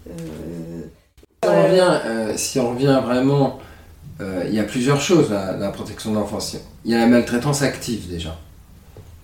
Si 1.44 1.50
on 1.50 1.64
revient, 1.64 2.38
si 2.38 2.60
on 2.60 2.70
revient 2.72 3.00
vraiment, 3.06 3.60
euh, 4.22 4.44
il 4.48 4.56
y 4.56 4.60
a 4.60 4.64
plusieurs 4.64 5.02
choses 5.02 5.32
à 5.34 5.56
la 5.56 5.70
protection 5.70 6.12
de 6.12 6.16
l'enfance. 6.16 6.58
Il 6.84 6.92
y 6.92 6.96
a 6.96 7.00
la 7.00 7.08
maltraitance 7.08 7.62
active 7.62 8.10
déjà. 8.10 8.40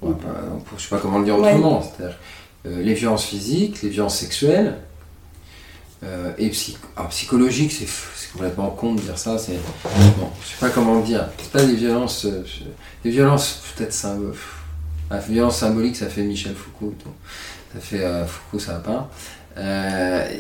On 0.04 0.10
va 0.10 0.14
pas- 0.16 0.28
on- 0.54 0.78
je 0.78 0.84
sais 0.84 0.90
pas 0.90 1.00
comment 1.00 1.20
le 1.20 1.26
dire 1.26 1.40
Ouais. 1.40 1.50
autrement. 1.50 1.82
C'est-à-dire 1.82 2.18
euh, 2.68 2.82
les 2.84 2.94
violences 2.94 3.24
physiques, 3.26 3.82
les 3.82 3.90
violences 3.90 4.18
sexuelles 4.20 4.76
euh, 6.04 6.32
et 6.38 6.52
alors, 6.96 7.10
psychologiques. 7.10 7.72
C'est 7.72 7.88
c'est 8.16 8.32
complètement 8.32 8.70
con 8.70 8.96
de 8.96 9.02
dire 9.02 9.18
ça. 9.18 9.38
C'est 9.38 9.60
bon, 10.18 10.30
je 10.44 10.50
sais 10.50 10.58
pas 10.60 10.70
comment 10.70 11.00
le 11.00 11.04
dire. 11.04 11.28
C'est 11.38 11.52
pas 11.52 11.64
des 11.64 11.76
violences, 11.76 12.26
euh, 12.26 12.44
des 13.04 13.10
violences 13.10 13.62
peut-être 13.76 13.94
symboliques. 13.94 14.40
La 15.10 15.20
violence 15.20 15.58
symbolique, 15.58 15.98
ça 15.98 16.08
fait 16.08 16.24
Michel 16.24 16.56
Foucault. 16.56 16.94
Ça 17.74 17.80
fait 17.80 18.04
euh, 18.04 18.26
Foucault, 18.26 18.60
ça 18.60 18.74
va 18.74 18.80
pas. 18.80 19.12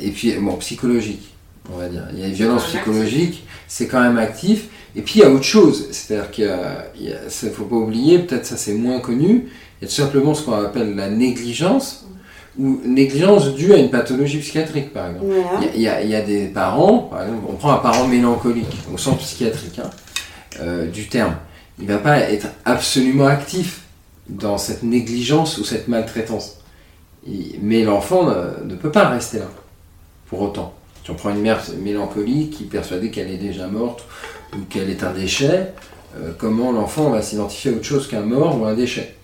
Et 0.01 0.11
puis, 0.11 0.33
bon, 0.37 0.55
psychologique, 0.57 1.33
on 1.69 1.77
va 1.77 1.89
dire. 1.89 2.07
Il 2.13 2.19
y 2.19 2.23
a 2.23 2.27
les 2.27 2.33
violences 2.33 2.65
psychologiques, 2.67 3.45
c'est 3.67 3.87
quand 3.87 4.01
même 4.01 4.17
actif. 4.17 4.67
Et 4.95 5.01
puis, 5.01 5.19
il 5.19 5.23
y 5.23 5.25
a 5.25 5.29
autre 5.29 5.43
chose. 5.43 5.87
C'est-à-dire 5.91 6.31
qu'il 6.31 7.19
ça, 7.27 7.49
faut 7.49 7.65
pas 7.65 7.75
oublier, 7.75 8.19
peut-être 8.19 8.45
ça 8.45 8.55
c'est 8.55 8.73
moins 8.73 9.01
connu, 9.01 9.49
il 9.81 9.85
y 9.85 9.85
a 9.85 9.87
tout 9.87 9.95
simplement 9.95 10.33
ce 10.33 10.43
qu'on 10.43 10.53
appelle 10.53 10.95
la 10.95 11.09
négligence, 11.09 12.05
ou 12.59 12.81
négligence 12.85 13.53
due 13.55 13.73
à 13.73 13.77
une 13.77 13.89
pathologie 13.89 14.39
psychiatrique, 14.39 14.91
par 14.93 15.07
exemple. 15.09 15.25
voilà. 15.25 15.67
Il 15.75 15.81
y, 15.81 15.87
a- 15.87 16.01
il 16.03 16.09
y 16.09 16.15
a, 16.15 16.21
des 16.21 16.47
parents, 16.47 16.97
par 16.99 17.23
exemple, 17.23 17.45
on 17.49 17.53
prend 17.53 17.71
un 17.73 17.77
parent 17.77 18.07
mélancolique, 18.07 18.77
au 18.93 18.97
sens 18.97 19.17
psychiatrique 19.19 19.79
hein, 19.79 19.89
euh, 20.61 20.87
du 20.87 21.07
terme. 21.07 21.35
Il 21.79 21.87
ne 21.87 21.93
va 21.93 21.99
pas 21.99 22.19
être 22.19 22.47
absolument 22.65 23.27
actif 23.27 23.81
dans 24.29 24.57
cette 24.57 24.83
négligence 24.83 25.57
ou 25.57 25.63
cette 25.63 25.87
maltraitance. 25.87 26.57
Il- 27.25 27.55
mais 27.61 27.83
l'enfant 27.83 28.23
ne, 28.25 28.65
ne 28.69 28.75
peut 28.75 28.91
pas 28.91 29.07
rester 29.07 29.39
là, 29.39 29.45
pour 30.27 30.41
autant. 30.41 30.73
Si 31.03 31.09
on 31.11 31.15
prend 31.15 31.29
une 31.31 31.41
mère 31.41 31.61
mélancolique 31.81 32.51
qui 32.57 32.63
est 32.63 32.67
persuadée 32.67 33.09
qu'elle 33.11 33.31
est 33.31 33.37
déjà 33.37 33.67
morte 33.67 34.03
ou 34.53 34.57
qu'elle 34.69 34.89
est 34.89 35.03
un 35.03 35.11
déchet, 35.13 35.67
euh, 36.17 36.31
comment 36.37 36.71
l'enfant 36.73 37.09
va 37.09 37.21
s'identifier 37.21 37.71
à 37.71 37.75
autre 37.75 37.85
chose 37.85 38.07
qu'un 38.07 38.21
mort 38.21 38.59
ou 38.61 38.65
un 38.65 38.73
déchet? 38.75 39.15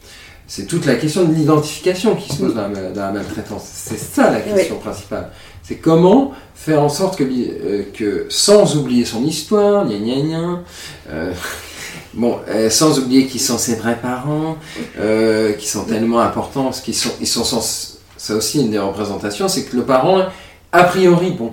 C'est 0.50 0.66
toute 0.66 0.86
la 0.86 0.96
question 0.96 1.26
de 1.26 1.34
l'identification 1.34 2.16
qui 2.16 2.34
se 2.34 2.40
pose 2.40 2.56
dans 2.56 2.70
la, 2.70 2.90
dans 2.92 3.02
la 3.02 3.12
maltraitance. 3.12 3.64
C'est 3.66 3.98
ça 3.98 4.32
la 4.32 4.40
question 4.40 4.78
principale. 4.78 5.30
C'est 5.62 5.76
comment 5.76 6.32
faire 6.56 6.82
en 6.82 6.88
sorte 6.88 7.18
que, 7.18 7.26
euh, 7.26 7.84
que 7.94 8.28
sans 8.30 8.78
oublier 8.78 9.04
son 9.04 9.26
histoire, 9.26 9.86
gna 9.86 9.98
gna 9.98 10.22
gna, 10.22 10.64
euh, 11.10 11.34
bon, 12.14 12.40
euh, 12.48 12.70
sans 12.70 12.98
oublier 12.98 13.28
qu'ils 13.28 13.42
sont 13.42 13.58
ses 13.58 13.76
vrais 13.76 14.00
parents, 14.00 14.58
euh, 15.00 15.52
qui 15.52 15.68
sont 15.68 15.84
tellement 15.84 16.22
importants, 16.22 16.72
qu'ils 16.72 16.96
sont, 16.96 17.12
ils 17.20 17.28
sont 17.28 17.44
sans, 17.44 17.98
ça 18.16 18.34
aussi 18.34 18.62
une 18.62 18.72
des 18.72 18.80
représentations, 18.80 19.50
c'est 19.50 19.66
que 19.66 19.76
le 19.76 19.84
parent, 19.84 20.28
a 20.72 20.84
priori, 20.86 21.32
bon, 21.32 21.52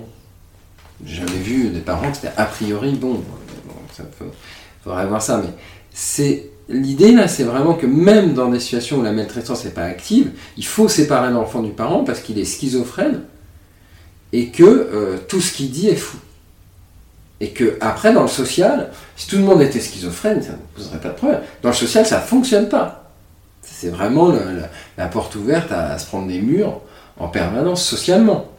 j'ai 1.05 1.17
jamais 1.17 1.31
vu 1.31 1.69
des 1.69 1.81
parents 1.81 2.09
qui 2.13 2.19
étaient 2.19 2.35
a 2.37 2.45
priori 2.45 2.93
bon, 2.93 3.15
bon 3.15 3.73
ça 3.95 4.03
faudrait 4.83 5.05
voir 5.05 5.21
ça, 5.21 5.41
mais 5.43 5.51
c'est 5.93 6.49
l'idée 6.69 7.11
là, 7.11 7.27
c'est 7.27 7.43
vraiment 7.43 7.73
que 7.73 7.85
même 7.85 8.33
dans 8.33 8.49
des 8.49 8.59
situations 8.59 8.97
où 8.97 9.03
la 9.03 9.11
maltraitance 9.11 9.65
n'est 9.65 9.71
pas 9.71 9.83
active, 9.83 10.31
il 10.57 10.65
faut 10.65 10.87
séparer 10.87 11.31
l'enfant 11.31 11.61
du 11.61 11.71
parent 11.71 12.03
parce 12.03 12.19
qu'il 12.19 12.39
est 12.39 12.45
schizophrène 12.45 13.21
et 14.33 14.49
que 14.49 14.63
euh, 14.63 15.17
tout 15.27 15.41
ce 15.41 15.53
qu'il 15.53 15.71
dit 15.71 15.87
est 15.89 15.95
fou. 15.95 16.17
Et 17.41 17.49
que 17.51 17.77
après 17.81 18.13
dans 18.13 18.21
le 18.21 18.27
social, 18.27 18.91
si 19.15 19.27
tout 19.27 19.37
le 19.37 19.43
monde 19.43 19.61
était 19.61 19.79
schizophrène, 19.79 20.41
ça 20.41 20.53
ne 20.53 20.57
poserait 20.75 20.99
pas 20.99 21.09
de 21.09 21.15
problème. 21.15 21.41
Dans 21.61 21.69
le 21.69 21.75
social, 21.75 22.05
ça 22.05 22.19
fonctionne 22.19 22.69
pas. 22.69 23.11
C'est 23.61 23.89
vraiment 23.89 24.33
la, 24.97 25.07
porte 25.07 25.35
ouverte 25.35 25.71
à, 25.71 25.91
à 25.91 25.99
se 25.99 26.05
prendre 26.05 26.27
des 26.27 26.39
murs 26.39 26.81
en 27.19 27.27
permanence 27.27 27.83
socialement. 27.83 28.49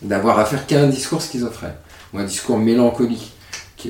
D'avoir 0.00 0.38
affaire 0.38 0.66
qu'à 0.66 0.80
un 0.80 0.88
discours 0.88 1.22
schizophrène 1.22 1.74
ou 2.12 2.18
un 2.18 2.24
discours 2.24 2.58
mélancolique 2.58 3.32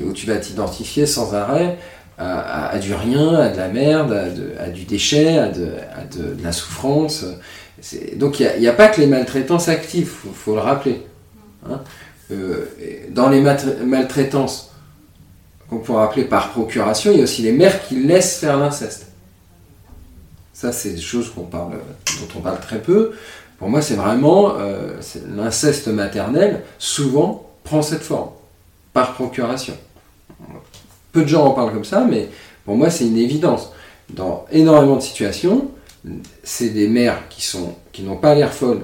où 0.00 0.12
tu 0.12 0.26
vas 0.26 0.36
t'identifier 0.36 1.06
sans 1.06 1.34
arrêt 1.34 1.78
à, 2.22 2.78
du 2.78 2.94
rien, 2.94 3.34
à 3.34 3.48
de 3.48 3.56
la 3.56 3.68
merde, 3.68 4.30
à, 4.58 4.68
du 4.68 4.84
déchet, 4.84 5.38
à 5.38 5.48
de, 5.48 6.42
la 6.42 6.52
souffrance. 6.52 7.24
Donc 8.16 8.40
il 8.40 8.60
n'y 8.60 8.68
a, 8.68 8.72
pas 8.72 8.88
que 8.88 9.00
les 9.00 9.06
maltraitances 9.06 9.68
actives, 9.68 10.12
il 10.24 10.32
faut, 10.32 10.54
le 10.54 10.60
rappeler. 10.60 11.02
Hein. 11.68 11.80
Euh, 12.30 12.66
dans 13.10 13.28
les 13.28 13.40
maltraitances 13.40 14.72
qu'on 15.68 15.78
pourrait 15.78 16.04
appeler 16.04 16.24
par 16.24 16.50
procuration, 16.52 17.10
il 17.10 17.18
y 17.18 17.20
a 17.20 17.24
aussi 17.24 17.42
les 17.42 17.52
mères 17.52 17.86
qui 17.86 18.02
laissent 18.02 18.38
faire 18.38 18.58
l'inceste. 18.58 19.06
Ça, 20.52 20.72
c'est 20.72 20.90
des 20.90 21.00
choses 21.00 21.32
dont 21.34 21.48
on 22.36 22.40
parle 22.40 22.60
très 22.60 22.80
peu. 22.80 23.12
Pour 23.58 23.68
moi, 23.68 23.80
c'est 23.80 23.94
vraiment 23.94 24.56
euh, 24.58 25.00
l'inceste 25.34 25.88
maternel, 25.88 26.62
souvent, 26.78 27.50
prend 27.64 27.82
cette 27.82 28.02
forme, 28.02 28.30
par 28.92 29.14
procuration. 29.14 29.74
Peu 31.12 31.22
de 31.22 31.28
gens 31.28 31.46
en 31.46 31.50
parlent 31.50 31.72
comme 31.72 31.84
ça, 31.84 32.06
mais 32.08 32.28
pour 32.64 32.76
moi, 32.76 32.90
c'est 32.90 33.06
une 33.06 33.18
évidence. 33.18 33.72
Dans 34.10 34.46
énormément 34.50 34.96
de 34.96 35.02
situations, 35.02 35.70
c'est 36.42 36.70
des 36.70 36.88
mères 36.88 37.28
qui, 37.28 37.42
sont, 37.42 37.74
qui 37.92 38.02
n'ont 38.02 38.16
pas 38.16 38.34
l'air 38.34 38.52
folles, 38.52 38.82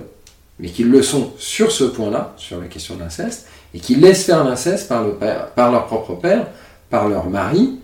mais 0.59 0.69
qui 0.69 0.85
le 0.85 1.03
sont 1.03 1.33
sur 1.39 1.73
ce 1.73 1.85
point-là, 1.85 2.35
sur 2.37 2.61
la 2.61 2.67
question 2.67 2.97
de 2.97 3.01
l'inceste, 3.01 3.47
et 3.75 3.81
qui 3.81 3.95
laissent 3.95 4.25
faire 4.25 4.45
l'inceste 4.45 4.89
par, 4.89 5.05
le 5.05 5.15
par 5.55 5.73
leur 5.73 5.87
propre 5.87 6.15
père, 6.15 6.47
par 6.91 7.09
leur 7.09 7.29
mari, 7.29 7.81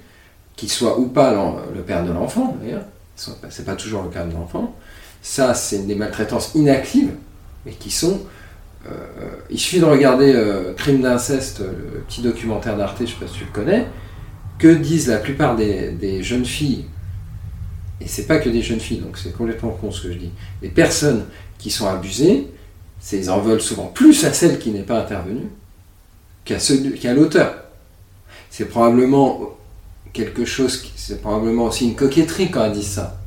qu'il 0.57 0.71
soit 0.71 0.99
ou 0.99 1.07
pas 1.07 1.35
le 1.75 1.83
père 1.83 2.05
de 2.05 2.13
l'enfant, 2.13 2.57
d'ailleurs, 2.63 2.85
c'est 3.17 3.65
pas 3.65 3.77
toujours 3.77 4.03
le 4.03 4.11
cas 4.11 4.25
de 4.25 4.33
l'enfant. 4.33 4.75
Ça, 5.23 5.55
c'est 5.55 5.87
des 5.87 5.95
maltraitances 5.95 6.53
inactives, 6.55 7.13
mais 7.65 7.73
qui 7.73 7.91
sont. 7.91 8.21
Euh, 8.87 8.91
il 9.49 9.59
suffit 9.59 9.81
de 9.81 9.87
regarder 9.87 10.33
euh, 10.35 10.75
Crime 10.75 11.01
d'inceste, 11.01 11.61
le 11.61 12.01
petit 12.01 12.21
documentaire 12.21 12.77
d'Arte, 12.77 13.01
je 13.01 13.07
sais 13.07 13.15
pas 13.19 13.27
si 13.27 13.39
tu 13.39 13.45
le 13.45 13.51
connais. 13.51 13.87
Que 14.59 14.69
disent 14.69 15.09
la 15.09 15.19
plupart 15.19 15.57
des, 15.57 16.23
jeunes 16.23 16.45
filles 16.45 16.85
Et 18.01 18.07
c'est 18.07 18.27
pas 18.27 18.39
que 18.39 18.49
des 18.49 18.63
jeunes 18.63 18.81
filles, 18.81 18.99
donc 18.99 19.19
c'est 19.19 19.37
complètement 19.37 19.71
con 19.71 19.91
ce 19.91 20.03
que 20.03 20.13
je 20.13 20.19
dis. 20.19 20.31
Les 20.63 20.69
personnes 20.69 21.25
qui 21.59 21.71
sont 21.71 21.89
abusées, 21.89 22.47
c'est 23.01 23.19
ils 23.19 23.31
en 23.31 23.41
veulent 23.41 23.61
souvent 23.61 23.87
plus 23.87 24.25
à 24.25 24.33
celle 24.33 24.59
qui 24.59 24.71
n'est 24.71 24.83
pas 24.83 25.01
intervenue 25.01 25.49
qu'à 26.45 27.15
l'auteur. 27.15 27.55
C'est 28.51 28.67
probablement 28.67 29.41
quelque 30.13 30.45
chose, 30.45 30.85
c'est 30.97 31.21
probablement 31.21 31.65
aussi 31.65 31.87
une 31.87 31.97
coquetterie 31.97 32.51
quand 32.51 32.65
elle 32.65 32.73
dit 32.73 32.83
ça. 32.85 33.21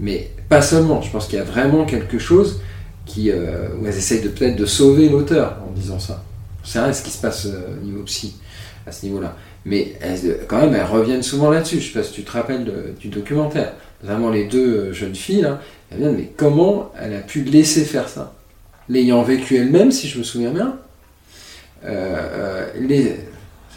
Mais 0.00 0.30
pas 0.48 0.62
seulement, 0.62 1.02
je 1.02 1.10
pense 1.10 1.26
qu'il 1.26 1.38
y 1.38 1.42
a 1.42 1.44
vraiment 1.44 1.84
quelque 1.84 2.18
chose 2.18 2.60
qui, 3.04 3.30
euh, 3.30 3.68
où 3.80 3.86
elles 3.86 3.96
essayent 3.96 4.20
peut-être 4.20 4.56
de 4.56 4.66
sauver 4.66 5.08
l'auteur 5.08 5.56
en 5.66 5.72
disant 5.72 5.98
ça. 5.98 6.22
C'est 6.62 6.80
rien 6.80 6.92
ce 6.92 7.02
qui 7.02 7.10
se 7.10 7.20
passe 7.20 7.46
euh, 7.46 7.78
au 7.80 7.84
niveau 7.84 8.02
psy, 8.04 8.36
à 8.86 8.92
ce 8.92 9.06
niveau-là. 9.06 9.36
Mais 9.64 9.94
elles, 10.00 10.40
quand 10.46 10.58
même, 10.60 10.74
elles 10.74 10.84
reviennent 10.84 11.22
souvent 11.22 11.50
là-dessus. 11.50 11.80
Je 11.80 11.92
sais 11.92 11.98
pas 11.98 12.04
si 12.04 12.12
tu 12.12 12.22
te 12.22 12.32
rappelles 12.32 12.94
du 12.98 13.08
documentaire. 13.08 13.74
Notamment 14.02 14.30
les 14.30 14.44
deux 14.44 14.76
euh, 14.76 14.92
jeunes 14.92 15.14
filles, 15.14 15.42
là, 15.42 15.60
elles 15.90 15.98
viennent, 15.98 16.16
mais 16.16 16.30
comment 16.36 16.92
elle 17.00 17.14
a 17.14 17.20
pu 17.20 17.42
laisser 17.42 17.84
faire 17.84 18.08
ça? 18.08 18.34
L'ayant 18.88 19.22
vécu 19.22 19.56
elle-même, 19.56 19.90
si 19.90 20.08
je 20.08 20.18
me 20.18 20.24
souviens 20.24 20.50
bien. 20.50 20.78
les, 22.78 23.16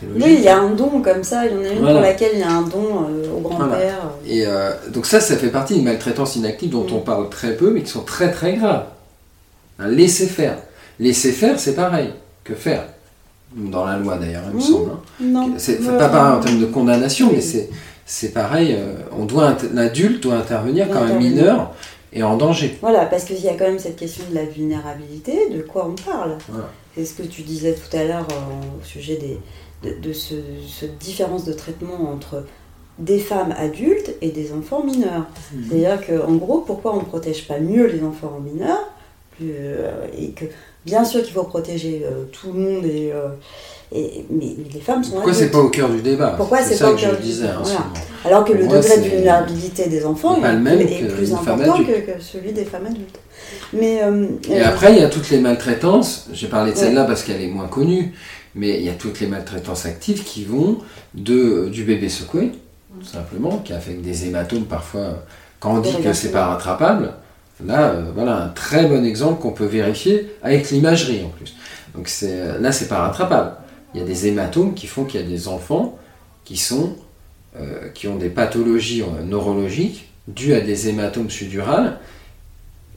oui, 0.04 0.36
il 0.40 0.42
y 0.42 0.48
a 0.48 0.58
un 0.58 0.72
don 0.72 1.02
comme 1.02 1.24
ça, 1.24 1.46
il 1.46 1.54
y 1.54 1.56
en 1.56 1.64
a 1.64 1.74
une 1.74 1.80
pour 1.80 2.02
laquelle 2.02 2.32
il 2.34 2.40
y 2.40 2.44
a 2.44 2.52
un 2.52 2.64
don 2.64 3.08
euh, 3.10 3.32
au 3.36 3.40
grand-père. 3.40 4.12
Et 4.28 4.46
euh, 4.46 4.72
donc 4.90 5.06
ça, 5.06 5.20
ça 5.20 5.38
fait 5.38 5.50
partie 5.50 5.76
d'une 5.76 5.84
maltraitance 5.84 6.36
inactive 6.36 6.72
dont 6.72 6.86
mm. 6.86 6.94
on 6.94 7.00
parle 7.00 7.30
très 7.30 7.56
peu, 7.56 7.72
mais 7.72 7.82
qui 7.82 7.92
sont 7.92 8.04
très 8.04 8.32
très 8.32 8.56
graves. 8.56 8.86
Un 9.80 9.88
laisser 9.88 10.28
faire. 10.28 10.58
Laisser 11.00 11.32
faire, 11.32 11.60
c'est 11.60 11.76
pareil 11.76 12.10
que 12.44 12.56
faire. 12.56 12.86
Dans 13.56 13.86
la 13.86 13.98
loi 13.98 14.18
d'ailleurs, 14.18 14.44
il 14.50 14.56
me 14.56 14.62
semble. 14.62 14.92
Hein. 15.22 15.54
C'est 15.58 15.86
pas 15.86 16.10
pareil 16.10 16.38
en 16.38 16.40
termes 16.40 16.60
de 16.60 16.66
condamnation, 16.66 17.32
mais 17.34 17.42
c'est 17.42 18.34
pareil. 18.34 18.76
Euh, 18.78 18.96
on 19.18 19.26
doit 19.26 19.58
l'adulte 19.74 20.24
doit 20.24 20.36
intervenir 20.36 20.90
quand 20.90 21.02
un 21.02 21.18
mineur 21.18 21.74
est 22.14 22.24
en 22.24 22.38
danger. 22.38 22.78
Voilà, 22.82 23.06
parce 23.06 23.26
qu'il 23.26 23.40
y 23.40 23.50
a 23.50 23.54
quand 23.54 23.66
même 23.66 23.80
cette 23.80 23.98
question 23.98 24.24
de 24.30 24.36
la 24.36 24.46
vulnérabilité, 24.46 25.50
de 25.50 25.62
quoi 25.62 25.88
on 25.88 25.96
parle. 26.10 26.38
C'est 26.96 27.06
ce 27.06 27.14
que 27.14 27.24
tu 27.24 27.42
disais 27.42 27.74
tout 27.74 27.96
à 27.96 28.04
l'heure 28.04 28.28
au 28.30 28.84
sujet 28.86 29.18
des, 29.18 29.40
de, 29.90 30.14
ce, 30.14 30.36
cette 30.68 30.98
différence 30.98 31.46
de 31.46 31.54
traitement 31.54 32.12
entre 32.12 32.46
des 33.00 33.20
femmes 33.20 33.54
adultes 33.58 34.14
et 34.22 34.30
des 34.30 34.54
enfants 34.54 34.84
mineurs. 34.84 35.26
Mhm. 35.54 35.66
C'est-à-dire 35.68 36.06
qu'en 36.06 36.34
gros, 36.36 36.60
pourquoi 36.60 36.96
on 36.96 37.00
ne 37.00 37.06
protège 37.06 37.48
pas 37.48 37.60
mieux 37.60 37.88
les 37.88 38.04
enfants 38.04 38.40
mineurs 38.44 38.92
euh, 39.52 40.08
Et 40.18 40.30
que 40.32 40.46
bien 40.86 41.04
sûr 41.04 41.24
qu'il 41.24 41.34
faut 41.34 41.44
protéger 41.44 42.04
euh, 42.06 42.26
tout 42.32 42.54
le 42.54 42.60
monde, 42.60 42.86
et, 42.86 43.12
euh, 43.14 43.30
et, 43.92 44.26
mais 44.30 44.56
les 44.74 44.80
femmes 44.80 45.04
sont 45.04 45.14
Pourquoi 45.14 45.34
c'est 45.34 45.52
pas 45.52 45.60
au 45.60 45.70
cœur 45.70 45.90
du 45.90 46.02
débat? 46.02 46.34
Pourquoi 46.38 46.62
c'est 46.62 46.80
pas 46.80 46.92
au 46.92 46.96
cœur 46.96 47.18
du 47.18 47.28
débat 47.28 47.62
Alors 48.26 48.46
que 48.46 48.54
le 48.54 48.68
degré 48.68 48.98
de 48.98 49.10
vulnérabilité 49.10 49.88
des 49.88 50.06
enfants 50.06 50.38
est, 50.44 51.08
plus 51.08 51.34
important 51.34 51.84
que, 51.84 52.22
celui 52.22 52.52
des 52.54 52.66
femmes 52.66 52.88
adultes. 52.88 53.20
Mais, 53.74 54.02
et 54.50 54.62
après, 54.62 54.94
il 54.94 55.00
y 55.00 55.04
a 55.04 55.10
toutes 55.10 55.30
les 55.30 55.40
maltraitances. 55.40 56.28
J'ai 56.34 56.48
parlé 56.48 56.74
de 56.74 56.78
celle-là 56.78 57.06
parce 57.06 57.24
qu'elle 57.24 57.42
est 57.42 57.48
moins 57.48 57.68
connue. 57.68 58.14
Mais 58.56 58.80
il 58.80 58.86
y 58.86 58.90
a 58.90 58.94
toutes 58.94 59.20
les 59.20 59.28
maltraitances 59.28 59.86
actives 59.86 60.24
qui 60.24 60.44
vont 60.44 60.80
de, 61.14 61.70
du 61.70 61.84
bébé 61.84 62.10
secoué, 62.10 62.52
tout 63.00 63.06
simplement, 63.06 63.60
qui 63.60 63.74
affecte 63.74 64.02
des 64.02 64.28
hématomes 64.28 64.66
parfois. 64.66 65.24
Quand 65.60 65.76
on 65.76 65.80
dit 65.80 65.96
que 66.04 66.12
c'est 66.12 66.32
pas 66.32 66.48
rattrapable, 66.48 67.14
là, 67.66 67.92
euh, 67.92 68.12
voilà 68.14 68.38
un 68.38 68.48
très 68.50 68.86
bon 68.86 69.06
exemple 69.06 69.42
qu'on 69.42 69.52
peut 69.52 69.66
vérifier 69.66 70.34
avec 70.42 70.70
l'imagerie 70.72 71.24
en 71.24 71.30
plus. 71.30 71.56
Donc 71.96 72.10
là, 72.60 72.72
c'est 72.72 72.88
pas 72.88 73.00
rattrapable. 73.00 73.54
Il 73.94 74.00
y 74.00 74.04
a 74.04 74.06
des 74.06 74.28
hématomes 74.28 74.74
qui 74.74 74.88
font 74.88 75.04
qu'il 75.04 75.20
y 75.20 75.24
a 75.24 75.28
des 75.28 75.48
enfants 75.48 75.98
qui 76.46 76.58
sont 76.58 76.96
euh, 77.60 77.90
qui 77.94 78.08
ont 78.08 78.16
des 78.16 78.30
pathologies 78.30 79.02
euh, 79.02 79.24
neurologiques 79.24 80.10
dues 80.28 80.54
à 80.54 80.62
des 80.62 80.88
hématomes 80.88 81.30
sudurales 81.30 81.98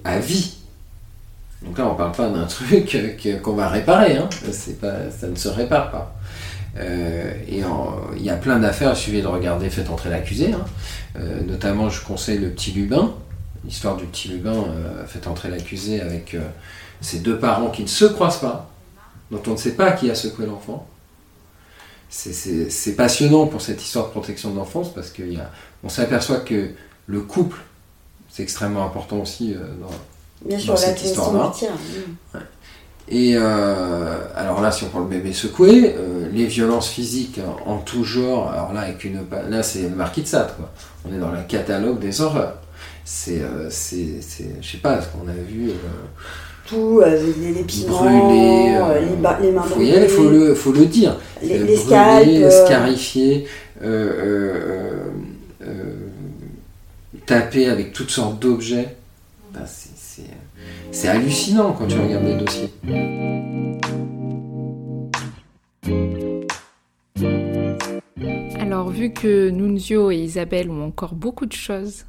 à 0.04 0.18
vie. 0.18 0.58
Donc 1.62 1.78
là, 1.78 1.88
on 1.88 1.92
ne 1.92 1.96
parle 1.96 2.12
pas 2.12 2.28
d'un 2.28 2.44
truc 2.46 2.96
qu'on 3.42 3.54
va 3.54 3.68
réparer, 3.68 4.16
hein. 4.16 4.28
ça 4.50 5.26
ne 5.26 5.34
se 5.34 5.48
répare 5.48 5.90
pas. 5.90 6.16
Et 7.48 7.62
il 8.16 8.22
y 8.24 8.30
a 8.30 8.36
plein 8.36 8.58
d'affaires, 8.58 8.90
il 8.94 8.96
suffit 8.96 9.22
de 9.22 9.26
regarder 9.28 9.70
Faites 9.70 9.88
entrer 9.90 10.10
l'accusé. 10.10 10.52
Hein. 10.52 10.64
Notamment, 11.46 11.88
je 11.88 12.04
conseille 12.04 12.38
le 12.38 12.50
petit 12.50 12.72
Lubin, 12.72 13.14
l'histoire 13.64 13.96
du 13.96 14.04
petit 14.06 14.28
Lubin, 14.28 14.52
euh, 14.54 15.06
Faites 15.06 15.26
entrer 15.26 15.48
l'accusé 15.48 16.00
avec 16.00 16.36
ses 17.00 17.18
deux 17.18 17.38
parents 17.38 17.70
qui 17.70 17.82
ne 17.82 17.88
se 17.88 18.04
croisent 18.04 18.40
pas, 18.40 18.70
dont 19.30 19.42
on 19.46 19.52
ne 19.52 19.56
sait 19.56 19.74
pas 19.74 19.92
qui 19.92 20.10
a 20.10 20.14
secoué 20.14 20.46
l'enfant. 20.46 20.86
C'est 22.08 22.94
passionnant 22.96 23.46
pour 23.46 23.60
cette 23.60 23.82
histoire 23.82 24.06
de 24.06 24.10
protection 24.10 24.50
de 24.50 24.56
l'enfance 24.56 24.94
parce 24.94 25.10
qu'on 25.10 25.88
s'aperçoit 25.88 26.40
que 26.40 26.70
le 27.06 27.20
couple, 27.20 27.58
c'est 28.30 28.44
extrêmement 28.44 28.84
important 28.84 29.18
aussi 29.18 29.54
dans, 29.80 30.48
Bien 30.48 30.58
sûr, 30.58 30.78
cette 30.78 31.02
histoire-là. 31.02 31.52
Et 33.08 33.34
euh, 33.36 34.16
alors 34.34 34.62
là, 34.62 34.72
si 34.72 34.84
on 34.84 34.88
prend 34.88 35.00
le 35.00 35.06
bébé 35.06 35.32
secoué, 35.32 35.94
euh, 35.94 36.28
les 36.32 36.46
violences 36.46 36.88
physiques 36.88 37.38
en, 37.66 37.78
tout 37.78 38.02
genre, 38.02 38.50
alors 38.50 38.72
là, 38.72 38.80
avec 38.80 39.04
une, 39.04 39.20
là 39.48 39.62
c'est 39.62 39.82
le 39.82 39.94
marquis 39.94 40.22
de 40.22 40.26
Sade, 40.26 40.56
quoi. 40.56 40.70
On 41.06 41.14
est 41.14 41.18
dans 41.18 41.30
le 41.30 41.42
catalogue 41.46 41.98
des 41.98 42.22
horreurs. 42.22 42.56
C'est, 43.04 43.42
euh, 43.42 43.68
c'est, 43.68 44.20
je 44.60 44.66
sais 44.66 44.78
pas, 44.78 45.02
ce 45.02 45.08
qu'on 45.08 45.28
a 45.28 45.32
vu. 45.32 45.70
tout, 46.66 47.02
les, 47.02 47.52
les 47.52 47.62
piments, 47.62 48.04
les, 48.30 49.06
les, 49.42 49.52
mains 49.52 49.66
brûlées. 49.66 50.04
Il 50.04 50.08
faut 50.08 50.28
le, 50.28 50.54
faut 50.54 50.72
le 50.72 50.86
dire. 50.86 51.18
Les, 51.42 51.58
les 51.58 51.76
scalpes. 51.76 52.50
scarifier, 52.50 53.46
taper 57.26 57.68
avec 57.68 57.92
toutes 57.92 58.10
sortes 58.10 58.40
d'objets. 58.40 58.96
Ben, 59.52 59.64
c'est 60.90 61.08
hallucinant 61.08 61.72
quand 61.72 61.86
tu 61.86 61.98
regardes 61.98 62.24
les 62.24 62.36
dossiers. 62.36 62.70
Alors, 68.60 68.90
vu 68.90 69.12
que 69.12 69.50
Nunzio 69.50 70.10
et 70.10 70.16
Isabelle 70.16 70.70
ont 70.70 70.84
encore 70.84 71.14
beaucoup 71.14 71.46
de 71.46 71.52
choses 71.52 72.04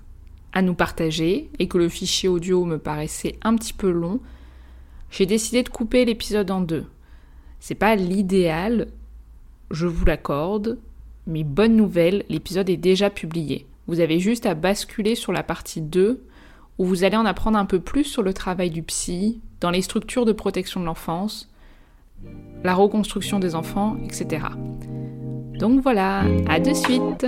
à 0.55 0.61
nous 0.61 0.73
partager 0.73 1.49
et 1.59 1.67
que 1.67 1.77
le 1.77 1.89
fichier 1.89 2.27
audio 2.29 2.65
me 2.65 2.79
paraissait 2.79 3.37
un 3.43 3.55
petit 3.55 3.73
peu 3.73 3.91
long, 3.91 4.19
j'ai 5.11 5.27
décidé 5.27 5.61
de 5.61 5.69
couper 5.69 6.05
l'épisode 6.05 6.49
en 6.49 6.61
deux. 6.61 6.85
C'est 7.59 7.75
pas 7.75 7.95
l'idéal, 7.95 8.87
je 9.69 9.85
vous 9.85 10.05
l'accorde, 10.05 10.79
mais 11.27 11.43
bonne 11.43 11.75
nouvelle, 11.75 12.23
l'épisode 12.29 12.69
est 12.69 12.77
déjà 12.77 13.09
publié. 13.09 13.67
Vous 13.87 13.99
avez 13.99 14.19
juste 14.19 14.45
à 14.45 14.55
basculer 14.55 15.15
sur 15.15 15.31
la 15.31 15.43
partie 15.43 15.81
2 15.81 16.23
où 16.77 16.85
vous 16.85 17.03
allez 17.03 17.17
en 17.17 17.25
apprendre 17.25 17.57
un 17.57 17.65
peu 17.65 17.79
plus 17.79 18.03
sur 18.03 18.21
le 18.21 18.33
travail 18.33 18.69
du 18.69 18.83
psy, 18.83 19.39
dans 19.61 19.69
les 19.69 19.81
structures 19.81 20.25
de 20.25 20.33
protection 20.33 20.79
de 20.79 20.85
l'enfance, 20.85 21.49
la 22.63 22.73
reconstruction 22.73 23.39
des 23.39 23.55
enfants, 23.55 23.97
etc. 24.03 24.47
Donc 25.59 25.81
voilà, 25.81 26.23
à 26.47 26.59
de 26.59 26.73
suite 26.73 27.27